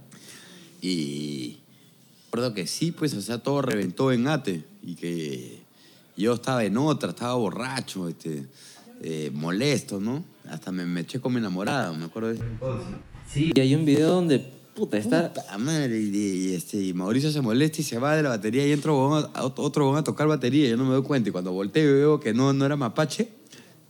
Y 0.81 1.57
que 2.53 2.67
sí, 2.67 2.91
pues, 2.91 3.13
o 3.13 3.21
sea, 3.21 3.37
todo 3.39 3.61
reventó 3.61 4.11
en 4.11 4.27
Ate. 4.27 4.63
Y 4.81 4.95
que 4.95 5.61
yo 6.15 6.33
estaba 6.33 6.63
en 6.63 6.77
otra, 6.77 7.09
estaba 7.09 7.35
borracho, 7.35 8.07
este, 8.07 8.45
eh, 9.01 9.31
molesto, 9.33 9.99
¿no? 9.99 10.23
Hasta 10.49 10.71
me, 10.71 10.85
me 10.85 11.01
eché 11.01 11.19
con 11.19 11.33
mi 11.33 11.39
enamorada, 11.39 11.91
me 11.93 12.05
acuerdo 12.05 12.29
de 12.29 12.39
entonces. 12.39 12.87
Sí. 13.31 13.51
Y 13.53 13.59
hay 13.59 13.75
un 13.75 13.85
video 13.85 14.13
donde, 14.13 14.39
puta, 14.75 14.97
está... 14.97 15.33
Puta 15.33 15.57
madre, 15.57 15.99
y, 15.99 16.15
y, 16.15 16.53
este, 16.55 16.81
y 16.81 16.93
Mauricio 16.93 17.31
se 17.31 17.41
molesta 17.41 17.81
y 17.81 17.83
se 17.83 17.99
va 17.99 18.15
de 18.15 18.23
la 18.23 18.29
batería 18.29 18.65
y 18.65 18.71
entra 18.71 18.93
otro 18.93 19.95
a 19.95 20.03
tocar 20.03 20.27
batería, 20.27 20.69
yo 20.69 20.77
no 20.77 20.85
me 20.85 20.93
doy 20.93 21.03
cuenta. 21.03 21.29
Y 21.29 21.31
cuando 21.31 21.51
volteo 21.51 21.89
y 21.89 21.93
veo 21.93 22.19
que 22.19 22.33
no, 22.33 22.53
no 22.53 22.65
era 22.65 22.75
mapache, 22.75 23.29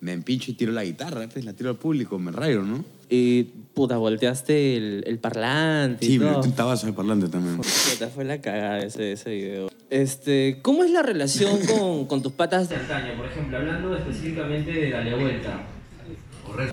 me 0.02 0.14
empincho 0.14 0.52
y 0.52 0.54
tiro 0.54 0.72
la 0.72 0.84
guitarra, 0.84 1.28
pues 1.28 1.44
la 1.46 1.54
tiro 1.54 1.70
al 1.70 1.76
público, 1.78 2.18
me 2.20 2.32
rayo, 2.32 2.62
¿no? 2.62 2.84
Y, 3.10 3.44
puta, 3.74 3.96
volteaste 3.98 4.76
el, 4.76 5.04
el 5.08 5.18
parlante 5.20 6.06
y 6.06 6.10
Sí, 6.10 6.20
me 6.20 6.26
todo. 6.26 6.42
tabazo 6.52 6.88
al 6.88 6.94
parlante 6.94 7.30
también. 7.30 7.58
Puta, 7.58 8.10
fue 8.14 8.26
la 8.26 8.42
cagada 8.42 8.80
ese, 8.80 9.14
ese 9.14 9.30
video. 9.34 9.70
Este, 9.90 10.60
¿cómo 10.62 10.84
es 10.84 10.92
la 10.92 11.02
relación 11.04 11.58
con, 11.66 12.06
con 12.06 12.22
tus 12.22 12.34
patas 12.34 12.68
de 12.70 12.76
antaño? 12.76 13.16
Por 13.16 13.28
ejemplo, 13.28 13.58
hablando 13.58 13.96
específicamente 13.96 14.72
de 14.72 14.90
Dale 14.92 15.16
Vuelta. 15.16 15.66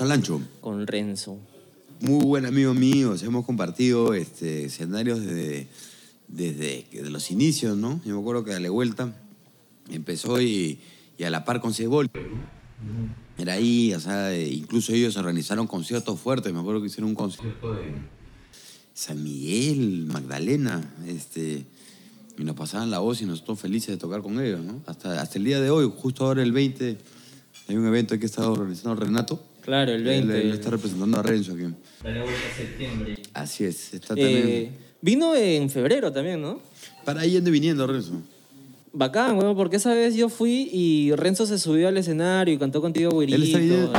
Alancho, 0.00 0.40
Con 0.60 0.86
Renzo. 0.86 1.38
muy 2.00 2.24
buen 2.24 2.46
amigo 2.46 2.74
mío, 2.74 3.14
hemos 3.22 3.44
compartido 3.44 4.14
este, 4.14 4.64
escenarios 4.64 5.20
desde, 5.24 5.68
desde, 6.28 6.86
desde 6.92 7.10
los 7.10 7.30
inicios, 7.30 7.76
¿no? 7.76 8.00
Yo 8.04 8.14
me 8.14 8.20
acuerdo 8.20 8.44
que 8.44 8.52
Dale 8.52 8.68
Vuelta 8.68 9.12
empezó 9.90 10.40
y, 10.40 10.78
y 11.18 11.24
a 11.24 11.30
la 11.30 11.44
par 11.44 11.60
con 11.60 11.74
Cebol. 11.74 12.08
Era 13.38 13.54
ahí, 13.54 13.92
o 13.94 14.00
sea, 14.00 14.36
incluso 14.36 14.92
ellos 14.92 15.16
organizaron 15.16 15.66
conciertos 15.66 16.20
fuertes. 16.20 16.52
Me 16.52 16.60
acuerdo 16.60 16.80
que 16.80 16.86
hicieron 16.86 17.10
un 17.10 17.14
concierto 17.16 17.74
de 17.74 17.92
San 18.94 19.22
Miguel, 19.22 20.06
Magdalena, 20.06 20.88
este, 21.06 21.64
y 22.38 22.44
nos 22.44 22.54
pasaban 22.56 22.90
la 22.90 23.00
voz 23.00 23.20
y 23.22 23.26
nosotros 23.26 23.58
felices 23.60 23.88
de 23.88 23.96
tocar 23.96 24.22
con 24.22 24.40
ellos, 24.40 24.60
¿no? 24.64 24.82
Hasta, 24.86 25.20
hasta 25.20 25.38
el 25.38 25.44
día 25.44 25.60
de 25.60 25.70
hoy, 25.70 25.90
justo 25.96 26.24
ahora 26.26 26.42
el 26.42 26.52
20, 26.52 26.96
hay 27.68 27.76
un 27.76 27.86
evento 27.86 28.16
que 28.18 28.26
está 28.26 28.48
organizando 28.48 28.94
Renato. 29.00 29.42
Claro, 29.62 29.92
el 29.92 30.04
20. 30.04 30.40
Él, 30.40 30.46
él 30.48 30.52
está 30.52 30.70
representando 30.70 31.18
a 31.18 31.22
Renzo 31.22 31.54
aquí. 31.54 31.64
Dale 32.02 32.20
Vuelta 32.20 32.40
septiembre. 32.56 33.18
Así 33.32 33.64
es, 33.64 33.94
está 33.94 34.14
Eh, 34.16 34.70
también. 34.70 34.76
vino 35.00 35.34
en 35.34 35.70
febrero 35.70 36.12
también, 36.12 36.40
¿no? 36.42 36.60
Para 37.04 37.24
yendo 37.24 37.48
y 37.50 37.52
viniendo, 37.52 37.86
Renzo. 37.86 38.22
Bacán, 38.96 39.36
weón, 39.36 39.56
porque 39.56 39.76
esa 39.76 39.92
vez 39.92 40.14
yo 40.14 40.28
fui 40.28 40.68
y 40.72 41.12
Renzo 41.16 41.46
se 41.46 41.58
subió 41.58 41.88
al 41.88 41.96
escenario 41.96 42.54
y 42.54 42.58
cantó 42.58 42.80
contigo, 42.80 43.10
güerito. 43.10 43.34
Él 43.36 43.42
está 43.42 43.58
viniendo. 43.58 43.92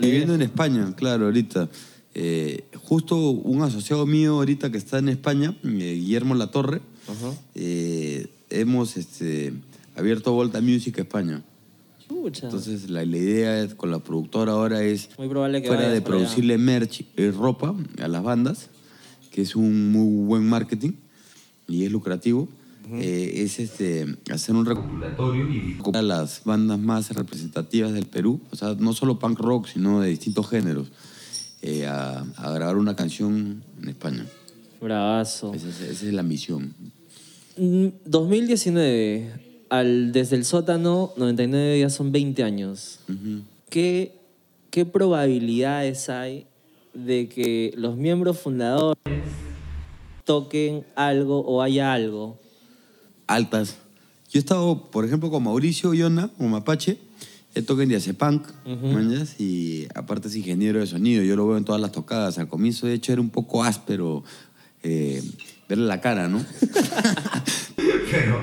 viviendo 0.00 0.34
en 0.34 0.42
España, 0.42 0.92
claro, 0.96 1.26
ahorita. 1.26 1.68
Eh, 2.12 2.64
justo 2.74 3.30
un 3.30 3.62
asociado 3.62 4.04
mío 4.04 4.34
ahorita 4.34 4.72
que 4.72 4.78
está 4.78 4.98
en 4.98 5.10
España, 5.10 5.56
eh, 5.62 5.68
Guillermo 5.94 6.34
Latorre, 6.34 6.80
eh, 7.54 8.26
hemos 8.50 8.96
este, 8.96 9.52
abierto 9.94 10.32
Volta 10.32 10.60
Music 10.60 10.98
España. 10.98 11.44
Entonces 12.10 12.90
la, 12.90 13.04
la 13.04 13.16
idea 13.16 13.62
es- 13.62 13.74
con 13.74 13.90
la 13.90 14.00
productora 14.00 14.52
ahora 14.52 14.82
es, 14.82 15.08
Muy 15.18 15.28
probable 15.28 15.62
que 15.62 15.68
fuera 15.68 15.88
de 15.88 15.96
allá. 15.96 16.04
producirle 16.04 16.58
merch, 16.58 17.04
eh, 17.16 17.30
ropa 17.36 17.74
a 18.02 18.08
las 18.08 18.22
bandas, 18.22 18.68
que 19.30 19.42
es 19.42 19.54
un 19.56 19.92
muy 19.92 20.26
buen 20.26 20.48
marketing 20.48 20.92
y 21.68 21.84
es 21.84 21.92
lucrativo, 21.92 22.48
eh, 22.92 23.44
es 23.44 23.60
este, 23.60 24.16
hacer 24.32 24.56
un 24.56 24.66
recopilatorio 24.66 25.48
y 25.48 25.78
a 25.94 26.02
las 26.02 26.42
bandas 26.44 26.78
más 26.80 27.10
representativas 27.14 27.92
del 27.92 28.06
Perú, 28.06 28.40
o 28.50 28.56
sea, 28.56 28.74
no 28.78 28.92
solo 28.92 29.18
punk 29.20 29.38
rock, 29.38 29.68
sino 29.68 30.00
de 30.00 30.08
distintos 30.08 30.48
géneros, 30.48 30.88
eh, 31.62 31.86
a, 31.86 32.20
a 32.36 32.50
grabar 32.52 32.76
una 32.76 32.96
canción 32.96 33.62
en 33.80 33.88
España. 33.88 34.26
Bravazo. 34.80 35.54
Esa 35.54 35.68
es, 35.68 35.80
esa 35.82 36.06
es 36.06 36.12
la 36.12 36.22
misión. 36.24 36.74
Mm, 37.56 37.88
2019, 38.06 39.49
al, 39.70 40.12
desde 40.12 40.36
el 40.36 40.44
sótano, 40.44 41.12
99 41.16 41.80
ya 41.80 41.90
son 41.90 42.12
20 42.12 42.42
años. 42.42 43.00
Ujú. 43.08 43.42
¿Qué, 43.70 44.12
¿Qué 44.70 44.84
probabilidades 44.84 46.08
hay 46.10 46.46
de 46.92 47.28
que 47.28 47.72
los 47.76 47.96
miembros 47.96 48.38
fundadores 48.38 48.98
toquen 50.24 50.84
algo 50.96 51.40
o 51.40 51.62
haya 51.62 51.92
algo? 51.92 52.38
altas. 53.30 53.76
Yo 54.30 54.38
he 54.38 54.40
estado, 54.40 54.90
por 54.90 55.04
ejemplo, 55.04 55.30
con 55.30 55.42
Mauricio 55.42 55.94
Yona, 55.94 56.28
con 56.36 56.50
Mapache. 56.50 56.98
Él 57.54 57.64
toca 57.64 57.82
en 57.82 57.88
Diazepunk, 57.88 58.46
¿mañas? 58.64 59.40
y 59.40 59.88
aparte 59.94 60.28
es 60.28 60.36
ingeniero 60.36 60.78
de 60.78 60.86
sonido. 60.86 61.24
Yo 61.24 61.34
lo 61.34 61.48
veo 61.48 61.56
en 61.56 61.64
todas 61.64 61.80
las 61.80 61.90
tocadas. 61.90 62.38
Al 62.38 62.48
comienzo, 62.48 62.86
de 62.86 62.94
hecho, 62.94 63.12
era 63.12 63.20
un 63.20 63.30
poco 63.30 63.64
áspero 63.64 64.22
eh, 64.84 65.20
verle 65.68 65.86
la 65.86 66.00
cara, 66.00 66.28
¿no? 66.28 66.38
pero, 67.76 68.40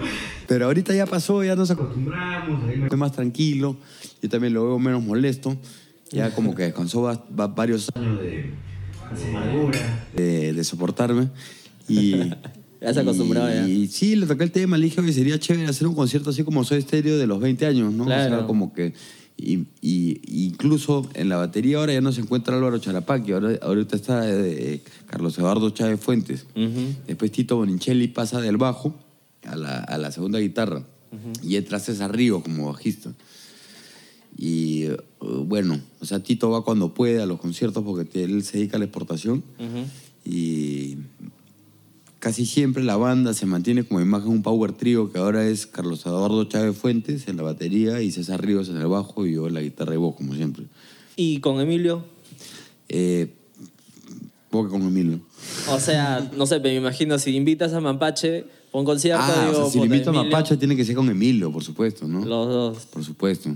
pero 0.48 0.66
ahorita 0.66 0.94
ya 0.96 1.06
pasó, 1.06 1.44
ya 1.44 1.56
nos 1.56 1.70
acostumbramos, 1.72 2.64
ahí 2.70 2.78
me 2.78 2.90
más 2.98 3.12
tranquilo. 3.12 3.78
Yo 4.22 4.30
también 4.30 4.54
lo 4.54 4.66
veo 4.66 4.80
menos 4.80 5.04
molesto. 5.04 5.58
Ya 6.12 6.34
como 6.34 6.56
que 6.56 6.64
descansó 6.64 7.02
va- 7.02 7.24
va- 7.38 7.48
varios 7.48 7.90
años 7.96 8.20
de 8.20 8.52
de, 10.16 10.54
de 10.54 10.64
soportarme. 10.64 11.30
Y, 11.88 12.16
Ya 12.80 12.94
se 12.94 13.00
acostumbraba 13.00 13.52
ya. 13.52 13.68
y 13.68 13.88
sí, 13.88 14.16
le 14.16 14.28
toqué 14.28 14.44
el 14.44 14.52
tema, 14.52 14.78
le 14.78 14.84
dije 14.86 15.02
que 15.02 15.12
sería 15.12 15.40
chévere 15.40 15.66
hacer 15.68 15.88
un 15.88 15.96
concierto 15.96 16.30
así 16.30 16.44
como 16.44 16.64
Soy 16.64 16.78
Estéreo 16.78 17.18
de 17.18 17.26
los 17.26 17.40
20 17.40 17.66
años, 17.66 17.92
¿no? 17.92 18.04
O 18.04 18.08
sea, 18.08 18.28
Claro. 18.28 18.46
como 18.46 18.72
que... 18.72 18.94
Y, 19.36 19.66
y- 19.82 20.22
incluso 20.46 21.10
en 21.16 21.28
la 21.30 21.38
batería 21.38 21.78
ahora 21.80 21.94
ya 21.94 22.02
no 22.02 22.12
se 22.12 22.22
encuentra 22.22 22.56
Álvaro 22.56 22.78
Charapaqui, 22.78 23.32
ahora, 23.32 23.58
ahorita 23.64 23.96
está 23.96 24.30
eh, 24.32 24.84
Carlos 25.08 25.36
Eduardo 25.40 25.72
Chávez 25.72 26.00
Fuentes. 26.00 26.46
Después 27.08 27.32
Tito 27.32 27.56
Bonicelli 27.56 28.10
pasa 28.10 28.42
del 28.42 28.58
bajo 28.58 28.96
a 29.46 29.56
la, 29.56 29.80
a 29.80 29.98
la 29.98 30.12
segunda 30.12 30.40
guitarra. 30.40 30.84
Y 31.42 31.56
entra 31.56 31.80
César 31.80 32.16
Río 32.16 32.44
como 32.44 32.72
bajista. 32.72 33.14
Y 34.38 34.84
eh, 34.84 34.98
bueno, 35.20 35.80
o 36.00 36.06
sea, 36.06 36.20
Tito 36.20 36.50
va 36.52 36.64
cuando 36.64 36.94
puede 36.94 37.22
a 37.22 37.26
los 37.26 37.40
conciertos 37.40 37.84
porque 37.84 38.24
él 38.24 38.44
se 38.44 38.58
dedica 38.58 38.78
a 38.78 38.80
la 38.80 38.86
exportación. 38.86 39.44
Y 40.24 40.98
casi 42.20 42.46
siempre 42.46 42.84
la 42.84 42.98
banda 42.98 43.34
se 43.34 43.46
mantiene 43.46 43.84
como 43.84 44.02
imagen 44.02 44.30
un 44.30 44.44
power 44.44 44.74
trio 44.74 45.12
que 45.12 45.18
ahora 45.18 45.48
es 45.48 45.66
Carlos 45.66 46.06
Eduardo 46.06 46.44
Chávez 46.46 46.78
Fuentes 46.78 47.28
en 47.28 47.38
la 47.38 47.44
batería 47.44 48.02
y 48.02 48.12
César 48.12 48.46
Ríos 48.46 48.70
en 48.70 48.78
el 48.78 48.88
bajo 48.88 49.26
y 49.26 49.34
yo 49.34 49.48
en 49.48 49.54
la 49.54 49.62
guitarra 49.62 49.94
y 49.94 49.98
voz, 49.98 50.16
como 50.16 50.36
siempre. 50.36 50.66
¿Y 51.16 51.40
con 51.40 51.60
Emilio? 51.60 52.06
Eh, 52.90 53.34
poco 54.50 54.70
con 54.70 54.82
Emilio. 54.84 55.22
O 55.70 55.80
sea, 55.80 56.30
no 56.36 56.46
sé, 56.46 56.60
me 56.60 56.76
imagino 56.76 57.18
si 57.18 57.36
invitas 57.36 57.74
a 57.74 57.80
Mapache 57.80 58.46
por 58.78 58.82
un 58.82 58.86
concierto, 58.86 59.24
Ah, 59.26 59.48
digo, 59.48 59.58
o 59.60 59.64
sea, 59.64 59.72
si 59.72 59.80
le 59.80 59.86
puta, 59.86 59.96
invito 59.96 60.12
a 60.12 60.14
Emilio, 60.14 60.32
Mapache 60.32 60.56
tiene 60.56 60.76
que 60.76 60.86
ser 60.86 60.94
con 60.96 61.10
Emilio, 61.10 61.52
por 61.52 61.64
supuesto, 61.64 62.08
¿no? 62.08 62.24
Los 62.24 62.48
dos. 62.48 62.86
Por 62.86 63.04
supuesto. 63.04 63.50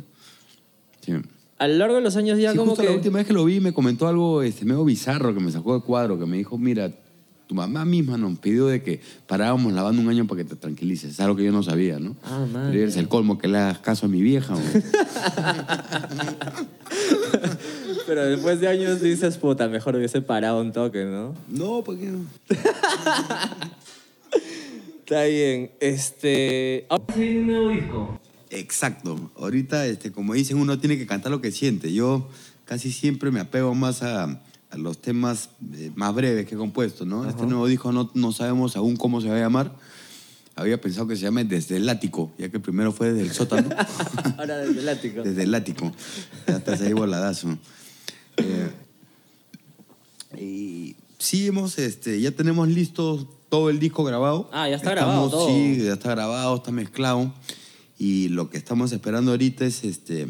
Sí. 1.06 1.14
A 1.60 1.68
lo 1.68 1.76
largo 1.76 1.98
de 1.98 2.02
los 2.02 2.16
años 2.16 2.40
ya 2.40 2.54
Sí, 2.54 2.58
como 2.58 2.72
justo 2.72 2.82
que... 2.82 2.90
la 2.90 2.96
última 2.96 3.20
vez 3.20 3.28
que 3.28 3.34
lo 3.34 3.46
vi 3.46 3.60
me 3.60 3.72
comentó 3.72 4.08
algo 4.08 4.42
este, 4.42 4.66
medio 4.66 4.84
bizarro 4.84 5.32
que 5.36 5.40
me 5.40 5.52
sacó 5.52 5.76
de 5.76 5.82
cuadro, 5.82 6.18
que 6.18 6.26
me 6.26 6.38
dijo, 6.38 6.58
mira, 6.58 6.92
tu 7.46 7.54
mamá 7.54 7.86
misma 7.86 8.18
nos 8.18 8.40
pidió 8.40 8.66
de 8.66 8.82
que 8.82 9.00
paráramos 9.28 9.72
la 9.74 9.84
banda 9.84 10.02
un 10.02 10.10
año 10.10 10.26
para 10.26 10.42
que 10.42 10.50
te 10.50 10.56
tranquilices. 10.56 11.12
Es 11.12 11.20
algo 11.20 11.36
que 11.36 11.44
yo 11.44 11.52
no 11.52 11.62
sabía, 11.62 12.00
¿no? 12.00 12.16
Ah, 12.24 12.48
man. 12.52 12.70
Pero 12.72 12.82
eres 12.82 12.98
el 12.98 13.08
colmo 13.08 13.38
que 13.38 13.48
le 13.48 13.60
hagas 13.60 13.78
caso 13.78 14.08
a 14.08 14.10
mi 14.10 14.24
vieja. 14.24 14.56
Pero 18.08 18.26
después 18.26 18.60
de 18.60 18.70
años 18.70 19.02
dices, 19.02 19.38
puta, 19.38 19.68
mejor 19.68 19.96
hubiese 19.98 20.20
parado 20.24 20.60
un 20.62 20.72
toque, 20.72 21.06
¿no? 21.06 21.36
no, 21.48 21.84
¿por 21.84 22.00
qué 22.00 22.08
no? 22.08 22.26
Está 25.12 25.26
bien. 25.26 25.72
Este... 25.82 26.86
Ahora 26.88 27.04
se 27.14 27.20
viene 27.20 27.42
un 27.42 27.48
nuevo 27.48 27.68
disco. 27.68 28.22
Exacto. 28.50 29.30
Ahorita, 29.36 29.86
este, 29.86 30.14
como 30.14 30.34
dicen, 30.34 30.56
uno 30.56 30.80
tiene 30.80 30.98
que 30.98 31.06
cantar 31.06 31.34
lo 31.34 31.42
que 31.42 31.52
siente. 31.52 31.92
Yo 31.92 32.30
casi 32.64 32.94
siempre 32.94 33.30
me 33.30 33.42
apego 33.42 33.76
más 33.76 34.04
a, 34.04 34.24
a 34.70 34.78
los 34.78 35.02
temas 35.02 35.50
eh, 35.74 35.92
más 35.96 36.16
breves 36.16 36.48
que 36.48 36.56
he 36.56 36.58
compuesto, 36.58 37.06
¿no? 37.06 37.28
Este 37.28 37.46
nuevo 37.46 37.68
disco 37.68 37.92
no, 37.92 38.10
no 38.14 38.32
sabemos 38.32 38.78
aún 38.78 38.96
cómo 38.96 39.20
se 39.20 39.28
va 39.28 39.36
a 39.36 39.40
llamar. 39.40 39.76
Había 40.56 40.80
pensado 40.80 41.08
que 41.08 41.18
se 41.18 41.24
llame 41.24 41.44
Desde 41.44 41.76
el 41.76 41.90
Ático, 41.90 42.32
ya 42.38 42.48
que 42.48 42.56
el 42.56 42.64
primero 42.64 42.94
fue 42.94 43.12
desde 43.12 43.28
el 43.28 43.34
sótano. 43.34 43.68
Ahora 44.38 44.60
desde 44.60 44.80
el 44.80 44.88
ático. 44.88 45.24
desde 45.24 45.44
el 45.44 45.54
ático. 45.54 45.92
Ya 46.48 46.56
estás 46.56 46.80
ahí 46.80 46.94
voladazo. 46.94 47.58
Eh, 48.38 48.72
y 50.40 50.96
sí, 51.20 51.48
hemos, 51.48 51.80
este, 51.80 52.22
ya 52.22 52.32
tenemos 52.32 52.70
listo 52.70 53.41
todo 53.52 53.70
el 53.70 53.80
disco 53.80 54.06
grabado. 54.06 54.50
Ah, 54.54 54.70
ya 54.70 54.78
está 54.78 54.92
grabado 54.92 55.30
todo. 55.30 55.48
Sí, 55.50 55.84
ya 55.84 55.94
está 55.94 56.12
grabado, 56.12 56.56
está 56.56 56.72
mezclado. 56.72 57.34
Y 58.00 58.30
lo 58.30 58.50
que 58.50 58.58
estamos 58.58 58.94
esperando 58.94 59.32
ahorita 59.32 59.66
es 59.66 59.84
este, 59.84 60.28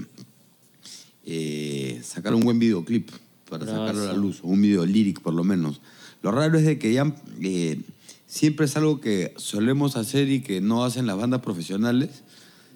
eh, 1.24 2.02
sacar 2.04 2.34
un 2.34 2.42
buen 2.42 2.58
videoclip 2.58 3.12
para 3.48 3.66
Bravazo. 3.66 3.86
sacarlo 3.86 4.10
a 4.10 4.14
la 4.14 4.20
luz, 4.20 4.40
un 4.42 4.60
video 4.60 4.88
lyric 4.88 5.22
por 5.22 5.36
lo 5.36 5.44
menos. 5.44 5.82
Lo 6.24 6.32
raro 6.32 6.58
es 6.58 6.66
de 6.66 6.80
que 6.80 6.94
ya 6.94 7.16
eh, 7.42 7.82
siempre 8.26 8.66
es 8.66 8.76
algo 8.76 9.00
que 9.00 9.36
solemos 9.38 9.98
hacer 9.98 10.28
y 10.28 10.42
que 10.42 10.60
no 10.60 10.84
hacen 10.84 11.06
las 11.06 11.16
bandas 11.16 11.42
profesionales, 11.42 12.24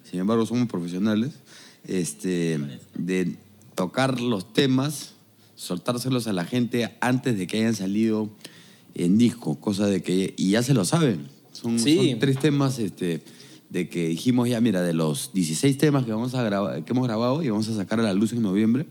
sin 0.08 0.20
embargo 0.20 0.46
somos 0.46 0.68
profesionales, 0.68 1.32
este, 1.88 2.60
de 2.94 3.34
tocar 3.74 4.20
los 4.20 4.52
temas, 4.52 5.14
soltárselos 5.56 6.28
a 6.28 6.32
la 6.32 6.44
gente 6.44 6.96
antes 7.00 7.36
de 7.36 7.48
que 7.48 7.58
hayan 7.58 7.74
salido 7.74 8.30
en 9.04 9.18
disco, 9.18 9.60
cosa 9.60 9.86
de 9.86 10.02
que, 10.02 10.34
y 10.36 10.50
ya 10.50 10.62
se 10.62 10.74
lo 10.74 10.84
saben. 10.84 11.28
Son, 11.52 11.78
Sí. 11.78 12.10
son 12.10 12.18
tres 12.18 12.38
temas 12.38 12.78
este, 12.78 13.22
de 13.70 13.88
que 13.88 14.08
dijimos 14.08 14.48
ya, 14.48 14.60
mira, 14.60 14.82
de 14.82 14.92
los 14.92 15.32
16 15.32 15.78
temas 15.78 16.04
que, 16.04 16.12
vamos 16.12 16.34
a 16.34 16.42
grabar, 16.42 16.84
que 16.84 16.92
hemos 16.92 17.06
grabado 17.06 17.42
y 17.42 17.50
vamos 17.50 17.68
a 17.68 17.74
sacar 17.74 18.00
a 18.00 18.02
la 18.02 18.12
luz 18.14 18.32
en 18.32 18.42
noviembre, 18.42 18.86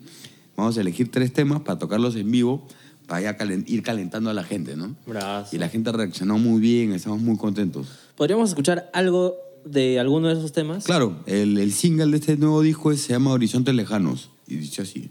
vamos 0.57 0.77
a 0.77 0.81
elegir 0.81 1.11
tres 1.11 1.31
temas 1.33 1.61
para 1.61 1.77
tocarlos 1.79 2.15
en 2.15 2.29
vivo, 2.31 2.67
para 3.07 3.21
ya 3.21 3.37
calen- 3.37 3.63
ir 3.67 3.83
calentando 3.83 4.29
a 4.29 4.33
la 4.33 4.43
gente, 4.43 4.75
¿no? 4.75 4.95
Bravazo. 5.05 5.55
Y 5.55 5.59
la 5.59 5.69
gente 5.69 5.91
reaccionó 5.91 6.37
muy 6.39 6.59
bien, 6.59 6.91
estamos 6.93 7.21
muy 7.21 7.37
contentos. 7.37 7.87
¿Podríamos 8.15 8.49
escuchar 8.49 8.89
algo 8.93 9.35
de 9.63 9.99
alguno 9.99 10.27
de 10.27 10.33
esos 10.33 10.51
temas? 10.51 10.85
Claro, 10.85 11.17
el, 11.27 11.57
el 11.57 11.71
single 11.71 12.07
de 12.07 12.17
este 12.17 12.37
nuevo 12.37 12.61
disco 12.61 12.91
es- 12.91 13.01
se 13.01 13.13
llama 13.13 13.31
Horizontes 13.31 13.75
Lejanos, 13.75 14.29
y 14.47 14.55
dice 14.55 14.81
así. 14.81 15.09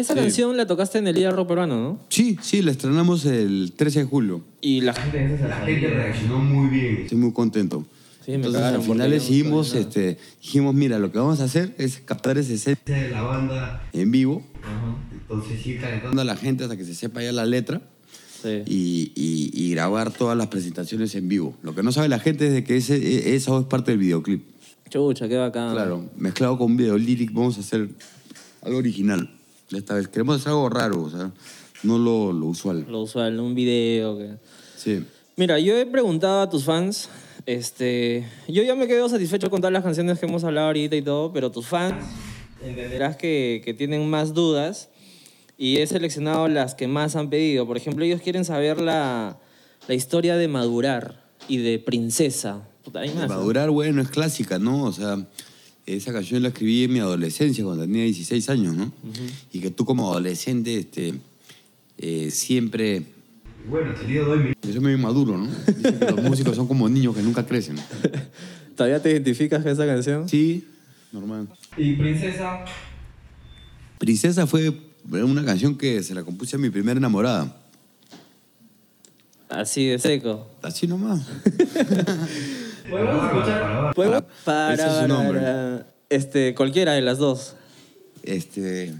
Esa 0.00 0.14
Sí. 0.14 0.20
canción 0.20 0.56
la 0.56 0.66
tocaste 0.66 0.98
en 0.98 1.06
el 1.06 1.14
Día 1.14 1.30
Rock 1.30 1.48
Peruano, 1.48 1.76
¿no? 1.80 2.00
Sí, 2.08 2.36
sí, 2.42 2.62
la 2.62 2.70
estrenamos 2.72 3.24
el 3.26 3.72
13 3.76 4.00
de 4.00 4.04
julio. 4.06 4.42
Y 4.60 4.80
la 4.80 4.92
gente... 4.94 5.38
La 5.48 5.56
gente 5.64 5.88
reaccionó 5.88 6.38
muy 6.38 6.68
bien. 6.70 6.96
Estoy 7.02 7.18
muy 7.18 7.32
contento. 7.32 7.86
Sí, 8.24 8.32
me 8.32 8.36
Entonces 8.36 8.60
cagaron 8.60 8.80
al 8.82 8.86
final 8.86 9.10
decidimos, 9.10 9.74
este, 9.74 10.18
dijimos, 10.42 10.74
mira, 10.74 10.98
lo 10.98 11.10
que 11.10 11.18
vamos 11.18 11.40
a 11.40 11.44
hacer 11.44 11.74
es 11.78 12.00
captar 12.04 12.36
ese 12.38 12.58
set 12.58 12.78
de 12.84 13.10
la 13.10 13.22
banda 13.22 13.82
en 13.92 14.10
vivo. 14.10 14.42
Entonces 15.22 15.64
ir 15.66 15.80
calentando 15.80 16.20
a 16.20 16.24
la 16.24 16.36
gente 16.36 16.64
hasta 16.64 16.76
que 16.76 16.84
se 16.84 16.94
sepa 16.94 17.22
ya 17.22 17.32
la 17.32 17.46
letra. 17.46 17.80
Sí. 18.42 18.62
Y, 18.66 19.12
y- 19.14 19.50
y 19.54 19.70
grabar 19.72 20.10
todas 20.12 20.36
las 20.36 20.46
presentaciones 20.48 21.14
en 21.14 21.28
vivo. 21.28 21.54
Lo 21.62 21.74
que 21.74 21.82
no 21.82 21.92
sabe 21.92 22.08
la 22.08 22.18
gente 22.18 22.46
es 22.46 22.52
de 22.52 22.64
que 22.64 22.76
ese, 22.76 22.96
e- 22.96 23.34
eso 23.34 23.60
es 23.60 23.66
parte 23.66 23.90
del 23.92 24.00
videoclip. 24.00 24.42
Chucha, 24.88 25.28
qué 25.28 25.36
bacán. 25.36 25.72
Claro, 25.74 26.08
mezclado 26.16 26.58
con 26.58 26.76
video 26.76 26.98
lyric 26.98 27.32
vamos 27.32 27.56
a 27.58 27.60
hacer 27.60 27.88
algo 28.62 28.78
original. 28.78 29.30
Esta 29.72 29.94
vez 29.94 30.08
queremos 30.08 30.36
hacer 30.36 30.48
algo 30.48 30.68
raro, 30.68 31.02
o 31.02 31.10
sea, 31.10 31.30
no 31.82 31.98
lo, 31.98 32.32
lo 32.32 32.46
usual. 32.46 32.86
Lo 32.88 33.02
usual, 33.02 33.38
un 33.40 33.54
video. 33.54 34.18
Que... 34.18 34.36
Sí. 34.76 35.04
Mira, 35.36 35.58
yo 35.58 35.76
he 35.76 35.86
preguntado 35.86 36.42
a 36.42 36.50
tus 36.50 36.64
fans, 36.64 37.08
este, 37.46 38.26
yo 38.48 38.62
ya 38.62 38.74
me 38.74 38.86
quedo 38.86 39.08
satisfecho 39.08 39.48
con 39.48 39.60
todas 39.60 39.72
las 39.72 39.82
canciones 39.82 40.18
que 40.18 40.26
hemos 40.26 40.44
hablado 40.44 40.66
ahorita 40.68 40.96
y 40.96 41.02
todo, 41.02 41.32
pero 41.32 41.50
tus 41.50 41.66
fans 41.66 41.94
entenderás 42.64 43.16
que, 43.16 43.62
que 43.64 43.72
tienen 43.72 44.08
más 44.10 44.34
dudas 44.34 44.88
y 45.56 45.78
he 45.78 45.86
seleccionado 45.86 46.48
las 46.48 46.74
que 46.74 46.88
más 46.88 47.16
han 47.16 47.30
pedido. 47.30 47.66
Por 47.66 47.76
ejemplo, 47.76 48.04
ellos 48.04 48.20
quieren 48.20 48.44
saber 48.44 48.80
la, 48.80 49.38
la 49.88 49.94
historia 49.94 50.36
de 50.36 50.48
Madurar 50.48 51.22
y 51.48 51.58
de 51.58 51.78
Princesa. 51.78 52.66
Puta, 52.84 53.00
hay 53.00 53.10
más, 53.10 53.28
¿no? 53.28 53.36
Madurar, 53.36 53.70
bueno, 53.70 54.02
es 54.02 54.08
clásica, 54.08 54.58
¿no? 54.58 54.84
O 54.84 54.92
sea, 54.92 55.26
esa 55.96 56.12
canción 56.12 56.42
la 56.42 56.48
escribí 56.48 56.84
en 56.84 56.92
mi 56.92 56.98
adolescencia, 57.00 57.64
cuando 57.64 57.84
tenía 57.84 58.04
16 58.04 58.48
años, 58.50 58.76
¿no? 58.76 58.92
Y 59.52 59.60
que 59.60 59.70
tú 59.70 59.84
como 59.84 60.10
adolescente, 60.10 60.76
este, 60.76 61.14
eh, 61.98 62.30
siempre... 62.30 63.02
Bueno, 63.68 63.94
te 63.94 64.06
digo, 64.06 64.24
doy 64.24 64.38
mi... 64.38 64.52
Yo 64.62 64.72
soy 64.72 64.80
medio 64.80 64.98
maduro, 64.98 65.36
¿no? 65.36 65.46
Dicen 65.46 65.98
que 65.98 66.06
los 66.06 66.22
músicos 66.30 66.56
son 66.56 66.66
como 66.66 66.88
niños 66.88 67.14
que 67.14 67.22
nunca 67.22 67.44
crecen. 67.46 67.76
¿Todavía 68.76 69.02
te 69.02 69.10
identificas 69.10 69.62
con 69.62 69.72
esa 69.72 69.86
canción? 69.86 70.28
Sí, 70.28 70.64
normal. 71.12 71.48
¿Y 71.76 71.94
Princesa? 71.94 72.64
Princesa 73.98 74.46
fue 74.46 74.72
una 75.10 75.44
canción 75.44 75.76
que 75.76 76.02
se 76.02 76.14
la 76.14 76.24
compuse 76.24 76.56
a 76.56 76.58
mi 76.58 76.70
primera 76.70 76.98
enamorada. 76.98 77.60
Así 79.50 79.86
de 79.86 79.98
seco. 79.98 80.48
Así 80.62 80.86
nomás. 80.86 81.26
¿Podemos 82.90 83.24
escuchar? 83.26 83.94
¿Podemos? 83.94 84.22
Para, 84.44 84.74
Ese 84.74 84.86
es 84.86 84.92
su 84.94 85.08
nombre. 85.08 85.40
para- 85.40 85.86
Este, 86.08 86.54
cualquiera 86.54 86.92
de 86.92 87.02
las 87.02 87.18
dos. 87.18 87.54
Este... 88.22 88.94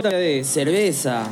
historia 0.00 0.18
de 0.18 0.44
cerveza. 0.44 1.28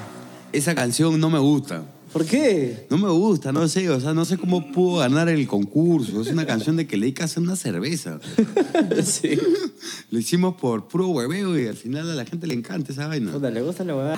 Esa 0.52 0.74
canción 0.74 1.18
no 1.18 1.30
me 1.30 1.38
gusta. 1.38 1.84
¿Por 2.12 2.24
qué? 2.26 2.86
No 2.90 2.96
me 2.98 3.08
gusta, 3.10 3.50
no 3.52 3.66
sé, 3.68 3.88
o 3.90 3.98
sea, 4.00 4.12
no 4.14 4.24
sé 4.26 4.36
cómo 4.38 4.72
pudo 4.72 4.98
ganar 4.98 5.28
el 5.30 5.46
concurso. 5.46 6.20
Es 6.22 6.28
una 6.28 6.46
canción 6.46 6.76
de 6.76 6.86
que 6.86 6.96
le 6.98 7.06
hay 7.06 7.12
que 7.12 7.22
hacer 7.22 7.42
una 7.42 7.54
cerveza. 7.56 8.18
sí. 9.02 9.38
Lo 10.10 10.18
hicimos 10.18 10.54
por 10.56 10.86
puro 10.88 11.08
hueveo 11.08 11.58
y 11.58 11.66
al 11.66 11.76
final 11.76 12.10
a 12.10 12.14
la 12.14 12.24
gente 12.26 12.46
le 12.46 12.54
encanta 12.54 12.92
esa 12.92 13.06
vaina. 13.08 13.32
Puta, 13.32 13.50
le 13.50 13.62
gusta 13.62 13.84
la 13.84 13.94
huevada. 13.94 14.16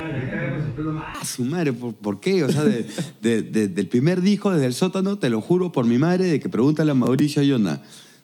Ah, 0.98 1.24
su 1.24 1.44
madre, 1.44 1.72
¿por, 1.72 1.94
por 1.94 2.20
qué? 2.20 2.42
O 2.44 2.50
sea, 2.50 2.62
de- 2.64 2.86
de- 3.22 3.42
de- 3.42 3.68
del 3.68 3.86
primer 3.88 4.20
disco, 4.20 4.50
desde 4.52 4.66
el 4.66 4.74
sótano, 4.74 5.18
te 5.18 5.30
lo 5.30 5.40
juro 5.40 5.70
por 5.72 5.84
mi 5.86 5.98
madre, 5.98 6.26
de 6.26 6.40
que 6.40 6.48
pregúntale 6.48 6.90
a 6.92 6.94
Mauricio 6.94 7.42
Yona. 7.42 7.82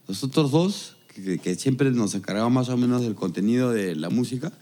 Nosotros 0.09 0.51
dos, 0.53 0.97
que, 1.13 1.39
que 1.39 1.55
siempre 1.57 1.91
nos 1.93 2.15
encargamos 2.15 2.53
más 2.53 2.69
o 2.69 2.77
menos 2.77 3.03
del 3.03 3.15
contenido 3.17 3.71
de 3.73 3.95
la 3.97 4.11
música, 4.11 4.53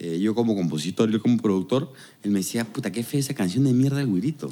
eh, 0.00 0.20
yo 0.20 0.32
como 0.34 0.54
compositor, 0.54 1.10
yo 1.10 1.20
como 1.20 1.38
productor, 1.38 1.92
él 2.22 2.30
me 2.30 2.38
decía, 2.38 2.64
puta, 2.64 2.92
qué 2.92 3.02
fea 3.02 3.18
esa 3.18 3.34
canción 3.34 3.64
de 3.64 3.72
mierda 3.72 3.98
del 3.98 4.06
güirito. 4.06 4.48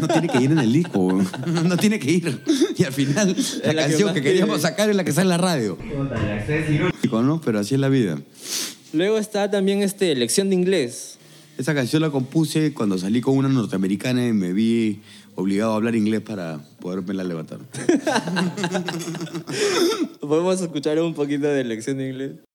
No 0.00 0.06
tiene 0.06 0.28
que 0.28 0.40
ir 0.40 0.52
en 0.52 0.58
el 0.58 0.72
disco, 0.72 1.24
no 1.64 1.76
tiene 1.76 1.98
que 1.98 2.12
ir. 2.12 2.40
Y 2.76 2.84
al 2.84 2.92
final, 2.92 3.36
la, 3.64 3.74
canción 3.74 4.14
que, 4.14 4.22
queríamos 4.22 4.60
sacar 4.60 4.88
es 4.88 4.94
la 4.94 5.02
que 5.02 5.12
sale 5.12 5.24
en 5.24 5.30
la 5.30 5.38
radio. 5.38 5.76
¿no? 7.10 7.40
Pero 7.40 7.58
así 7.58 7.74
es 7.74 7.80
la 7.80 7.88
vida. 7.88 8.20
Luego 8.92 9.18
está 9.18 9.50
también 9.50 9.82
este, 9.82 10.14
lección 10.14 10.50
de 10.50 10.54
inglés. 10.54 11.18
Esa 11.58 11.74
canción 11.74 12.02
la 12.02 12.10
compuse 12.10 12.72
cuando 12.72 12.98
salí 12.98 13.20
con 13.20 13.36
una 13.36 13.48
norteamericana 13.48 14.26
y 14.26 14.32
me 14.32 14.52
vi 14.52 15.00
obligado 15.34 15.72
a 15.72 15.76
hablar 15.76 15.96
inglés 15.96 16.20
para 16.20 16.60
poderme 16.80 17.14
la 17.14 17.24
levantar. 17.24 17.58
¿Podemos 20.20 20.60
escuchar 20.60 21.00
un 21.00 21.14
poquito 21.14 21.46
de 21.46 21.64
lección 21.64 21.98
de 21.98 22.08
inglés? 22.08 22.45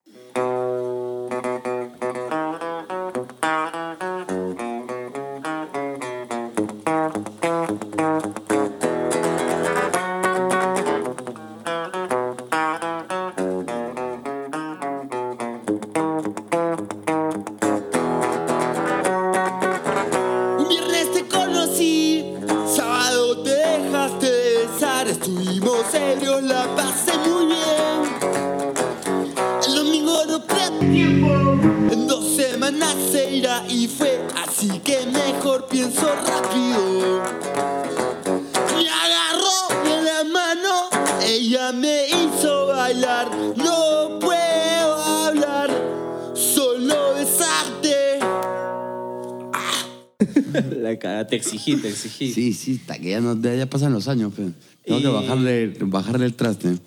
Exigí, 51.62 51.82
te 51.82 51.90
exigí. 51.90 52.34
Sí, 52.34 52.54
sí, 52.54 52.72
está 52.74 52.98
que 53.00 53.10
ya, 53.12 53.22
no, 53.22 53.40
ya 53.42 53.70
pasan 53.70 53.94
los 53.94 54.08
años, 54.08 54.34
pe. 54.34 54.52
Tengo 54.86 55.00
Y- 55.00 55.04
que 55.04 55.08
bajarle, 55.10 55.68
bajarle 55.82 56.26
el 56.26 56.34
traste. 56.34 56.78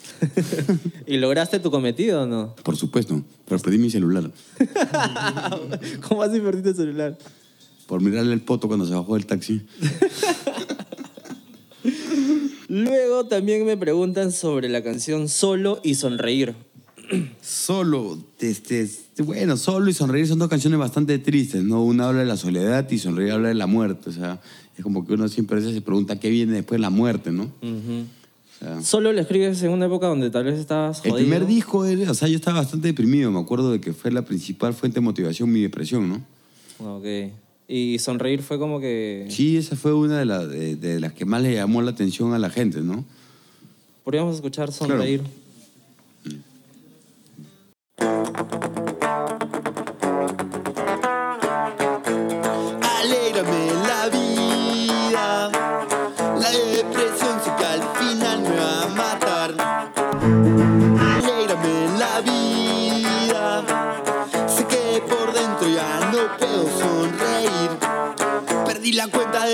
¿Y 1.07 1.17
lograste 1.19 1.61
tu 1.61 1.71
cometido 1.71 2.23
o 2.23 2.27
no? 2.27 2.55
Por 2.63 2.77
supuesto, 2.77 3.23
pero 3.47 3.61
perdí 3.61 3.79
mi 3.79 3.91
celular. 3.91 4.31
¿Cómo 6.09 6.23
así 6.23 6.41
perdiste 6.41 6.71
el 6.71 6.77
celular? 6.77 7.19
Por 7.87 8.01
mirarle 8.01 8.33
el 8.35 8.41
poto 8.41 8.67
cuando 8.67 8.87
se 8.87 8.95
bajó 8.95 9.15
del 9.15 9.27
taxi. 9.27 9.63
Luego 12.69 13.27
también 13.27 13.65
me 13.67 13.77
preguntan 13.77 14.33
sobre 14.33 14.69
la 14.69 14.83
canción 14.83 15.29
Solo 15.29 15.81
y 15.85 15.95
Sonreír. 15.95 16.55
Solo, 17.43 18.19
este, 18.41 18.81
este, 18.81 19.23
bueno, 19.23 19.57
Solo 19.57 19.91
y 19.91 19.95
Sonreír 19.95 20.27
son 20.27 20.39
dos 20.39 20.49
canciones 20.49 20.79
bastante 20.79 21.19
tristes, 21.19 21.63
¿no? 21.63 21.85
Una 21.85 22.09
habla 22.09 22.21
de 22.21 22.27
la 22.27 22.37
soledad 22.37 22.91
y 22.91 22.99
Sonreír 22.99 23.33
habla 23.33 23.49
de 23.49 23.55
la 23.55 23.67
muerte. 23.67 24.11
O 24.11 24.13
sea, 24.13 24.41
es 24.77 24.83
como 24.83 25.07
que 25.07 25.15
uno 25.15 25.29
siempre 25.29 25.61
se 25.61 25.81
pregunta 25.81 26.19
qué 26.19 26.31
viene 26.31 26.53
después 26.53 26.79
de 26.79 26.83
la 26.83 26.91
muerte, 26.91 27.31
¿no? 27.33 27.45
O 27.63 28.59
sea, 28.59 28.83
Solo 28.83 29.13
lo 29.13 29.21
escribes 29.21 29.63
en 29.63 29.71
una 29.71 29.87
época 29.87 30.07
donde 30.07 30.31
tal 30.31 30.45
vez 30.45 30.59
estabas 30.59 31.05
el 31.05 31.11
jodido. 31.13 31.29
primer 31.29 31.47
disco, 31.47 31.85
era- 31.85 32.11
o 32.11 32.15
sea, 32.15 32.29
yo 32.29 32.37
estaba 32.37 32.59
bastante 32.61 32.89
deprimido. 32.89 33.31
Me 33.31 33.41
acuerdo 33.41 33.71
de 33.73 33.81
que 33.81 33.93
fue 33.93 34.11
la 34.11 34.23
principal 34.23 34.75
fuente 34.75 34.97
de 34.97 35.01
motivación 35.03 35.51
mi 35.53 35.61
depresión, 35.63 36.09
¿no? 36.09 36.23
Ok. 36.97 37.05
Y 37.69 37.99
Sonreír 37.99 38.43
fue 38.43 38.59
como 38.59 38.79
que... 38.81 39.27
Sí, 39.31 39.57
esa 39.57 39.75
fue 39.77 39.95
una 39.95 40.19
de, 40.19 40.25
la- 40.25 40.47
de- 40.47 40.77
de 40.77 41.01
las 41.01 41.13
que 41.15 41.25
más 41.25 41.43
le 41.43 41.55
llamó 41.55 41.83
la 41.83 41.91
atención 41.93 42.33
a 42.35 42.39
la 42.39 42.51
gente, 42.51 42.81
¿no? 42.81 43.05
Podríamos 44.05 44.35
escuchar 44.35 44.71
Sonreír. 44.73 45.23
Alégrame 47.99 48.54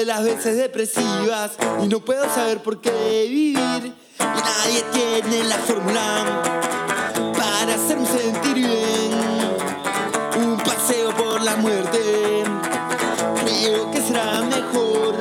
de 0.01 0.07
las 0.07 0.25
veces 0.25 0.57
depresivas 0.57 1.53
y 1.83 1.89
no 1.89 2.01
puedo 2.01 2.25
saber 2.35 2.63
por 2.63 2.81
qué 2.81 3.27
vivir. 3.29 3.93
Y 4.19 4.23
nadie 4.23 4.83
tiene 4.93 5.45
la 5.45 5.57
fórmula 5.57 6.43
para 7.37 7.75
hacerme 7.75 8.07
sentir 8.07 8.55
bien. 8.55 9.13
Un 10.43 10.57
paseo 10.57 11.15
por 11.15 11.43
la 11.43 11.57
muerte. 11.57 12.45
Creo 13.45 13.91
que 13.91 14.01
será 14.01 14.41
mejor, 14.41 15.17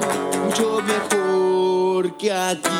mucho 0.46 0.82
mejor 0.82 2.16
que 2.18 2.32
aquí. 2.32 2.79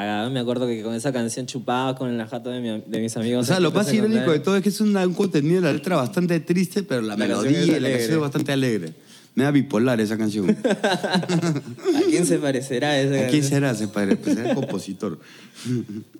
Cagada. 0.00 0.30
Me 0.30 0.40
acuerdo 0.40 0.66
que 0.66 0.82
con 0.82 0.94
esa 0.94 1.12
canción 1.12 1.46
chupaba 1.46 1.94
con 1.96 2.16
la 2.18 2.26
jata 2.26 2.50
de, 2.50 2.60
mi- 2.60 2.82
de 2.86 3.00
mis 3.00 3.16
amigos. 3.16 3.44
O 3.44 3.46
sea, 3.46 3.60
lo 3.60 3.70
más 3.72 3.92
irónico 3.92 4.30
de 4.32 4.40
todo 4.40 4.56
es 4.56 4.62
que 4.62 4.68
es 4.68 4.80
una- 4.80 5.06
un 5.06 5.14
contenido 5.14 5.56
de 5.56 5.66
la 5.68 5.72
letra 5.72 5.96
bastante 5.96 6.38
triste, 6.40 6.82
pero 6.82 7.00
la, 7.02 7.16
La 7.16 7.26
canción 7.28 7.44
melodía 7.44 7.60
es 7.60 7.66
y 7.66 7.70
la 7.70 7.76
alegre. 7.76 7.98
canción 7.98 8.14
es 8.16 8.20
bastante 8.20 8.52
alegre. 8.52 8.92
Me 9.34 9.44
da 9.44 9.52
bipolar 9.52 10.00
esa 10.00 10.18
canción. 10.18 10.50
¿A 10.64 12.00
quién 12.08 12.26
se 12.26 12.38
parecerá 12.38 13.00
esa 13.00 13.10
¿A 13.14 13.28
quién 13.28 13.42
canción? 13.42 13.44
será? 13.44 13.74
Se 13.76 13.88
parece, 13.88 14.16
pues 14.16 14.36
será 14.36 14.50
el 14.50 14.54
compositor. 14.56 15.20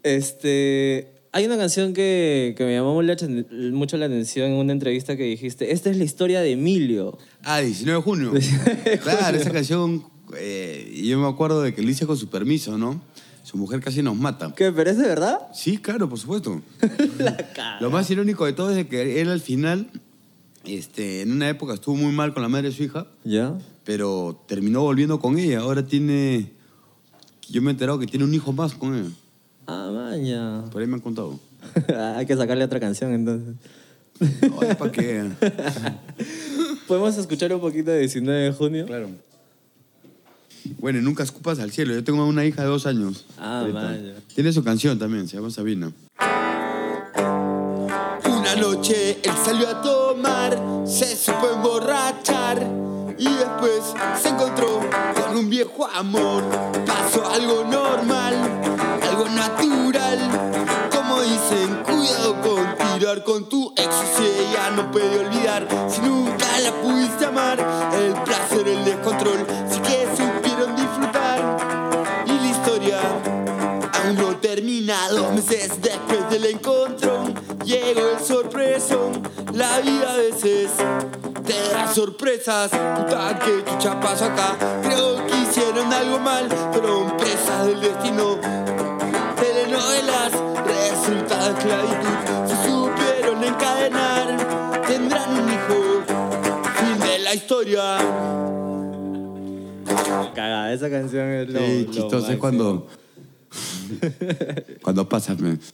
Este, 0.03 1.09
hay 1.33 1.45
una 1.47 1.57
canción 1.57 1.93
que, 1.93 2.55
que 2.57 2.65
me 2.65 2.73
llamó 2.75 2.95
mucho 2.95 3.07
la 3.07 3.17
aten- 3.17 3.73
mucho 3.73 3.97
la 3.97 4.07
atención 4.07 4.51
en 4.53 4.57
una 4.59 4.73
entrevista 4.73 5.17
que 5.17 5.25
dijiste. 5.25 5.73
Esta 5.73 5.91
es 5.91 5.97
la 5.97 6.05
historia 6.05 6.41
de 6.41 6.53
Emilio. 6.53 7.19
Ah, 7.43 7.61
19 7.61 7.99
de 7.99 8.03
junio. 8.03 8.33
Claro, 9.03 9.37
esa 9.37 9.51
canción, 9.51 10.05
eh, 10.39 11.01
yo 11.05 11.19
me 11.19 11.29
acuerdo 11.29 11.63
de 11.63 11.75
que 11.75 11.83
lo 11.83 11.91
hice 11.91 12.07
con 12.07 12.17
su 12.17 12.29
permiso, 12.29 12.79
¿no? 12.79 13.03
Su 13.51 13.57
mujer 13.57 13.81
casi 13.81 14.01
nos 14.01 14.17
mata. 14.17 14.55
¿Qué? 14.55 14.71
¿Pero 14.71 14.91
es 14.91 14.97
de 14.97 15.09
verdad? 15.09 15.49
Sí, 15.53 15.79
claro, 15.79 16.09
por 16.09 16.21
supuesto. 16.21 16.63
Lo 17.81 17.91
más 17.91 18.09
irónico 18.09 18.47
de 18.47 18.53
todo 18.53 18.71
es 18.71 18.77
de 18.77 18.87
que 18.87 19.21
él 19.21 19.29
al 19.29 19.41
final, 19.41 19.91
este, 20.65 21.23
en 21.23 21.33
una 21.33 21.49
época 21.49 21.75
estuvo 21.75 21.97
muy 21.97 22.13
mal 22.13 22.33
con 22.33 22.45
la 22.45 22.49
madre 22.49 22.69
de 22.69 22.77
su 22.77 22.85
hija, 22.85 23.09
¿Ya? 23.25 23.59
pero 23.83 24.41
terminó 24.47 24.83
volviendo 24.83 25.19
con 25.19 25.37
ella. 25.37 25.63
Ahora 25.63 25.85
tiene, 25.85 26.53
yo 27.49 27.61
me 27.61 27.71
he 27.71 27.73
enterado 27.73 27.99
que 27.99 28.07
tiene 28.07 28.25
un 28.25 28.33
hijo 28.33 28.53
más 28.53 28.75
con 28.75 28.95
ella. 28.95 29.11
Ah, 29.67 29.91
maña. 29.93 30.67
Por 30.71 30.83
ahí 30.83 30.87
me 30.87 30.95
han 30.95 31.01
contado. 31.01 31.41
hay 32.15 32.27
que 32.27 32.37
sacarle 32.37 32.63
otra 32.63 32.79
canción 32.79 33.13
entonces. 33.13 33.57
Oye, 34.59 34.77
¿para 34.77 34.93
qué? 34.93 35.29
¿Podemos 36.87 37.19
escuchar 37.19 37.53
un 37.53 37.61
poquito 37.61 37.91
de 37.91 37.99
19 37.99 38.43
de 38.43 38.53
junio? 38.53 38.87
Claro. 38.87 39.09
Bueno, 40.79 41.01
nunca 41.01 41.23
escupas 41.23 41.59
al 41.59 41.71
cielo. 41.73 41.95
Yo 41.95 42.05
tengo 42.05 42.25
una 42.25 42.45
hija 42.45 42.63
de 42.63 42.69
dos 42.69 42.87
años. 42.87 43.27
Ah, 43.39 43.61
ahorita. 43.61 43.81
vaya. 43.81 44.15
Tiene 44.35 44.53
su 44.53 44.63
canción 44.63 44.99
también, 44.99 45.29
se 45.29 45.37
llama 45.37 45.51
Sabina. 45.51 45.93
Una 48.25 48.57
noche 48.57 49.19
él 49.23 49.33
salió 49.45 49.69
a 49.69 49.81
tomar, 49.83 50.59
se 50.87 51.17
supo 51.17 51.51
emborrachar 51.55 52.67
y 53.19 53.25
después 53.25 53.83
se 54.21 54.29
encontró 54.29 54.81
con 55.15 55.37
un 55.37 55.51
viejo 55.51 55.87
amor. 55.87 56.43
Pasó 56.87 57.29
algo 57.31 57.65
normal, 57.65 58.35
algo 59.03 59.29
natural. 59.29 60.19
Como 60.91 61.21
dicen, 61.21 61.83
cuidado 61.85 62.41
con 62.41 62.99
tirar 62.99 63.23
con 63.25 63.49
tu 63.49 63.73
ex 63.77 63.89
si 64.17 64.25
ella 64.25 64.71
no 64.75 64.91
puede 64.91 65.19
olvidar. 65.27 65.69
Si 65.89 66.01
nunca 66.01 66.47
la 66.61 66.73
pudiste 66.83 67.27
amar, 67.27 67.59
el 67.95 68.15
dos 75.21 75.33
meses 75.35 75.81
después 75.83 76.31
del 76.31 76.47
encontrón 76.47 77.35
Llegó 77.65 78.09
el 78.17 78.25
sorpresón, 78.25 79.23
la 79.53 79.81
vida 79.81 80.15
a 80.15 80.17
veces 80.17 80.71
te 81.47 81.73
da 81.73 81.93
sorpresas. 81.93 82.71
Puta 82.71 83.39
que 83.39 83.65
chucha 83.65 84.01
pasó 84.01 84.25
acá, 84.27 84.57
creo 84.83 85.25
que 85.27 85.37
hicieron 85.43 85.93
algo 85.93 86.19
mal 86.19 86.49
Fueron 86.73 87.17
presas 87.17 87.67
del 87.67 87.81
destino, 87.81 88.39
telenovelas 89.37 90.33
Resulta 90.67 91.51
esclavitud, 91.51 92.47
se 92.47 92.57
supieron 92.67 93.45
encadenar. 93.45 94.83
Tendrán 94.87 95.31
un 95.31 95.49
hijo, 95.49 96.03
fin 96.79 97.01
de 97.01 97.19
la 97.21 97.35
historia. 97.35 97.99
Cagada, 100.35 100.73
esa 100.73 100.91
canción 100.91 101.29
es 101.31 101.49
lo, 101.51 101.61
Sí, 101.61 101.85
lo 101.87 101.93
chistoso 101.93 102.33
es 102.33 102.39
cuando. 102.39 102.87
cuando 104.83 105.09
pasas, 105.09 105.39
me. 105.41 105.59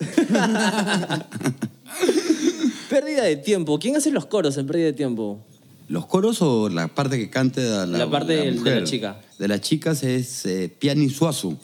Pérdida 2.90 3.24
de 3.24 3.36
tiempo. 3.36 3.78
¿Quién 3.78 3.96
hace 3.96 4.10
los 4.10 4.26
coros 4.26 4.56
en 4.58 4.66
pérdida 4.66 4.86
de 4.86 4.92
tiempo? 4.92 5.44
¿Los 5.88 6.06
coros 6.06 6.42
o 6.42 6.68
la 6.68 6.88
parte 6.88 7.18
que 7.18 7.30
cante 7.30 7.60
la, 7.62 7.86
La 7.86 8.10
parte 8.10 8.32
del- 8.34 8.44
de 8.44 8.50
la 8.54 8.58
mujer? 8.60 8.84
chica. 8.84 9.20
De 9.38 9.48
las 9.48 9.60
chicas 9.60 10.02
es 10.02 10.46
eh, 10.46 10.72
Piani 10.78 11.08
Suazo. 11.10 11.56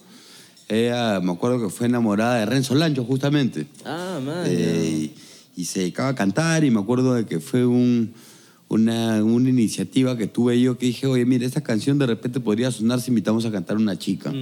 Ella, 0.68 1.20
me 1.20 1.32
acuerdo 1.32 1.60
que 1.62 1.70
fue 1.70 1.86
enamorada 1.86 2.36
de 2.36 2.46
Renzo 2.46 2.74
Lancho, 2.74 3.04
justamente. 3.04 3.66
Ah, 3.84 4.20
man. 4.24 4.44
Eh, 4.46 5.10
y, 5.56 5.60
y 5.60 5.64
se 5.64 5.80
dedicaba 5.80 6.10
a 6.10 6.14
cantar 6.14 6.64
y 6.64 6.70
me 6.70 6.80
acuerdo 6.80 7.14
de 7.14 7.26
que 7.26 7.40
fue 7.40 7.66
un- 7.66 8.12
una, 8.68 9.22
una 9.22 9.50
iniciativa 9.50 10.16
que 10.16 10.26
tuve 10.28 10.58
yo 10.60 10.78
que 10.78 10.86
dije, 10.86 11.06
oye, 11.06 11.26
mira, 11.26 11.44
esta 11.46 11.60
canción 11.60 11.98
de 11.98 12.06
repente 12.06 12.40
podría 12.40 12.70
sonar 12.70 13.00
si 13.02 13.10
invitamos 13.10 13.44
a 13.44 13.52
cantar 13.52 13.76
a 13.76 13.80
una 13.80 13.98
chica. 13.98 14.32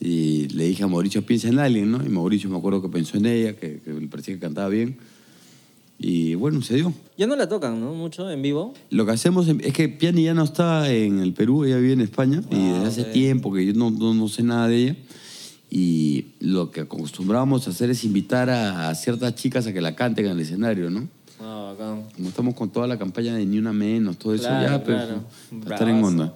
Y 0.00 0.48
le 0.48 0.64
dije 0.64 0.84
a 0.84 0.86
Mauricio, 0.86 1.22
piensa 1.22 1.48
en 1.48 1.58
alguien, 1.58 1.90
¿no? 1.90 2.04
Y 2.04 2.08
Mauricio 2.08 2.48
me 2.48 2.56
acuerdo 2.56 2.80
que 2.82 2.88
pensó 2.88 3.16
en 3.16 3.26
ella, 3.26 3.54
que, 3.54 3.80
que 3.80 3.92
me 3.92 4.06
parecía 4.06 4.34
que 4.34 4.40
cantaba 4.40 4.68
bien. 4.68 4.96
Y 5.98 6.36
bueno, 6.36 6.62
se 6.62 6.76
dio. 6.76 6.94
Ya 7.16 7.26
no 7.26 7.34
la 7.34 7.48
tocan, 7.48 7.80
¿no? 7.80 7.92
Mucho 7.92 8.30
en 8.30 8.40
vivo. 8.40 8.72
Lo 8.90 9.04
que 9.04 9.12
hacemos 9.12 9.48
es 9.48 9.72
que 9.72 9.88
Piani 9.88 10.22
ya 10.22 10.34
no 10.34 10.44
está 10.44 10.92
en 10.92 11.18
el 11.18 11.32
Perú, 11.32 11.64
ella 11.64 11.78
vive 11.78 11.94
en 11.94 12.00
España 12.00 12.40
y 12.50 12.68
desde 12.68 12.86
hace 12.86 13.02
ok. 13.02 13.12
tiempo 13.12 13.52
que 13.52 13.66
yo 13.66 13.72
no, 13.74 13.90
no, 13.90 14.14
no 14.14 14.28
sé 14.28 14.44
nada 14.44 14.68
de 14.68 14.76
ella. 14.76 14.96
Y 15.70 16.26
lo 16.38 16.70
que 16.70 16.82
acostumbrábamos 16.82 17.66
a 17.66 17.70
hacer 17.70 17.90
es 17.90 18.04
invitar 18.04 18.48
a, 18.48 18.88
a 18.88 18.94
ciertas 18.94 19.34
chicas 19.34 19.66
a 19.66 19.72
que 19.72 19.80
la 19.80 19.96
canten 19.96 20.26
en 20.26 20.32
el 20.32 20.40
escenario, 20.40 20.88
¿no? 20.88 21.08
Bacán. 21.44 22.04
Como 22.16 22.28
estamos 22.28 22.54
con 22.54 22.70
toda 22.70 22.86
la 22.86 22.98
campaña 22.98 23.34
de 23.34 23.46
Ni 23.46 23.58
Una 23.58 23.72
Menos, 23.72 24.18
todo 24.18 24.34
eso, 24.34 24.44
ya, 24.44 24.82
pero 24.84 24.98
claro. 24.98 25.20
para 25.62 25.74
estar 25.76 25.88
en 25.88 26.04
onda. 26.04 26.34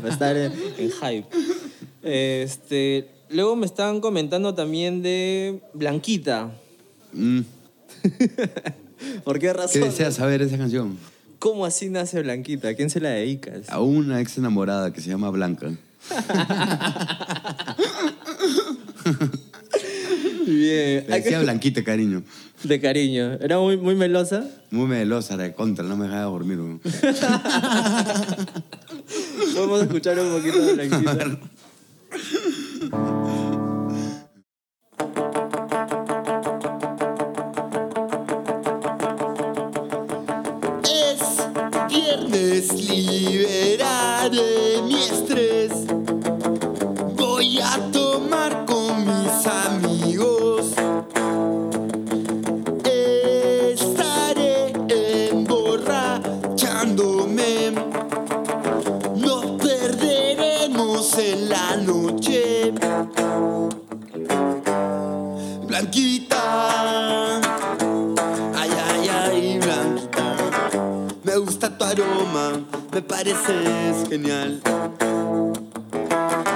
Para 0.00 0.08
estar 0.12 0.36
en, 0.36 0.52
en 0.78 0.90
hype. 0.90 1.26
Este, 2.02 3.08
luego 3.30 3.56
me 3.56 3.66
estaban 3.66 4.00
comentando 4.00 4.54
también 4.54 5.02
de 5.02 5.60
Blanquita. 5.74 6.50
Mm. 7.12 7.40
¿Por 9.24 9.34
qué 9.38 9.46
¿Qué 9.46 9.52
razón? 9.52 9.82
deseas 9.82 10.14
saber 10.14 10.42
esa 10.42 10.58
canción? 10.58 10.96
¿Cómo 11.38 11.64
así 11.64 11.88
nace 11.88 12.20
Blanquita? 12.22 12.68
¿A 12.68 12.74
quién 12.74 12.90
se 12.90 13.00
la 13.00 13.10
dedicas? 13.10 13.68
A 13.68 13.80
una 13.80 14.20
ex 14.20 14.38
enamorada 14.38 14.92
que 14.92 15.00
se 15.00 15.10
llama 15.10 15.30
Blanca. 15.30 15.70
Bien. 20.50 21.04
Le 21.08 21.20
decía 21.20 21.40
Blanquita, 21.40 21.84
cariño. 21.84 22.22
De 22.62 22.80
cariño. 22.80 23.34
¿Era 23.34 23.58
muy, 23.58 23.76
muy 23.76 23.94
melosa? 23.94 24.48
Muy 24.70 24.86
melosa, 24.86 25.34
era 25.34 25.42
de 25.44 25.54
contra, 25.54 25.84
no 25.84 25.96
me 25.96 26.06
dejaba 26.06 26.24
dormir. 26.24 26.58
weón. 26.58 26.80
Podemos 29.54 29.82
escuchar 29.82 30.18
un 30.18 30.32
poquito 30.32 30.58
de 30.64 30.72
Blanquita. 30.74 31.38
Es 40.90 41.20
viernes, 41.88 42.72
liberaré 42.88 44.82
mi 44.86 44.94
estrés. 44.94 45.72
Aroma, 71.88 72.66
me 72.92 73.00
pareces 73.02 74.08
genial. 74.08 74.60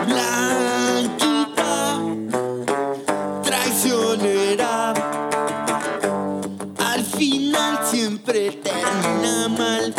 Blanquita, 0.06 2.00
traicionera. 3.42 4.92
Al 6.78 7.04
final 7.04 7.78
siempre 7.86 8.50
termina 8.52 9.48
mal. 9.48 9.94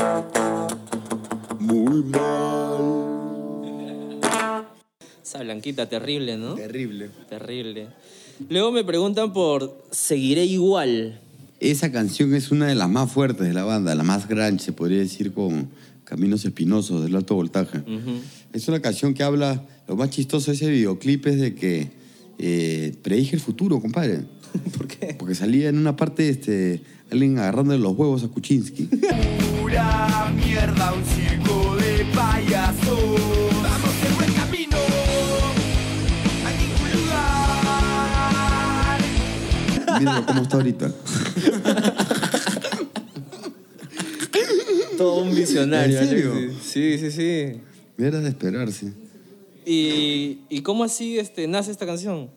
Muy 1.59 2.03
mal. 2.03 3.01
Esa 5.23 5.39
Blanquita, 5.39 5.89
terrible, 5.89 6.37
¿no? 6.37 6.53
Terrible. 6.53 7.09
Terrible. 7.27 7.87
Luego 8.49 8.71
me 8.71 8.83
preguntan 8.83 9.33
por 9.33 9.83
Seguiré 9.89 10.45
igual. 10.45 11.22
Esa 11.63 11.93
canción 11.93 12.35
es 12.35 12.51
una 12.51 12.67
de 12.67 12.75
las 12.75 12.89
más 12.89 13.09
fuertes 13.09 13.47
de 13.47 13.53
la 13.53 13.63
banda, 13.63 13.95
la 13.95 14.03
más 14.03 14.27
grande, 14.27 14.61
se 14.61 14.73
podría 14.73 14.97
decir, 14.97 15.31
con 15.31 15.69
Caminos 16.03 16.43
Espinosos 16.43 17.01
del 17.01 17.15
Alto 17.15 17.35
Voltaje. 17.35 17.81
Es 18.51 18.67
una 18.67 18.81
canción 18.81 19.13
que 19.13 19.23
habla, 19.23 19.65
lo 19.87 19.95
más 19.95 20.09
chistoso 20.09 20.51
de 20.51 20.57
ese 20.57 20.69
videoclip 20.69 21.25
es 21.25 21.39
de 21.39 21.55
que 21.55 21.91
eh, 22.37 22.93
predije 23.01 23.37
el 23.37 23.41
futuro, 23.41 23.79
compadre. 23.79 24.25
¿Por 24.77 24.89
qué? 24.89 25.15
Porque 25.17 25.35
salía 25.35 25.69
en 25.69 25.77
una 25.77 25.95
parte 25.95 26.27
este, 26.27 26.83
alguien 27.09 27.39
agarrándole 27.39 27.79
los 27.79 27.97
huevos 27.97 28.25
a 28.25 28.27
Kuczynski. 28.27 28.83
Pura 29.61 30.33
mierda, 30.35 30.91
un 30.91 31.05
cómo 40.25 40.41
está 40.43 40.57
ahorita. 40.57 40.91
Todo 44.97 45.23
un 45.23 45.35
visionario. 45.35 45.99
¿En 45.99 46.07
serio? 46.07 46.31
Alexis. 46.33 46.63
Sí, 46.63 46.97
sí, 46.97 47.11
sí. 47.11 47.61
Era 47.97 48.19
de 48.21 48.29
esperarse. 48.29 48.93
¿Y, 49.65 50.39
y 50.49 50.61
cómo 50.61 50.83
así 50.83 51.17
este, 51.19 51.47
nace 51.47 51.71
esta 51.71 51.85
canción? 51.85 52.29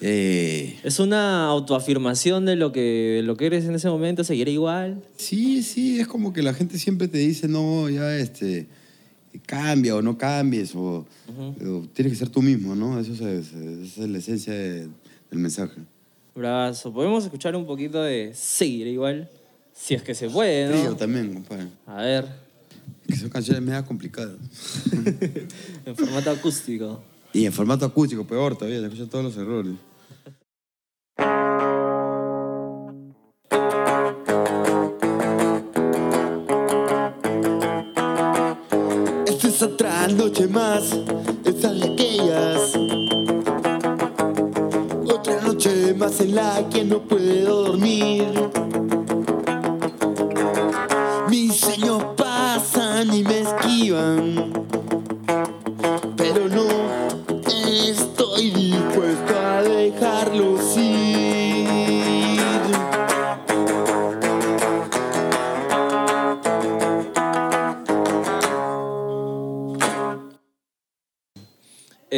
Eh, 0.00 0.78
¿Es 0.84 1.00
una 1.00 1.46
autoafirmación 1.46 2.46
de 2.46 2.54
lo 2.56 2.70
que, 2.70 3.20
lo 3.24 3.36
que 3.36 3.46
eres 3.46 3.64
en 3.64 3.74
ese 3.74 3.88
momento? 3.88 4.22
¿Seguiré 4.22 4.52
igual? 4.52 5.02
sí, 5.16 5.62
sí, 5.62 5.98
es 5.98 6.06
como 6.06 6.32
que 6.32 6.42
la 6.42 6.54
gente 6.54 6.78
siempre 6.78 7.08
te 7.08 7.18
dice, 7.18 7.48
no, 7.48 7.88
ya 7.90 8.16
este, 8.16 8.68
cambia 9.46 9.96
o 9.96 10.02
no 10.02 10.16
cambies, 10.16 10.72
o, 10.76 11.04
o 11.36 11.82
tienes 11.94 12.12
que 12.12 12.18
ser 12.18 12.28
tú 12.28 12.42
mismo, 12.42 12.76
¿no? 12.76 13.00
Eso 13.00 13.12
es, 13.28 13.52
esa 13.52 14.04
es 14.04 14.08
la 14.08 14.18
esencia 14.18 14.52
de- 14.52 14.88
del 15.30 15.40
mensaje. 15.40 15.80
¿Podemos 16.38 17.24
escuchar 17.24 17.56
un 17.56 17.66
poquito 17.66 18.00
de 18.00 18.32
Seguiré 18.32 18.90
igual? 18.90 19.28
Si 19.72 19.94
es 19.94 20.02
que 20.02 20.14
se 20.14 20.30
puede, 20.30 20.68
¿no? 20.84 20.94
también, 20.94 21.34
compadre. 21.34 21.66
A 21.84 22.02
ver, 22.02 22.28
Que 23.08 23.16
son 23.16 23.28
canciones 23.28 23.60
medio 23.60 23.84
complicadas. 23.84 24.36
en 25.84 25.96
formato 25.96 26.30
acústico. 26.30 27.02
Y 27.32 27.44
en 27.44 27.52
formato 27.52 27.84
acústico, 27.86 28.24
peor 28.24 28.56
todavía, 28.56 28.78
se 28.78 28.86
escuchan 28.86 29.08
todos 29.08 29.24
los 29.24 29.36
errores. 29.36 29.74
Esta 39.26 39.48
es 39.48 39.62
otra 39.62 40.06
noche 40.08 40.46
más, 40.46 40.96
esta 41.44 41.72
noche 46.08 46.14
más 46.14 46.20
en 46.20 46.34
la 46.34 46.68
que 46.68 46.84
no 46.84 47.00
puedo 47.00 47.64
dormir. 47.64 48.57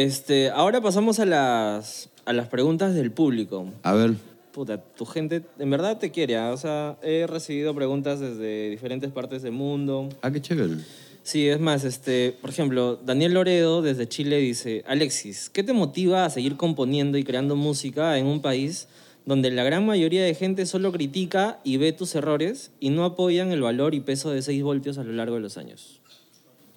Este, 0.03 0.49
ahora 0.49 0.81
pasamos 0.81 1.19
a 1.19 1.25
las, 1.25 2.09
a 2.25 2.33
las 2.33 2.47
preguntas 2.47 2.95
del 2.95 3.11
público. 3.11 3.67
A 3.83 3.93
ver, 3.93 4.15
Puta, 4.51 4.81
tu 4.81 5.05
gente 5.05 5.43
en 5.59 5.69
verdad 5.69 5.97
te 5.97 6.11
quiere. 6.11 6.37
¿ah? 6.37 6.51
O 6.51 6.57
sea, 6.57 6.97
he 7.01 7.25
recibido 7.27 7.73
preguntas 7.73 8.19
desde 8.19 8.69
diferentes 8.69 9.11
partes 9.11 9.43
del 9.43 9.53
mundo. 9.53 10.09
ah, 10.21 10.31
qué 10.31 10.41
chévere. 10.41 10.75
Sí, 11.23 11.47
es 11.47 11.59
más, 11.59 11.83
este, 11.83 12.35
por 12.41 12.49
ejemplo, 12.49 12.95
Daniel 12.95 13.35
Loredo 13.35 13.83
desde 13.83 14.09
Chile 14.09 14.37
dice, 14.39 14.83
Alexis, 14.87 15.49
¿qué 15.51 15.61
te 15.63 15.71
motiva 15.71 16.25
a 16.25 16.29
seguir 16.31 16.57
componiendo 16.57 17.19
y 17.19 17.23
creando 17.23 17.55
música 17.55 18.17
en 18.17 18.25
un 18.25 18.41
país 18.41 18.87
donde 19.27 19.51
la 19.51 19.63
gran 19.63 19.85
mayoría 19.85 20.23
de 20.23 20.33
gente 20.33 20.65
solo 20.65 20.91
critica 20.91 21.59
y 21.63 21.77
ve 21.77 21.91
tus 21.91 22.15
errores 22.15 22.71
y 22.79 22.89
no 22.89 23.05
apoyan 23.05 23.51
el 23.51 23.61
valor 23.61 23.93
y 23.93 23.99
peso 23.99 24.31
de 24.31 24.41
6 24.41 24.63
voltios 24.63 24.97
a 24.97 25.03
lo 25.03 25.13
largo 25.13 25.35
de 25.35 25.41
los 25.41 25.57
años? 25.57 26.01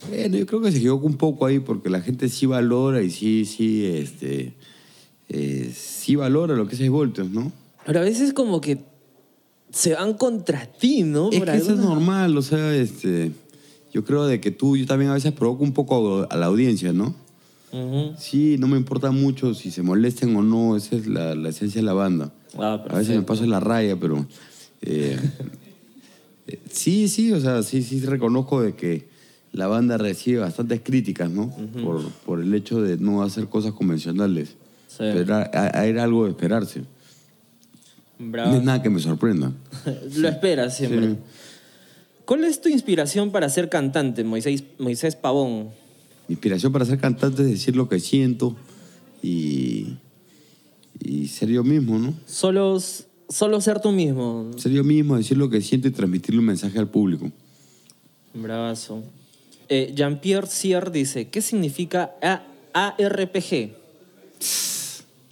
Bueno, 0.08 0.36
yo 0.36 0.46
creo 0.46 0.60
que 0.60 0.70
se 0.72 0.78
equivocó 0.78 1.06
un 1.06 1.16
poco 1.16 1.46
ahí 1.46 1.60
porque 1.60 1.88
la 1.88 2.00
gente 2.00 2.28
sí 2.28 2.46
valora 2.46 3.02
y 3.02 3.10
sí, 3.10 3.44
sí, 3.44 3.86
este, 3.86 4.54
eh, 5.28 5.72
sí 5.74 6.14
valora 6.16 6.54
lo 6.54 6.66
que 6.66 6.72
es 6.72 6.78
6 6.78 6.90
voltios, 6.90 7.30
¿no? 7.30 7.50
Pero 7.86 8.00
a 8.00 8.02
veces 8.02 8.32
como 8.32 8.60
que 8.60 8.78
se 9.70 9.94
van 9.94 10.14
contra 10.14 10.66
ti, 10.66 11.02
¿no? 11.02 11.30
Es 11.30 11.38
Por 11.38 11.50
que 11.50 11.56
eso 11.56 11.72
es 11.72 11.78
alguna- 11.78 11.94
normal, 11.94 12.36
o 12.36 12.42
sea, 12.42 12.74
este, 12.76 13.32
yo 13.92 14.04
creo 14.04 14.26
de 14.26 14.40
que 14.40 14.50
tú, 14.50 14.76
yo 14.76 14.86
también 14.86 15.10
a 15.10 15.14
veces 15.14 15.32
provoco 15.32 15.64
un 15.64 15.72
poco 15.72 16.26
a 16.28 16.36
la 16.36 16.46
audiencia, 16.46 16.92
¿no? 16.92 17.14
Ujú. 17.72 18.14
Sí, 18.18 18.56
no 18.58 18.68
me 18.68 18.76
importa 18.76 19.10
mucho 19.10 19.52
si 19.54 19.70
se 19.70 19.82
molesten 19.82 20.36
o 20.36 20.42
no, 20.42 20.76
esa 20.76 20.96
es 20.96 21.06
la, 21.06 21.34
la 21.34 21.48
esencia 21.48 21.80
de 21.80 21.86
la 21.86 21.92
banda. 21.94 22.32
Ah, 22.58 22.84
a 22.88 22.98
veces 22.98 23.16
me 23.16 23.22
paso 23.22 23.44
la 23.46 23.58
raya, 23.58 23.96
pero 23.98 24.26
eh, 24.82 25.18
eh, 26.46 26.60
sí, 26.70 27.08
sí, 27.08 27.32
o 27.32 27.40
sea, 27.40 27.62
sí, 27.62 27.82
sí 27.82 28.00
reconozco 28.00 28.60
de 28.62 28.74
que 28.74 29.08
la 29.54 29.68
banda 29.68 29.96
recibe 29.96 30.40
bastantes 30.40 30.80
críticas, 30.82 31.30
¿no? 31.30 31.50
por, 31.82 32.06
por 32.26 32.40
el 32.40 32.52
hecho 32.54 32.82
de 32.82 32.98
no 32.98 33.22
hacer 33.22 33.48
cosas 33.48 33.72
convencionales. 33.72 34.50
Sí. 34.88 34.98
Pero 34.98 35.20
era, 35.20 36.02
algo 36.02 36.24
de 36.24 36.30
esperarse. 36.30 36.82
Bravo. 38.18 38.50
No 38.50 38.56
es 38.58 38.64
nada 38.64 38.82
que 38.82 38.90
me 38.90 39.00
sorprenda. 39.00 39.52
Lo 40.16 40.28
esperas 40.28 40.76
siempre. 40.76 41.10
Sí. 41.10 41.16
¿Cuál 42.24 42.44
es 42.44 42.60
tu 42.60 42.68
inspiración 42.68 43.30
para 43.30 43.48
ser 43.48 43.68
cantante, 43.68 44.24
Moisés, 44.24 44.64
Moisés 44.78 45.14
Pavón? 45.14 45.70
Mi 46.26 46.34
inspiración 46.34 46.72
para 46.72 46.84
ser 46.84 46.98
cantante 46.98 47.42
es 47.42 47.48
decir 47.48 47.76
lo 47.76 47.88
que 47.88 48.00
siento 48.00 48.56
y, 49.22 49.98
y 51.00 51.28
ser 51.28 51.48
yo 51.48 51.62
mismo, 51.62 51.98
¿no? 51.98 52.14
¿Solos 52.26 53.06
Solo 53.28 53.60
ser 53.60 53.80
tú 53.80 53.90
mismo. 53.90 54.50
Ser 54.56 54.72
yo 54.72 54.84
mismo, 54.84 55.16
decir 55.16 55.38
lo 55.38 55.48
que 55.48 55.60
siento 55.60 55.88
y 55.88 55.90
transmitirle 55.90 56.40
un 56.40 56.46
mensaje 56.46 56.78
al 56.78 56.88
público. 56.88 57.30
Bravazo. 58.34 59.02
Eh, 59.68 59.92
Jean-Pierre 59.94 60.46
Sier 60.46 60.90
dice, 60.90 61.28
¿qué 61.28 61.40
significa 61.42 62.12
A- 62.22 62.42
ARPG? 62.72 63.70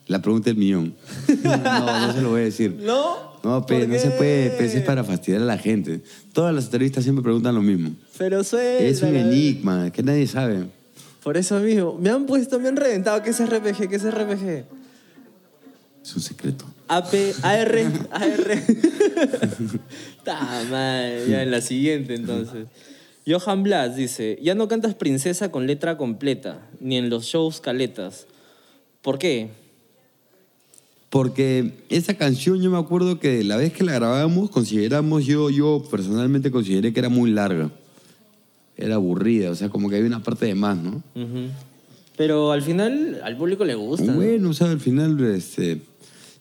La 0.08 0.20
pregunta 0.20 0.50
del 0.50 0.56
millón. 0.56 0.94
no, 1.44 2.06
no 2.06 2.12
se 2.12 2.20
lo 2.22 2.30
voy 2.30 2.42
a 2.42 2.44
decir. 2.44 2.76
¿No? 2.80 3.32
No, 3.42 3.66
pe, 3.66 3.80
¿Por 3.80 3.88
no 3.88 3.98
se 3.98 4.10
puede, 4.10 4.50
pe, 4.50 4.66
es 4.66 4.82
para 4.84 5.02
fastidiar 5.04 5.42
a 5.42 5.44
la 5.44 5.58
gente. 5.58 6.00
Todas 6.32 6.54
las 6.54 6.66
entrevistas 6.66 7.02
siempre 7.02 7.22
preguntan 7.22 7.54
lo 7.54 7.62
mismo. 7.62 7.90
Pero 8.16 8.44
suelta. 8.44 8.84
Es 8.84 9.02
un 9.02 9.16
enigma 9.16 9.90
que 9.90 10.02
nadie 10.02 10.26
sabe. 10.26 10.64
Por 11.22 11.36
eso 11.36 11.58
mismo. 11.60 11.98
Me 12.00 12.10
han 12.10 12.26
puesto, 12.26 12.58
me 12.60 12.68
han 12.68 12.76
reventado. 12.76 13.22
¿Qué 13.22 13.30
es 13.30 13.40
RPG? 13.44 13.88
¿Qué 13.88 13.96
es 13.96 14.04
RPG? 14.04 14.64
Es 16.04 16.16
un 16.16 16.22
secreto. 16.22 16.64
AP, 16.88 17.14
AR, 17.42 17.78
AR. 18.10 18.62
Ta 20.24 20.62
madre, 20.70 21.26
ya 21.28 21.42
en 21.42 21.50
la 21.50 21.60
siguiente 21.60 22.14
entonces. 22.14 22.66
Johan 23.26 23.62
Blas 23.62 23.96
dice, 23.96 24.38
ya 24.42 24.54
no 24.54 24.68
cantas 24.68 24.94
princesa 24.94 25.50
con 25.50 25.66
letra 25.66 25.96
completa, 25.96 26.68
ni 26.80 26.96
en 26.96 27.08
los 27.08 27.24
shows 27.24 27.60
caletas. 27.60 28.26
¿Por 29.00 29.18
qué? 29.18 29.50
Porque 31.10 31.74
esa 31.88 32.14
canción 32.14 32.60
yo 32.62 32.70
me 32.70 32.78
acuerdo 32.78 33.20
que 33.20 33.44
la 33.44 33.56
vez 33.56 33.72
que 33.72 33.84
la 33.84 33.92
grabamos 33.92 34.50
consideramos, 34.50 35.26
yo, 35.26 35.50
yo 35.50 35.84
personalmente 35.90 36.50
consideré 36.50 36.92
que 36.92 37.00
era 37.00 37.10
muy 37.10 37.30
larga. 37.30 37.70
Era 38.76 38.94
aburrida, 38.94 39.50
o 39.50 39.54
sea, 39.54 39.68
como 39.68 39.90
que 39.90 39.96
había 39.96 40.08
una 40.08 40.22
parte 40.22 40.46
de 40.46 40.54
más, 40.54 40.78
¿no? 40.78 41.02
Pero 42.16 42.52
al 42.52 42.62
final 42.62 43.20
al 43.22 43.36
público 43.36 43.64
le 43.64 43.74
gusta. 43.74 44.06
¿no? 44.06 44.14
Bueno, 44.14 44.50
o 44.50 44.52
sea, 44.54 44.70
al 44.70 44.80
final 44.80 45.22
este, 45.34 45.82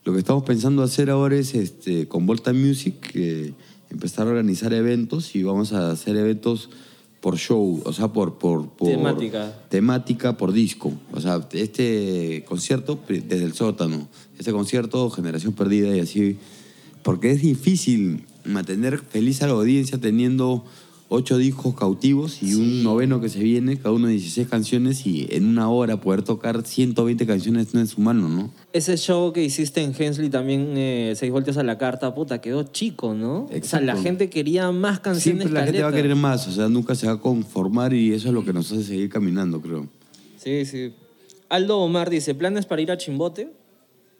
lo 0.03 0.13
que 0.13 0.19
estamos 0.19 0.43
pensando 0.43 0.83
hacer 0.83 1.09
ahora 1.09 1.35
es 1.35 1.53
este, 1.53 2.07
con 2.07 2.25
Volta 2.25 2.53
Music 2.53 3.11
eh, 3.13 3.53
empezar 3.91 4.27
a 4.27 4.31
organizar 4.31 4.73
eventos 4.73 5.35
y 5.35 5.43
vamos 5.43 5.73
a 5.73 5.91
hacer 5.91 6.15
eventos 6.17 6.69
por 7.21 7.37
show, 7.37 7.81
o 7.85 7.93
sea, 7.93 8.07
por, 8.07 8.39
por, 8.39 8.69
por 8.69 8.89
Temática. 8.89 9.53
temática 9.69 10.37
por 10.37 10.51
disco. 10.51 10.91
O 11.13 11.21
sea, 11.21 11.47
este 11.53 12.43
concierto 12.47 12.99
desde 13.07 13.43
el 13.43 13.53
sótano, 13.53 14.07
este 14.39 14.51
concierto 14.51 15.09
Generación 15.11 15.53
Perdida 15.53 15.95
y 15.95 15.99
así. 15.99 16.37
Porque 17.03 17.31
es 17.31 17.41
difícil 17.41 18.25
mantener 18.43 18.99
feliz 18.99 19.41
a 19.43 19.47
la 19.47 19.53
audiencia 19.53 19.99
teniendo 19.99 20.65
ocho 21.13 21.37
discos 21.37 21.75
cautivos 21.75 22.41
y 22.41 22.55
un 22.55 22.83
noveno 22.83 23.19
que 23.19 23.27
se 23.27 23.39
viene, 23.39 23.77
cada 23.77 23.91
uno 23.93 24.07
de 24.07 24.13
16 24.13 24.47
canciones 24.47 25.05
y 25.05 25.27
en 25.31 25.45
una 25.45 25.69
hora 25.69 25.99
poder 25.99 26.21
tocar 26.21 26.65
120 26.65 27.27
canciones 27.27 27.73
no 27.73 27.81
es 27.81 27.97
humano, 27.97 28.29
¿no? 28.29 28.49
Ese 28.71 28.95
show 28.95 29.33
que 29.33 29.43
hiciste 29.43 29.83
en 29.83 29.93
Hensley 29.93 30.29
también, 30.29 30.71
eh, 30.77 31.11
seis 31.17 31.29
vueltas 31.29 31.57
a 31.57 31.63
la 31.63 31.77
carta, 31.77 32.15
puta, 32.15 32.39
quedó 32.39 32.63
chico, 32.63 33.13
¿no? 33.13 33.43
O 33.43 33.47
sea, 33.49 33.57
Exacto. 33.57 33.87
la 33.87 33.97
gente 33.97 34.29
quería 34.29 34.71
más 34.71 35.01
canciones 35.01 35.43
Siempre 35.43 35.59
la 35.59 35.65
gente 35.65 35.83
va 35.83 35.89
a 35.89 35.91
querer 35.91 36.15
más, 36.15 36.47
o 36.47 36.51
sea, 36.53 36.69
nunca 36.69 36.95
se 36.95 37.07
va 37.07 37.13
a 37.13 37.19
conformar 37.19 37.93
y 37.93 38.13
eso 38.13 38.29
es 38.29 38.33
lo 38.33 38.45
que 38.45 38.53
nos 38.53 38.71
hace 38.71 38.83
seguir 38.83 39.09
caminando, 39.09 39.59
creo. 39.59 39.89
Sí, 40.37 40.63
sí. 40.65 40.93
Aldo 41.49 41.79
Omar 41.79 42.09
dice, 42.09 42.35
¿planes 42.35 42.65
para 42.65 42.83
ir 42.83 42.89
a 42.89 42.97
Chimbote? 42.97 43.51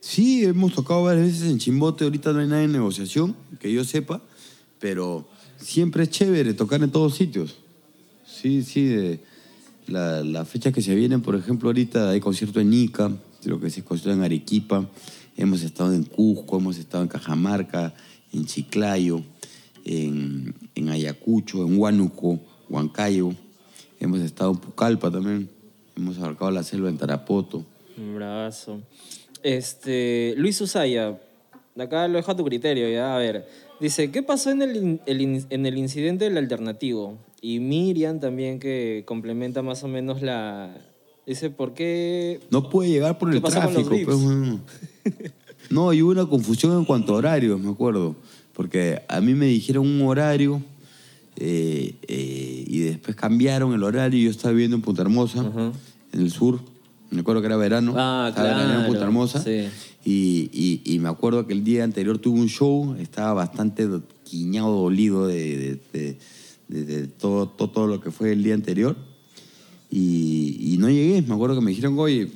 Sí, 0.02 0.44
hemos 0.44 0.74
tocado 0.74 1.04
varias 1.04 1.28
veces 1.28 1.50
en 1.50 1.58
Chimbote, 1.58 2.04
ahorita 2.04 2.34
no 2.34 2.40
hay 2.40 2.48
nada 2.48 2.64
en 2.64 2.74
negociación, 2.74 3.34
que 3.62 3.72
yo 3.72 3.86
sepa, 3.86 4.22
pero 4.78 5.26
siempre 5.62 6.04
es 6.04 6.10
chévere 6.10 6.54
tocar 6.54 6.82
en 6.84 6.92
todos 6.92 7.16
sitios. 7.16 7.56
Sí, 8.26 8.64
sí, 8.64 9.20
la, 9.88 10.24
la 10.24 10.46
fecha 10.46 10.72
que 10.72 10.82
se 10.82 10.96
vienen, 10.96 11.22
por 11.22 11.36
ejemplo, 11.36 11.70
ahorita 11.70 12.10
hay 12.10 12.20
concierto 12.20 12.60
en 12.60 12.74
Ica, 12.74 13.12
creo 13.44 13.60
que 13.60 13.70
se 13.70 13.84
concierto 13.84 14.18
en 14.18 14.24
Arequipa, 14.24 14.88
hemos 15.38 15.64
estado 15.64 15.94
en 15.94 16.04
Cusco, 16.04 16.58
hemos 16.58 16.78
estado 16.78 17.04
en 17.04 17.10
Cajamarca, 17.10 17.94
en 18.34 18.46
Chiclayo, 18.46 19.22
en, 19.86 20.54
Ayacucho, 20.90 21.66
en 21.66 21.78
Huánuco, 21.78 22.40
Huancayo, 22.70 23.34
hemos 24.00 24.20
estado 24.22 24.52
en 24.52 24.58
Pucallpa 24.58 25.12
también, 25.12 25.50
hemos 25.96 26.18
abarcado 26.18 26.52
la 26.52 26.64
selva 26.64 26.90
en 26.90 26.98
Tarapoto. 26.98 27.66
Un 27.98 28.16
Bravazo. 28.16 28.82
Este, 29.44 30.34
Luis 30.38 30.60
Usaya, 30.62 31.20
acá 31.78 32.08
lo 32.08 32.18
dejo 32.18 32.32
a 32.32 32.36
tu 32.36 32.46
criterio, 32.46 32.90
ya, 32.90 33.16
a 33.16 33.18
ver. 33.18 33.71
Dice, 33.82 34.12
¿qué 34.12 34.22
pasó 34.24 34.52
en 34.52 34.62
el, 34.62 34.76
in- 34.78 35.02
el 35.08 35.22
in- 35.22 35.46
en 35.50 35.66
el 35.66 35.78
incidente 35.78 36.26
del 36.26 36.38
alternativo? 36.38 37.18
Y 37.42 37.60
Miriam 37.60 38.20
también 38.20 38.60
que 38.60 39.04
complementa 39.08 39.62
más 39.64 39.84
o 39.84 39.88
menos 39.88 40.22
la... 40.22 40.74
Dice, 41.26 41.50
¿por 41.50 41.74
qué...? 41.74 42.40
No 42.52 42.70
puede 42.70 42.90
llegar 42.92 43.18
por 43.18 43.32
¿Qué 43.32 43.38
el 43.38 43.44
tráfico. 43.44 43.90
VIPs? 43.90 44.06
pues, 44.06 44.22
bueno. 44.24 44.60
No, 45.72 45.94
y 45.94 46.02
hubo 46.02 46.12
una 46.12 46.26
confusión 46.28 46.78
en 46.78 46.86
cuanto 46.86 47.14
a 47.14 47.18
horarios, 47.18 47.60
me 47.60 47.72
acuerdo. 47.72 48.16
Porque 48.54 49.02
a 49.08 49.22
mí 49.22 49.34
me 49.34 49.46
dijeron 49.48 49.88
un 49.88 50.02
horario 50.08 50.62
eh, 51.38 51.96
eh, 52.08 52.64
y 52.68 52.80
después 52.80 53.16
cambiaron 53.16 53.74
el 53.74 53.82
horario. 53.84 54.20
Yo 54.26 54.30
estaba 54.30 54.52
viviendo 54.52 54.76
en 54.76 54.82
Punta 54.84 55.02
Hermosa, 55.02 55.40
en 56.14 56.20
el 56.22 56.30
sur. 56.32 56.60
Me 57.10 57.22
acuerdo 57.22 57.42
que 57.42 57.48
era 57.48 57.58
verano. 57.58 57.94
Ah, 57.96 58.28
estaba 58.30 58.48
veraneando 58.50 58.80
en 58.82 58.86
Punta 58.86 59.00
claro, 59.00 59.06
Hermosa. 59.12 59.40
sí. 59.42 59.68
Y, 60.04 60.50
y- 60.52 60.82
y 60.96 61.00
me 61.00 61.10
acuerdo 61.10 61.46
que 61.46 61.54
el 61.54 61.64
día 61.64 61.84
anterior 61.84 62.18
tuve 62.18 62.40
un 62.40 62.48
show. 62.48 62.96
Estaba 63.00 63.34
bastante 63.34 63.88
do- 63.88 64.04
quiñado, 64.24 64.76
dolido 64.82 65.28
de, 65.28 65.80
de- 65.94 66.18
de- 66.70 66.84
de- 66.86 67.08
todo, 67.08 67.48
todo, 67.48 67.70
todo 67.70 67.88
lo 67.88 68.02
que 68.02 68.12
fue 68.12 68.32
el 68.32 68.42
día 68.44 68.54
anterior. 68.56 68.96
Y, 69.90 70.74
y 70.74 70.78
no 70.78 70.90
llegué. 70.90 71.22
Me 71.22 71.34
acuerdo 71.36 71.56
que 71.56 71.62
me 71.62 71.72
dijeron, 71.72 71.98
oye, 72.00 72.32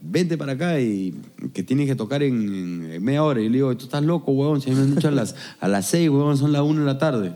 vente 0.00 0.38
para 0.38 0.52
acá 0.52 0.80
y 0.80 1.14
que 1.52 1.62
tienes 1.62 1.86
que 1.88 1.94
tocar 1.96 2.22
en, 2.22 2.84
en- 2.92 3.02
media 3.04 3.22
hora. 3.24 3.40
Y 3.40 3.48
le 3.48 3.56
digo, 3.56 3.76
tú 3.76 3.84
estás 3.84 4.02
loco, 4.04 4.32
huevón. 4.32 4.60
Se 4.60 4.70
me 4.70 4.80
han 4.80 4.94
dicho 4.94 5.08
a 5.08 5.10
las, 5.10 5.34
a 5.60 5.68
las 5.68 5.86
seis, 5.86 6.08
huevón, 6.08 6.36
son 6.38 6.52
las 6.52 6.62
una 6.62 6.80
de 6.80 6.86
la 6.86 6.98
tarde. 6.98 7.32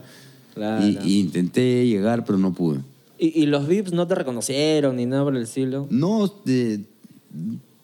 Claro. 0.55 0.87
Y, 0.87 0.99
y 1.05 1.19
intenté 1.21 1.87
llegar, 1.87 2.25
pero 2.25 2.39
no 2.39 2.55
pude. 2.55 2.79
¿Y, 3.19 3.43
y 3.43 3.47
los 3.47 3.67
VIPs 3.69 3.93
no 3.93 4.07
te 4.07 4.15
reconocieron 4.15 4.97
ni 4.97 5.05
nada 5.07 5.25
por 5.25 5.37
el 5.37 5.43
estilo? 5.43 5.87
No, 5.91 6.33
de- 6.45 6.81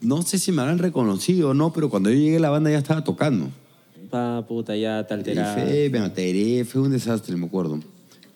no 0.00 0.22
sé 0.22 0.38
si 0.38 0.52
me 0.52 0.62
habrán 0.62 0.78
reconocido 0.78 1.50
o 1.50 1.54
no, 1.54 1.72
pero 1.72 1.90
cuando 1.90 2.10
yo 2.10 2.16
llegué 2.16 2.40
la 2.40 2.50
banda 2.50 2.70
ya 2.70 2.78
estaba 2.78 3.04
tocando. 3.04 3.50
Pa, 4.10 4.44
puta, 4.46 4.76
ya 4.76 5.06
te 5.06 5.14
Y 5.14 5.34
fue, 5.34 5.88
me 5.92 5.98
alteré, 6.00 6.64
fue 6.64 6.82
un 6.82 6.90
desastre, 6.90 7.36
me 7.36 7.46
acuerdo. 7.46 7.78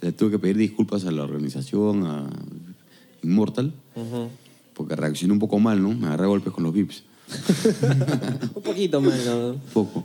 Le 0.00 0.12
tuve 0.12 0.32
que 0.32 0.38
pedir 0.38 0.56
disculpas 0.56 1.04
a 1.04 1.10
la 1.10 1.22
organización, 1.22 2.06
a 2.06 2.28
Immortal, 3.22 3.72
porque 4.74 4.94
reaccioné 4.94 5.32
un 5.32 5.38
poco 5.38 5.58
mal, 5.58 5.82
¿no? 5.82 5.94
Me 5.94 6.06
agarré 6.06 6.24
a 6.24 6.28
golpes 6.28 6.52
con 6.52 6.62
los 6.64 6.72
VIPs. 6.72 7.02
Un 8.54 8.62
poquito 8.62 9.00
menos. 9.00 9.56
Un 9.56 9.60
poco. 9.72 10.04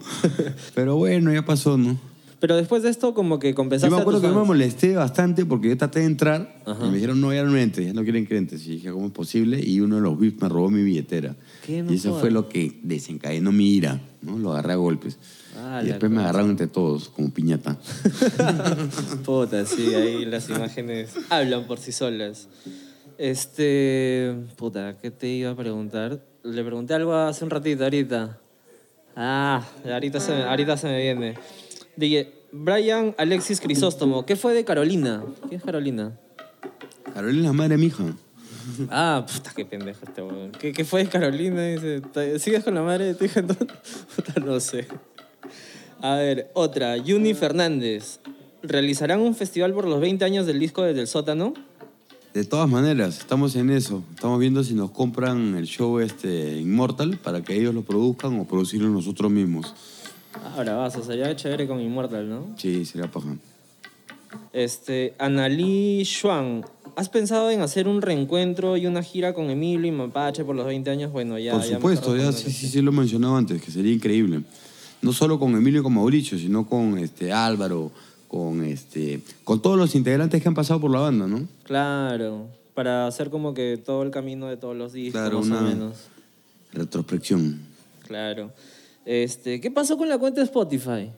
Pero 0.74 0.96
bueno, 0.96 1.34
ya 1.34 1.44
pasó, 1.44 1.78
¿no? 1.78 2.00
Pero 2.40 2.56
después 2.56 2.84
de 2.84 2.90
esto 2.90 3.14
como 3.14 3.38
que 3.38 3.50
Yo 3.50 3.56
compensaste 3.56 3.92
me 3.92 3.98
a 3.98 4.02
acuerdo 4.02 4.20
tus 4.22 4.28
que 4.28 4.34
me 4.34 4.40
fans. 4.40 4.48
molesté 4.48 4.96
bastante 4.96 5.46
porque 5.46 5.68
yo 5.70 5.78
traté 5.78 6.00
de 6.00 6.06
entrar 6.06 6.62
Ajá. 6.66 6.86
y 6.86 6.90
me 6.90 6.96
dijeron, 6.96 7.20
no, 7.20 7.34
ya 7.34 7.44
no 7.44 7.58
entres, 7.58 7.88
ya 7.88 7.94
no 7.94 8.04
quieren 8.04 8.26
que 8.26 8.38
entres. 8.38 8.66
Y 8.66 8.72
dije, 8.78 8.92
¿cómo 8.92 9.08
es 9.08 9.12
posible? 9.12 9.60
Y 9.62 9.82
uno 9.82 9.96
de 9.98 10.02
los 10.02 10.18
VIPs 10.18 10.42
me 10.42 10.48
robó 10.50 10.70
mi 10.70 10.82
billetera. 10.82 11.36
¿Qué? 11.66 11.84
No 11.84 11.92
y 11.92 11.96
eso 11.96 12.18
fue 12.18 12.32
lo 12.32 12.48
que 12.48 12.80
desencadenó 12.84 13.52
mi 13.52 13.74
ira, 13.76 14.00
¿no? 14.22 14.38
Lo 14.40 14.52
agarré 14.54 14.74
a 14.74 14.78
golpes. 14.78 15.18
Ah, 15.58 15.82
y 15.84 15.88
después 15.88 16.10
me 16.10 16.22
agarraron 16.22 16.52
entre 16.52 16.68
todos, 16.68 17.10
como 17.10 17.30
piñata. 17.34 17.78
Puta, 19.26 19.66
sí, 19.66 19.94
ahí 19.94 20.24
las 20.26 20.50
imágenes 20.50 21.12
hablan 21.30 21.66
por 21.66 21.80
sí 21.80 21.92
solas. 21.92 22.48
Este, 23.18 24.34
puta, 24.56 24.96
¿qué 25.02 25.12
te 25.12 25.28
iba 25.28 25.52
a 25.52 25.56
preguntar? 25.56 26.22
Le 26.44 26.64
pregunté 26.64 26.94
algo 26.94 27.14
hace 27.14 27.44
un 27.44 27.50
ratito, 27.50 27.84
ahorita. 27.84 28.38
Ah, 29.16 29.62
ahorita 29.86 30.22
se, 30.22 30.32
me- 30.34 30.44
ahorita 30.44 30.78
se 30.78 30.88
me 30.88 31.02
viene. 31.02 31.34
Dije, 32.00 32.32
Brian 32.54 33.14
Alexis 33.18 33.60
Crisóstomo, 33.60 34.26
¿qué 34.26 34.38
fue 34.38 34.54
de 34.54 34.64
Carolina? 34.64 35.22
¿Quién 35.50 35.60
es 35.60 35.64
Carolina? 35.66 36.18
Carolina 37.14 37.40
es 37.42 37.46
la 37.48 37.54
madre 37.54 37.76
de 37.76 37.78
mi 37.78 37.88
hija. 37.88 38.06
Ah, 38.90 39.26
puta, 39.30 39.52
qué 39.54 39.66
pendejo 39.66 40.00
este 40.06 40.22
weón. 40.22 40.52
¿Qué, 40.54 40.72
qué 40.72 40.86
fue 40.86 41.04
de 41.04 41.10
Carolina? 41.10 41.62
Dice, 41.66 42.00
"¿Ta- 42.02 42.40
¿sigues 42.40 42.64
con 42.64 42.74
la 42.76 42.84
madre 42.84 43.04
de 43.06 43.16
tu 43.16 43.26
hija 43.26 43.40
entonces? 43.42 43.68
Puta, 44.16 44.40
no 44.40 44.60
sé. 44.62 44.88
A 46.02 46.16
ver, 46.16 46.50
otra. 46.54 46.96
Juni 47.06 47.34
Fernández. 47.34 48.22
¿Realizarán 48.64 49.20
un 49.20 49.36
festival 49.36 49.74
por 49.74 49.86
los 49.86 50.00
20 50.00 50.24
años 50.24 50.46
del 50.46 50.60
disco 50.60 50.84
desde 50.84 51.02
el 51.02 51.08
sótano? 51.08 51.54
De 52.34 52.46
todas 52.46 52.70
maneras, 52.70 53.18
estamos 53.18 53.56
en 53.56 53.72
eso. 53.72 54.04
Estamos 54.14 54.40
viendo 54.40 54.64
si 54.64 54.74
nos 54.74 54.92
compran 54.92 55.56
el 55.56 55.66
show 55.66 56.00
este 56.00 56.60
Immortal 56.60 57.18
para 57.18 57.42
que 57.42 57.56
ellos 57.56 57.74
lo 57.74 57.82
produzcan 57.84 58.40
o 58.40 58.46
producirlo 58.48 58.88
nosotros 58.90 59.32
mismos. 59.32 59.74
Ahora 60.56 60.76
vas, 60.76 60.96
o 60.96 61.04
sería 61.04 61.36
chévere 61.36 61.68
con 61.68 61.80
Immortal, 61.80 62.30
¿no? 62.30 62.48
Sí, 62.58 62.86
sería 62.86 63.10
paja. 63.10 63.36
Este, 64.54 65.14
Analí 65.18 66.04
Schwan. 66.06 66.64
¿Has 66.96 67.10
pensado 67.10 67.50
en 67.52 67.62
hacer 67.62 67.88
un 67.88 68.02
reencuentro 68.02 68.76
y 68.78 68.86
una 68.86 69.02
gira 69.04 69.34
con 69.34 69.50
Emilio 69.50 69.88
y 69.88 69.92
Mapache 69.92 70.44
por 70.44 70.56
los 70.56 70.66
20 70.66 70.90
años? 70.90 71.12
Bueno, 71.12 71.38
ya. 71.40 71.54
Por 71.54 71.64
supuesto, 71.64 72.16
ya 72.18 72.32
sí, 72.32 72.52
sí, 72.52 72.68
sí 72.68 72.82
lo 72.82 72.92
he 72.92 72.94
mencionado 72.94 73.38
antes, 73.38 73.62
que 73.62 73.72
sería 73.72 73.94
increíble. 73.94 74.42
No 75.02 75.14
solo 75.14 75.40
con 75.40 75.56
Emilio 75.56 75.80
y 75.80 75.84
con 75.84 75.94
Mauricio, 75.94 76.38
sino 76.38 76.68
con 76.68 76.98
este 76.98 77.32
Álvaro, 77.32 77.92
con 78.28 78.64
este 78.66 79.22
con 79.46 79.62
todos 79.62 79.78
los 79.78 79.96
integrantes 79.96 80.42
que 80.42 80.48
han 80.48 80.54
pasado 80.56 80.82
por 80.82 80.92
la 80.92 81.00
banda, 81.00 81.26
¿no? 81.26 81.48
Claro. 81.64 82.48
Para 82.74 83.08
hacer 83.08 83.30
como 83.30 83.54
que 83.54 83.82
todo 83.84 84.04
el 84.04 84.12
camino 84.12 84.48
de 84.48 84.58
todos 84.58 84.76
los 84.76 84.92
discos, 84.94 85.22
Claro, 85.22 85.40
más 85.40 85.48
una- 85.48 85.60
o 85.60 85.64
menos. 85.64 85.98
Retrospección. 86.74 87.60
Claro. 88.08 88.52
Este, 89.06 89.60
¿Qué 89.60 89.72
pasó 89.72 89.98
con 89.98 90.08
la 90.10 90.18
cuenta 90.18 90.42
de 90.42 90.46
Spotify? 90.46 91.10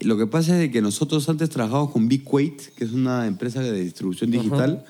Lo 0.00 0.16
que 0.16 0.26
pasa 0.26 0.54
es 0.54 0.58
de 0.60 0.70
que 0.70 0.80
nosotros 0.82 1.28
antes 1.28 1.50
trabajamos 1.50 1.90
con 1.90 2.08
Big 2.08 2.24
Quate, 2.24 2.56
que 2.76 2.84
es 2.84 2.92
una 2.92 3.26
empresa 3.26 3.60
de 3.60 3.72
distribución 3.80 4.30
digital, 4.30 4.84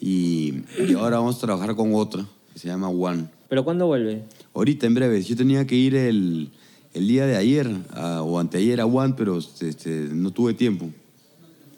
y, 0.00 0.62
y 0.88 0.94
ahora 0.94 1.18
vamos 1.18 1.36
a 1.36 1.40
trabajar 1.40 1.74
con 1.76 1.94
otra, 1.94 2.26
que 2.52 2.58
se 2.58 2.68
llama 2.68 2.88
One. 2.88 3.26
¿Pero 3.48 3.64
cuándo 3.64 3.86
vuelve? 3.86 4.22
Ahorita, 4.54 4.86
en 4.86 4.94
breve. 4.94 5.22
Yo 5.22 5.36
tenía 5.36 5.66
que 5.66 5.74
ir 5.76 5.94
el, 5.94 6.50
el 6.94 7.08
día 7.08 7.26
de 7.26 7.36
ayer 7.36 7.68
a- 7.90 8.22
o 8.22 8.38
anteayer 8.38 8.80
a 8.80 8.86
One, 8.86 9.14
pero 9.16 9.38
este, 9.38 10.08
no 10.12 10.30
tuve 10.32 10.54
tiempo. 10.54 10.90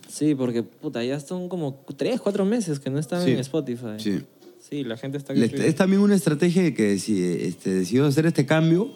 Sí, 0.09 0.35
porque 0.35 0.63
puta, 0.63 1.05
ya 1.05 1.21
son 1.21 1.49
como 1.49 1.85
tres, 1.97 2.21
cuatro 2.21 2.45
meses 2.45 2.81
que 2.81 2.91
no 2.91 2.99
están 2.99 3.25
Sí, 3.25 3.33
en 3.33 3.39
Spotify. 3.41 3.97
sí. 3.99 4.21
Sí, 4.69 4.85
la 4.85 4.97
gente 4.97 5.19
está... 5.19 5.33
Es 5.33 5.75
también 5.75 6.01
una 6.01 6.15
estrategia 6.15 6.73
que 6.75 6.99
si 6.99 7.23
este, 7.25 7.71
decidió 7.75 8.07
hacer 8.07 8.27
este 8.27 8.47
cambio, 8.47 8.89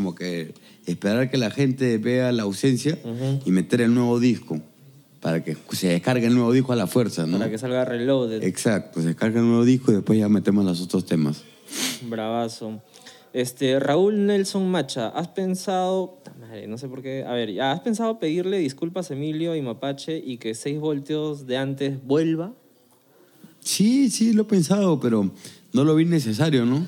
como 0.00 0.14
que 0.14 0.54
esperar 0.86 1.30
que 1.30 1.36
la 1.36 1.50
gente 1.50 1.98
vea 1.98 2.32
la 2.32 2.44
ausencia 2.44 2.98
y 3.44 3.50
meter 3.50 3.82
el 3.82 3.92
nuevo 3.92 4.18
disco, 4.18 4.58
para 5.20 5.44
que 5.44 5.58
se 5.72 5.88
descargue 5.88 6.26
el 6.26 6.34
nuevo 6.34 6.52
disco 6.52 6.72
a 6.72 6.76
la 6.76 6.86
fuerza, 6.86 7.26
¿no? 7.26 7.36
Para 7.36 7.50
que 7.50 7.58
salga 7.58 7.84
reloaded. 7.84 8.42
Exacto, 8.42 9.02
se 9.02 9.08
descarga 9.08 9.40
el 9.40 9.46
nuevo 9.46 9.66
disco 9.66 9.92
y 9.92 9.96
después 9.96 10.18
ya 10.18 10.30
metemos 10.30 10.64
los 10.64 10.80
otros 10.80 11.04
temas. 11.04 11.42
Bravazo. 12.08 12.80
Este, 13.34 13.78
Raúl 13.78 14.24
Nelson 14.24 14.70
Macha, 14.70 15.08
¿has 15.08 15.28
pensado, 15.28 16.18
madre, 16.40 16.66
no 16.66 16.78
sé 16.78 16.88
por 16.88 17.02
qué, 17.02 17.24
a 17.26 17.34
ver, 17.34 17.60
¿has 17.60 17.80
pensado 17.80 18.18
pedirle 18.18 18.56
disculpas 18.56 19.10
a 19.10 19.14
Emilio 19.14 19.54
y 19.54 19.60
Mapache 19.60 20.16
y 20.16 20.38
que 20.38 20.54
6 20.54 20.80
voltios 20.80 21.46
de 21.46 21.58
antes 21.58 22.02
vuelva? 22.02 22.54
Sí, 23.60 24.08
sí, 24.08 24.32
lo 24.32 24.42
he 24.42 24.46
pensado, 24.46 24.98
pero 24.98 25.30
no 25.74 25.84
lo 25.84 25.94
vi 25.94 26.06
necesario, 26.06 26.64
¿no? 26.64 26.86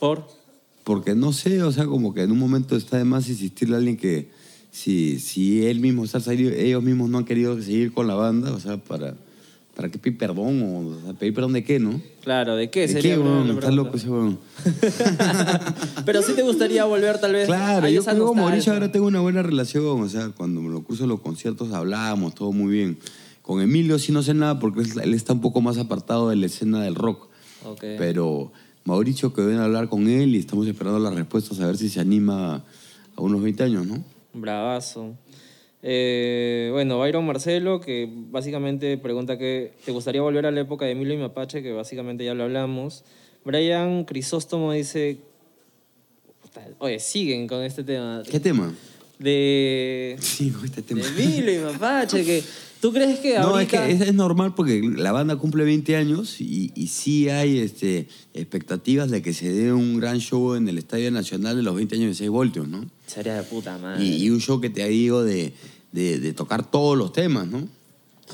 ¿Por? 0.00 0.39
Porque 0.84 1.14
no 1.14 1.32
sé, 1.32 1.62
o 1.62 1.72
sea, 1.72 1.86
como 1.86 2.14
que 2.14 2.22
en 2.22 2.30
un 2.32 2.38
momento 2.38 2.76
está 2.76 2.96
de 2.98 3.04
más 3.04 3.28
insistirle 3.28 3.74
a 3.76 3.78
alguien 3.78 3.96
que 3.96 4.28
si, 4.70 5.18
si 5.20 5.66
él 5.66 5.80
mismo 5.80 6.04
está 6.04 6.20
salido, 6.20 6.50
ellos 6.52 6.82
mismos 6.82 7.10
no 7.10 7.18
han 7.18 7.24
querido 7.24 7.60
seguir 7.62 7.92
con 7.92 8.06
la 8.06 8.14
banda, 8.14 8.52
o 8.52 8.60
sea, 8.60 8.78
para, 8.78 9.14
para 9.76 9.90
qué 9.90 9.98
pedir 9.98 10.16
perdón, 10.18 10.62
o, 10.62 10.88
o 10.88 11.00
sea, 11.04 11.12
pedir 11.14 11.34
perdón 11.34 11.52
de 11.52 11.64
qué, 11.64 11.78
¿no? 11.78 12.00
Claro, 12.22 12.56
¿de 12.56 12.70
qué 12.70 12.80
¿De 12.82 12.88
sería? 12.88 13.16
qué, 13.16 13.22
la 13.24 13.52
Está 13.54 13.70
loco 13.70 13.96
ese 13.96 14.08
weón. 14.08 14.38
Pero 16.04 16.22
sí 16.22 16.32
te 16.34 16.42
gustaría 16.42 16.84
volver 16.84 17.18
tal 17.20 17.32
vez 17.32 17.46
Claro, 17.46 17.88
yo 17.88 18.02
con. 18.04 18.36
Mauricio 18.36 18.72
ahora 18.72 18.90
tengo 18.92 19.06
una 19.06 19.20
buena 19.20 19.42
relación, 19.42 20.00
o 20.02 20.08
sea, 20.08 20.28
cuando 20.30 20.60
me 20.60 20.70
lo 20.70 20.84
en 21.04 21.08
los 21.08 21.20
conciertos 21.20 21.72
hablamos, 21.72 22.34
todo 22.34 22.52
muy 22.52 22.72
bien. 22.72 22.98
Con 23.42 23.60
Emilio 23.60 23.98
sí 23.98 24.12
no 24.12 24.22
sé 24.22 24.34
nada 24.34 24.58
porque 24.58 24.82
él- 25.02 25.14
está 25.14 25.32
un 25.32 25.40
poco 25.40 25.60
más 25.60 25.78
apartado 25.78 26.28
de 26.28 26.36
la 26.36 26.46
escena 26.46 26.82
del 26.82 26.94
rock. 26.94 27.28
Ok. 27.64 27.80
Pero 27.98 28.52
Mauricio 28.84 29.32
que 29.32 29.42
ven 29.42 29.58
a 29.58 29.64
hablar 29.64 29.88
con 29.88 30.08
él 30.08 30.34
y 30.34 30.38
estamos 30.38 30.66
esperando 30.66 30.98
las 30.98 31.14
respuestas 31.14 31.60
a 31.60 31.66
ver 31.66 31.76
si 31.76 31.88
se 31.88 32.00
anima 32.00 32.64
a 33.16 33.22
unos 33.22 33.42
20 33.42 33.62
años, 33.62 33.86
¿no? 33.86 34.02
Bravazo. 34.32 35.14
Eh, 35.82 36.68
bueno, 36.72 36.98
Byron 36.98 37.24
Marcelo, 37.26 37.80
que 37.80 38.08
básicamente 38.12 38.98
pregunta 38.98 39.38
que 39.38 39.72
te 39.84 39.92
gustaría 39.92 40.20
volver 40.20 40.46
a 40.46 40.50
la 40.50 40.60
época 40.60 40.84
de 40.84 40.92
Emilio 40.92 41.14
y 41.14 41.18
Mapache, 41.18 41.62
que 41.62 41.72
básicamente 41.72 42.24
ya 42.24 42.34
lo 42.34 42.44
hablamos. 42.44 43.04
Brian 43.44 44.04
Crisóstomo 44.04 44.72
dice, 44.72 45.18
oye, 46.78 46.98
siguen 46.98 47.46
con 47.46 47.62
este 47.62 47.82
tema. 47.84 48.22
¿Qué 48.30 48.40
tema? 48.40 48.74
De, 49.18 50.16
Sí, 50.20 50.50
no, 50.50 50.64
este 50.64 50.82
tema. 50.82 51.00
de 51.02 51.08
Emilio 51.08 51.60
y 51.60 51.72
Mapache, 51.72 52.24
que 52.24 52.42
tú 52.80 52.92
crees 52.92 53.18
que 53.20 53.34
No, 53.34 53.40
es 53.40 53.46
ahorita... 53.72 53.86
que 53.86 53.92
es, 53.92 54.00
es 54.00 54.14
normal 54.14 54.54
porque 54.54 54.80
la 54.82 55.12
banda 55.12 55.36
cumple 55.36 55.64
20 55.64 55.96
años 55.96 56.40
y, 56.40 56.72
y 56.74 56.86
sí 56.88 57.28
hay 57.28 57.58
este, 57.58 58.08
expectativas 58.34 59.10
de 59.10 59.22
que 59.22 59.32
se 59.32 59.52
dé 59.52 59.72
un 59.72 59.98
gran 60.00 60.18
show 60.18 60.54
en 60.54 60.68
el 60.68 60.78
Estadio 60.78 61.10
Nacional 61.10 61.56
de 61.56 61.62
los 61.62 61.74
20 61.74 61.94
años 61.96 62.08
de 62.08 62.14
6 62.14 62.30
voltios, 62.30 62.68
¿no? 62.68 62.84
Sería 63.06 63.34
de 63.36 63.42
puta 63.42 63.78
madre. 63.78 64.04
Y, 64.04 64.24
y 64.24 64.30
un 64.30 64.40
show 64.40 64.60
que 64.60 64.70
te 64.70 64.86
digo 64.88 65.22
de, 65.22 65.52
de, 65.92 66.18
de 66.18 66.32
tocar 66.32 66.70
todos 66.70 66.96
los 66.96 67.12
temas, 67.12 67.46
¿no? 67.46 67.68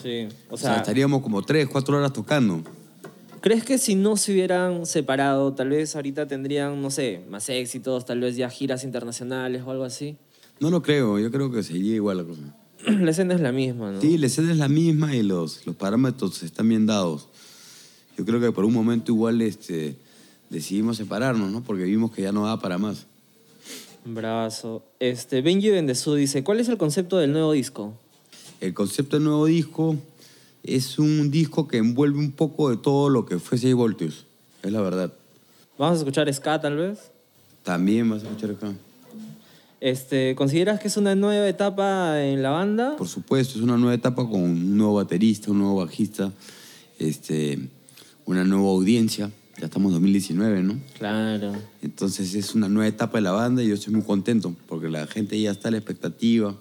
Sí, 0.02 0.28
o 0.50 0.54
O 0.54 0.56
sea, 0.56 0.70
sea, 0.72 0.76
estaríamos 0.78 1.22
como 1.22 1.42
3, 1.42 1.68
4 1.68 1.96
horas 1.98 2.12
tocando. 2.12 2.62
¿crees 3.40 3.62
que 3.62 3.78
si 3.78 3.94
no 3.94 4.16
se 4.16 4.32
hubieran 4.32 4.86
separado, 4.86 5.52
tal 5.52 5.68
vez 5.68 5.94
ahorita 5.94 6.26
tendrían, 6.26 6.82
no 6.82 6.90
sé, 6.90 7.20
más 7.30 7.48
éxitos, 7.48 8.04
tal 8.04 8.18
vez 8.18 8.34
ya 8.34 8.50
giras 8.50 8.82
internacionales 8.82 9.62
o 9.64 9.70
algo 9.70 9.84
así? 9.84 10.16
No 10.58 10.68
lo 10.68 10.82
creo, 10.82 11.20
yo 11.20 11.30
creo 11.30 11.50
que 11.52 11.62
seguiría 11.62 11.94
igual 11.94 12.16
la 12.16 12.24
cosa. 12.24 12.42
La 13.00 13.10
escena 13.10 13.34
es 13.34 13.40
la 13.40 13.50
misma, 13.50 13.90
¿no? 13.90 14.00
Sí, 14.00 14.16
la 14.16 14.26
escena 14.26 14.52
es 14.52 14.58
la 14.58 14.68
misma 14.68 15.14
y 15.16 15.22
los, 15.22 15.66
los 15.66 15.74
parámetros 15.74 16.42
están 16.44 16.68
bien 16.68 16.86
dados. 16.86 17.26
Yo 18.16 18.24
creo 18.24 18.40
que 18.40 18.52
por 18.52 18.64
un 18.64 18.72
momento 18.72 19.10
igual 19.10 19.42
este, 19.42 19.96
decidimos 20.50 20.96
separarnos, 20.96 21.50
¿no? 21.50 21.64
Porque 21.64 21.82
vimos 21.82 22.12
que 22.12 22.22
ya 22.22 22.30
no 22.30 22.44
daba 22.44 22.60
para 22.60 22.78
más. 22.78 23.06
Bravazo. 24.04 24.84
Este, 25.00 25.42
Benji 25.42 25.70
Bendezú 25.70 26.14
dice, 26.14 26.44
¿cuál 26.44 26.60
es 26.60 26.68
el 26.68 26.78
concepto 26.78 27.18
del 27.18 27.32
nuevo 27.32 27.52
disco? 27.52 27.92
El 28.60 28.72
concepto 28.72 29.16
del 29.16 29.24
nuevo 29.24 29.46
disco 29.46 29.96
es 30.62 31.00
un 31.00 31.30
disco 31.30 31.66
que 31.66 31.78
envuelve 31.78 32.18
un 32.18 32.30
poco 32.30 32.70
de 32.70 32.76
todo 32.76 33.08
lo 33.08 33.26
que 33.26 33.40
fue 33.40 33.58
6 33.58 33.74
voltios. 33.74 34.26
Es 34.62 34.70
la 34.70 34.80
verdad. 34.80 35.12
Vamos 35.76 35.96
a 35.96 35.98
escuchar 35.98 36.32
ska, 36.32 36.60
tal 36.60 36.76
vez. 36.76 37.10
También 37.64 38.08
vas 38.08 38.22
a 38.22 38.26
escuchar 38.26 38.50
acá. 38.52 38.72
Este, 39.80 40.34
¿Consideras 40.36 40.80
que 40.80 40.88
es 40.88 40.96
una 40.96 41.14
nueva 41.14 41.48
etapa 41.48 42.22
en 42.24 42.42
la 42.42 42.50
banda? 42.50 42.96
Por 42.96 43.08
supuesto, 43.08 43.58
es 43.58 43.64
una 43.64 43.76
nueva 43.76 43.94
etapa 43.94 44.28
con 44.28 44.40
un 44.42 44.76
nuevo 44.76 44.94
baterista, 44.94 45.50
un 45.50 45.58
nuevo 45.58 45.76
bajista, 45.84 46.32
este, 46.98 47.58
una 48.24 48.44
nueva 48.44 48.68
audiencia. 48.68 49.30
Ya 49.58 49.66
estamos 49.66 49.88
en 49.90 49.94
2019, 49.94 50.62
¿no? 50.62 50.78
Claro. 50.98 51.52
Entonces 51.82 52.34
es 52.34 52.54
una 52.54 52.68
nueva 52.68 52.88
etapa 52.88 53.18
de 53.18 53.22
la 53.22 53.32
banda 53.32 53.62
y 53.62 53.68
yo 53.68 53.74
estoy 53.74 53.92
muy 53.94 54.02
contento 54.02 54.54
porque 54.66 54.88
la 54.88 55.06
gente 55.06 55.40
ya 55.40 55.50
está 55.50 55.68
a 55.68 55.70
la 55.70 55.78
expectativa. 55.78 56.54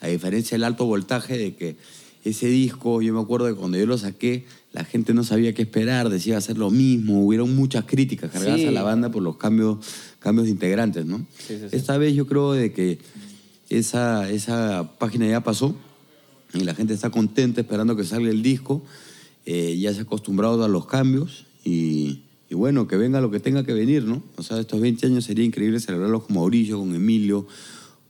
A 0.00 0.08
diferencia 0.08 0.54
del 0.54 0.64
alto 0.64 0.84
voltaje 0.84 1.38
de 1.38 1.54
que 1.54 1.76
ese 2.24 2.46
disco, 2.46 3.00
yo 3.02 3.12
me 3.14 3.20
acuerdo 3.20 3.46
que 3.46 3.54
cuando 3.54 3.78
yo 3.78 3.86
lo 3.86 3.96
saqué, 3.98 4.46
la 4.72 4.84
gente 4.84 5.14
no 5.14 5.24
sabía 5.24 5.52
qué 5.54 5.62
esperar, 5.62 6.08
decía 6.08 6.36
hacer 6.38 6.58
lo 6.58 6.70
mismo, 6.70 7.24
hubieron 7.24 7.54
muchas 7.54 7.84
críticas 7.84 8.30
cargadas 8.30 8.60
Sí. 8.60 8.66
a 8.66 8.72
la 8.72 8.82
banda 8.82 9.10
por 9.10 9.22
los 9.22 9.36
cambios, 9.36 9.78
cambios 10.24 10.46
de 10.46 10.52
integrantes, 10.52 11.04
¿no? 11.04 11.18
Sí, 11.36 11.58
sí, 11.58 11.68
sí. 11.70 11.76
Esta 11.76 11.98
vez 11.98 12.14
yo 12.14 12.26
creo 12.26 12.54
de 12.54 12.72
que 12.72 12.98
esa, 13.68 14.30
esa 14.30 14.96
página 14.98 15.28
ya 15.28 15.42
pasó 15.42 15.76
y 16.54 16.60
la 16.64 16.74
gente 16.74 16.94
está 16.94 17.10
contenta 17.10 17.60
esperando 17.60 17.94
que 17.94 18.04
salga 18.04 18.30
el 18.30 18.42
disco, 18.42 18.82
eh, 19.44 19.76
ya 19.78 19.92
se 19.92 20.00
ha 20.00 20.02
acostumbrado 20.04 20.64
a 20.64 20.68
los 20.68 20.86
cambios 20.86 21.44
y, 21.62 22.22
y 22.48 22.54
bueno, 22.54 22.88
que 22.88 22.96
venga 22.96 23.20
lo 23.20 23.30
que 23.30 23.38
tenga 23.38 23.64
que 23.64 23.74
venir, 23.74 24.04
¿no? 24.04 24.22
O 24.36 24.42
sea, 24.42 24.58
estos 24.58 24.80
20 24.80 25.06
años 25.08 25.24
sería 25.24 25.44
increíble 25.44 25.78
celebrarlos 25.78 26.24
con 26.24 26.36
Mauricio, 26.36 26.78
con 26.78 26.94
Emilio, 26.94 27.46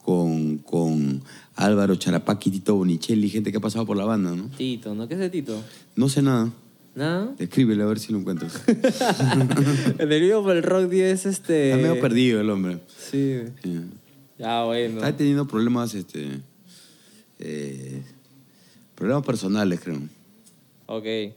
con, 0.04 0.58
con 0.58 1.20
Álvaro 1.56 1.96
Charapaqui, 1.96 2.50
Tito 2.52 2.76
Bonicelli, 2.76 3.28
gente 3.28 3.50
que 3.50 3.58
ha 3.58 3.60
pasado 3.60 3.86
por 3.86 3.96
la 3.96 4.04
banda, 4.04 4.36
¿no? 4.36 4.50
Tito, 4.56 4.94
¿no? 4.94 5.08
¿Qué 5.08 5.14
es 5.14 5.20
de 5.20 5.30
Tito? 5.30 5.60
No 5.96 6.08
sé 6.08 6.22
nada. 6.22 6.52
¿Nada? 6.94 7.34
Escríbele 7.38 7.82
a 7.82 7.86
ver 7.86 7.98
si 7.98 8.12
lo 8.12 8.18
encuentras. 8.18 8.62
el 9.98 10.08
video 10.08 10.42
por 10.42 10.56
el 10.56 10.62
Rock 10.62 10.88
10 10.88 11.26
este... 11.26 11.70
Está 11.72 11.82
medio 11.82 12.00
perdido 12.00 12.40
el 12.40 12.50
hombre. 12.50 12.78
Sí. 12.96 13.40
Sí. 13.62 13.80
Ya, 14.38 14.64
bueno. 14.64 14.98
Está 14.98 15.16
teniendo 15.16 15.46
problemas, 15.46 15.94
este, 15.94 16.40
eh, 17.38 18.02
problemas 18.94 19.24
personales, 19.24 19.80
creo. 19.80 20.00
Ok. 20.86 21.34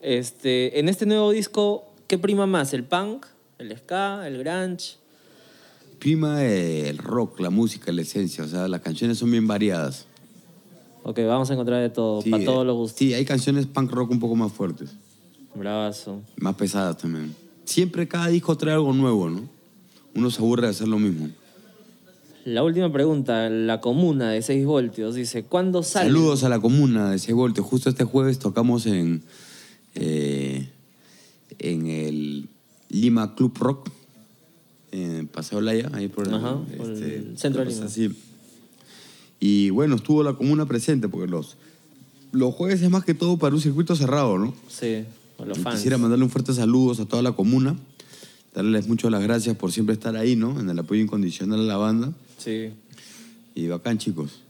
Este, 0.00 0.78
en 0.78 0.88
este 0.88 1.06
nuevo 1.06 1.30
disco, 1.30 1.92
¿qué 2.06 2.18
prima 2.18 2.46
más? 2.46 2.72
¿El 2.72 2.84
punk? 2.84 3.26
¿El 3.58 3.76
ska? 3.76 4.26
¿El 4.26 4.38
grunge? 4.38 4.96
Prima 5.98 6.44
el 6.44 6.98
rock, 6.98 7.40
la 7.40 7.50
música, 7.50 7.92
la 7.92 8.02
esencia. 8.02 8.44
O 8.44 8.48
sea, 8.48 8.68
las 8.68 8.80
canciones 8.80 9.18
son 9.18 9.30
bien 9.30 9.46
variadas. 9.46 10.06
Ok, 11.02 11.18
vamos 11.26 11.50
a 11.50 11.54
encontrar 11.54 11.80
de 11.82 11.90
todo, 11.90 12.22
Sí, 12.22 12.30
para 12.30 12.44
todos 12.44 12.62
eh, 12.62 12.66
los 12.66 12.76
gustos. 12.76 12.98
Sí, 12.98 13.14
hay 13.14 13.24
canciones 13.24 13.66
punk 13.66 13.90
rock 13.90 14.10
un 14.10 14.20
poco 14.20 14.36
más 14.36 14.52
fuertes, 14.52 14.90
Bravazo. 15.54 16.20
más 16.36 16.54
pesadas 16.56 16.98
también. 16.98 17.34
Siempre 17.64 18.06
cada 18.08 18.28
disco 18.28 18.56
trae 18.56 18.74
algo 18.74 18.92
nuevo, 18.92 19.30
¿no? 19.30 19.48
Uno 20.14 20.30
se 20.30 20.38
aburre 20.42 20.62
de 20.66 20.70
hacer 20.70 20.88
lo 20.88 20.98
mismo. 20.98 21.28
La 22.44 22.62
última 22.64 22.90
pregunta, 22.92 23.48
la 23.50 23.80
comuna 23.80 24.30
de 24.30 24.42
6 24.42 24.64
voltios, 24.66 25.14
dice, 25.14 25.44
¿cuándo 25.44 25.82
sale? 25.82 26.08
Saludos 26.08 26.42
a 26.42 26.48
la 26.48 26.58
comuna 26.58 27.10
de 27.10 27.18
6 27.18 27.34
voltios. 27.34 27.66
Justo 27.66 27.90
este 27.90 28.04
jueves 28.04 28.38
tocamos 28.38 28.86
en, 28.86 29.22
eh, 29.94 30.68
en 31.58 31.86
el 31.86 32.48
Lima 32.88 33.34
Club 33.34 33.56
Rock, 33.58 33.90
en 34.90 35.28
Paseo 35.28 35.60
Laya, 35.60 35.90
ahí 35.92 36.08
por 36.08 36.26
el, 36.26 36.34
Ajá, 36.34 36.58
por 36.76 36.90
el 36.90 37.38
centro 37.38 37.64
de 37.64 37.70
Lima. 37.70 37.86
Y 39.40 39.70
bueno, 39.70 39.96
estuvo 39.96 40.22
la 40.22 40.34
comuna 40.34 40.66
presente, 40.66 41.08
porque 41.08 41.30
los, 41.30 41.56
los 42.32 42.54
jueves 42.54 42.82
es 42.82 42.90
más 42.90 43.04
que 43.04 43.14
todo 43.14 43.38
para 43.38 43.54
un 43.54 43.60
circuito 43.60 43.96
cerrado, 43.96 44.38
¿no? 44.38 44.54
Sí, 44.68 45.04
con 45.36 45.48
los 45.48 45.58
Y 45.58 45.62
fans. 45.62 45.76
Quisiera 45.76 45.98
mandarle 45.98 46.24
un 46.24 46.30
fuerte 46.30 46.52
saludo 46.52 47.02
a 47.02 47.06
toda 47.06 47.22
la 47.22 47.32
comuna, 47.32 47.76
darles 48.54 48.86
muchas 48.86 49.10
las 49.10 49.22
gracias 49.22 49.56
por 49.56 49.72
siempre 49.72 49.94
estar 49.94 50.14
ahí, 50.16 50.36
¿no? 50.36 50.60
En 50.60 50.68
el 50.68 50.78
apoyo 50.78 51.00
incondicional 51.00 51.60
a 51.60 51.64
la 51.64 51.76
banda. 51.78 52.12
Sí. 52.38 52.70
Y 53.54 53.66
bacán, 53.66 53.98
chicos. 53.98 54.40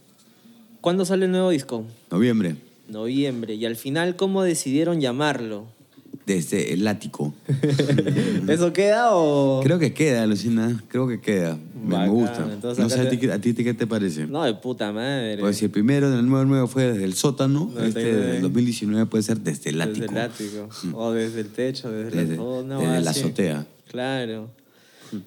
¿Cuándo 0.80 1.04
sale 1.04 1.26
el 1.26 1.30
nuevo 1.30 1.50
disco? 1.50 1.84
Noviembre. 2.10 2.56
Noviembre. 2.88 3.54
Y 3.54 3.64
al 3.66 3.76
final, 3.76 4.16
¿cómo 4.16 4.42
decidieron 4.42 5.00
llamarlo? 5.00 5.66
Desde 6.34 6.72
el 6.72 6.86
ático. 6.86 7.34
¿Eso 8.48 8.72
queda 8.72 9.14
o...? 9.16 9.60
Creo 9.62 9.78
que 9.78 9.92
queda, 9.92 10.26
Lucina. 10.26 10.82
Creo 10.88 11.06
que 11.08 11.20
queda. 11.20 11.58
Me, 11.82 12.08
gusta. 12.08 12.48
entonces 12.52 12.82
no 12.82 12.90
sé 12.90 13.00
a 13.00 13.08
ti, 13.08 13.16
qué- 13.18 13.32
a 13.32 13.38
ti 13.40 13.54
qué 13.54 13.74
te 13.74 13.86
parece. 13.86 14.26
No, 14.26 14.44
de 14.44 14.54
puta 14.54 14.92
madre. 14.92 15.38
Pues 15.38 15.56
si 15.56 15.64
el 15.64 15.70
primero 15.70 16.10
del 16.10 16.26
nuevo 16.26 16.44
nuevo 16.44 16.66
fue 16.66 16.84
desde 16.92 17.04
el 17.04 17.14
sótano, 17.14 17.70
este 17.82 18.12
99. 18.12 18.32
del 18.32 18.42
2019 18.42 19.06
puede 19.06 19.22
ser 19.24 19.40
desde 19.40 19.70
el 19.70 19.80
ático. 19.80 20.12
Desde 20.12 20.14
el 20.14 20.18
ático. 20.62 20.68
O 20.98 21.12
desde 21.12 21.40
el 21.40 21.48
techo, 21.48 21.90
desde, 21.90 22.16
Desde- 22.26 22.36
la, 22.36 22.42
oh, 22.42 22.62
desde 22.62 23.00
la 23.00 23.10
azotea. 23.10 23.66
Claro. 23.90 24.50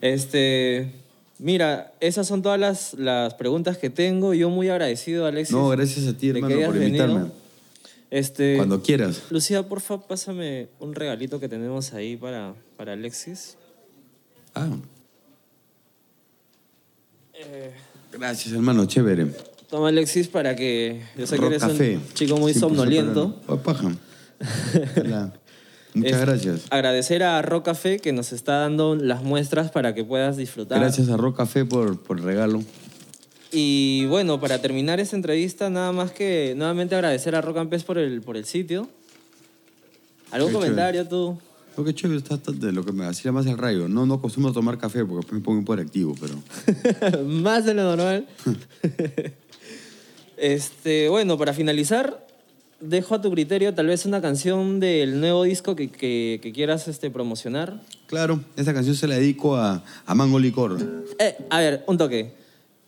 Este. 0.01 0.91
Mira, 1.39 1.93
esas 1.99 2.27
son 2.27 2.41
todas 2.41 2.59
las, 2.59 2.93
las 2.93 3.33
preguntas 3.33 3.77
que 3.77 3.89
tengo. 3.89 4.33
Yo 4.33 4.49
muy 4.49 4.69
agradecido, 4.69 5.25
Alexis. 5.25 5.53
No, 5.55 5.67
gracias 5.69 6.07
a 6.07 6.13
ti, 6.15 6.29
hermano, 6.29 6.55
por 6.65 6.77
venido. 6.79 7.31
Este, 8.15 8.57
Cuando 8.57 8.83
quieras. 8.83 9.23
Lucía, 9.31 9.67
porfa, 9.67 9.99
pásame 10.07 10.67
un 10.79 10.93
regalito 10.93 11.39
que 11.39 11.49
tenemos 11.49 11.93
ahí 11.93 12.15
para, 12.15 12.53
para 12.77 12.93
Alexis. 12.93 13.57
Ah, 14.53 14.67
Eh, 17.33 17.71
gracias, 18.11 18.53
hermano, 18.53 18.85
chévere. 18.85 19.27
toma, 19.69 19.87
Alexis, 19.89 20.27
para 20.27 20.55
que. 20.55 21.01
Yo 21.17 21.25
sé 21.25 21.39
que 21.39 21.45
eres 21.47 21.63
Café. 21.63 21.97
un 21.97 22.13
chico 22.13 22.37
muy 22.37 22.53
100% 22.53 22.59
somnoliento. 22.59 23.41
Oh, 23.47 23.57
paja. 23.57 23.89
Muchas 25.95 26.11
Es- 26.13 26.21
gracias. 26.21 26.61
Agradecer 26.69 27.23
a 27.23 27.41
Rock 27.41 27.65
Café 27.65 27.99
que 27.99 28.13
nos 28.13 28.31
está 28.33 28.57
dando 28.59 28.95
las 28.95 29.23
muestras 29.23 29.71
para 29.71 29.93
que 29.95 30.03
puedas 30.03 30.37
disfrutar. 30.37 30.79
Gracias 30.79 31.09
a 31.09 31.17
Rock 31.17 31.37
Café 31.37 31.65
por, 31.65 32.01
por 32.01 32.17
el 32.19 32.23
regalo. 32.23 32.63
Y 33.55 34.05
bueno, 34.07 34.39
para 34.39 34.59
terminar 34.59 34.99
esta 34.99 35.15
entrevista, 35.15 35.69
nada 35.69 35.91
más 35.91 36.11
que 36.11 36.53
nuevamente 36.57 36.95
agradecer 36.95 37.35
a 37.35 37.41
Rock 37.41 37.57
and 37.57 37.69
Pez 37.69 37.83
por 37.83 37.97
el, 37.99 38.21
por 38.21 38.35
el 38.35 38.45
sitio. 38.45 38.89
¿Algún 40.31 40.49
Qué 40.49 40.55
comentario 40.55 41.07
tú? 41.07 41.37
Lo 41.77 41.83
que 41.83 41.93
chévere 41.93 42.17
está, 42.19 42.35
está 42.35 42.51
de 42.51 42.71
lo 42.71 42.83
que 42.83 42.91
me 42.91 43.05
hacía 43.05 43.31
más 43.31 43.45
el 43.45 43.57
rayo. 43.57 43.87
No, 43.87 44.05
no 44.07 44.15
acostumbro 44.15 44.51
a 44.51 44.53
tomar 44.53 44.77
café 44.79 45.05
porque 45.05 45.33
me 45.35 45.41
pongo 45.41 45.63
por 45.63 45.79
activo, 45.79 46.15
pero. 46.19 47.23
más 47.25 47.65
de 47.65 47.73
lo 47.75 47.83
normal. 47.95 48.27
este, 50.37 51.09
bueno, 51.09 51.37
para 51.37 51.53
finalizar, 51.53 52.25
dejo 52.79 53.15
a 53.15 53.21
tu 53.21 53.31
criterio 53.31 53.73
tal 53.73 53.87
vez 53.87 54.05
una 54.07 54.21
canción 54.21 54.79
del 54.79 55.19
nuevo 55.19 55.43
disco 55.43 55.75
que, 55.75 55.89
que- 55.89 56.39
que 56.41 56.51
quieras 56.51 56.87
este, 56.87 57.11
promocionar. 57.11 57.81
Claro, 58.07 58.39
esta 58.55 58.73
canción 58.73 58.95
se 58.95 59.07
la 59.07 59.15
dedico 59.15 59.55
a, 59.55 59.83
a 60.05 60.15
Mango 60.15 60.39
Licor. 60.39 60.77
Eh, 61.19 61.35
a 61.51 61.59
ver, 61.59 61.83
un 61.87 61.97
toque. 61.99 62.42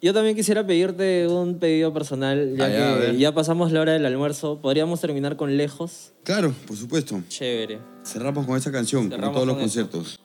Yo 0.06 0.14
también 0.14 0.36
quisiera 0.36 0.64
pedirte 0.68 1.27
un 1.27 1.57
pedido 1.57 1.91
personal, 1.91 2.56
ya 2.56 2.68
que 2.68 3.18
ya 3.18 3.34
pasamos 3.34 3.72
la 3.72 3.82
hora 3.82 3.94
del 3.94 4.06
almuerzo. 4.06 4.61
¿Podríamos 4.61 5.02
terminar 5.02 5.36
con 5.36 5.57
Lejos? 5.57 6.14
Claro, 6.23 6.53
por 6.68 6.77
supuesto. 6.77 7.23
Chévere. 7.27 7.80
Cerramos 8.03 8.45
con 8.45 8.56
esa 8.56 8.72
canción, 8.72 9.10
Cerramos 9.10 9.30
como 9.30 9.34
todos 9.34 9.48
los 9.48 9.56
con 9.56 9.64
conciertos. 9.64 10.19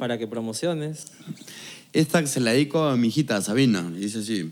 Para 0.00 0.18
que 0.18 0.26
promociones. 0.26 1.12
Esta 1.92 2.26
se 2.26 2.40
la 2.40 2.52
dedico 2.52 2.84
a 2.84 2.96
mi 2.96 3.08
hijita 3.08 3.40
Sabina. 3.42 3.88
Y 3.94 4.00
dice 4.00 4.20
así. 4.20 4.50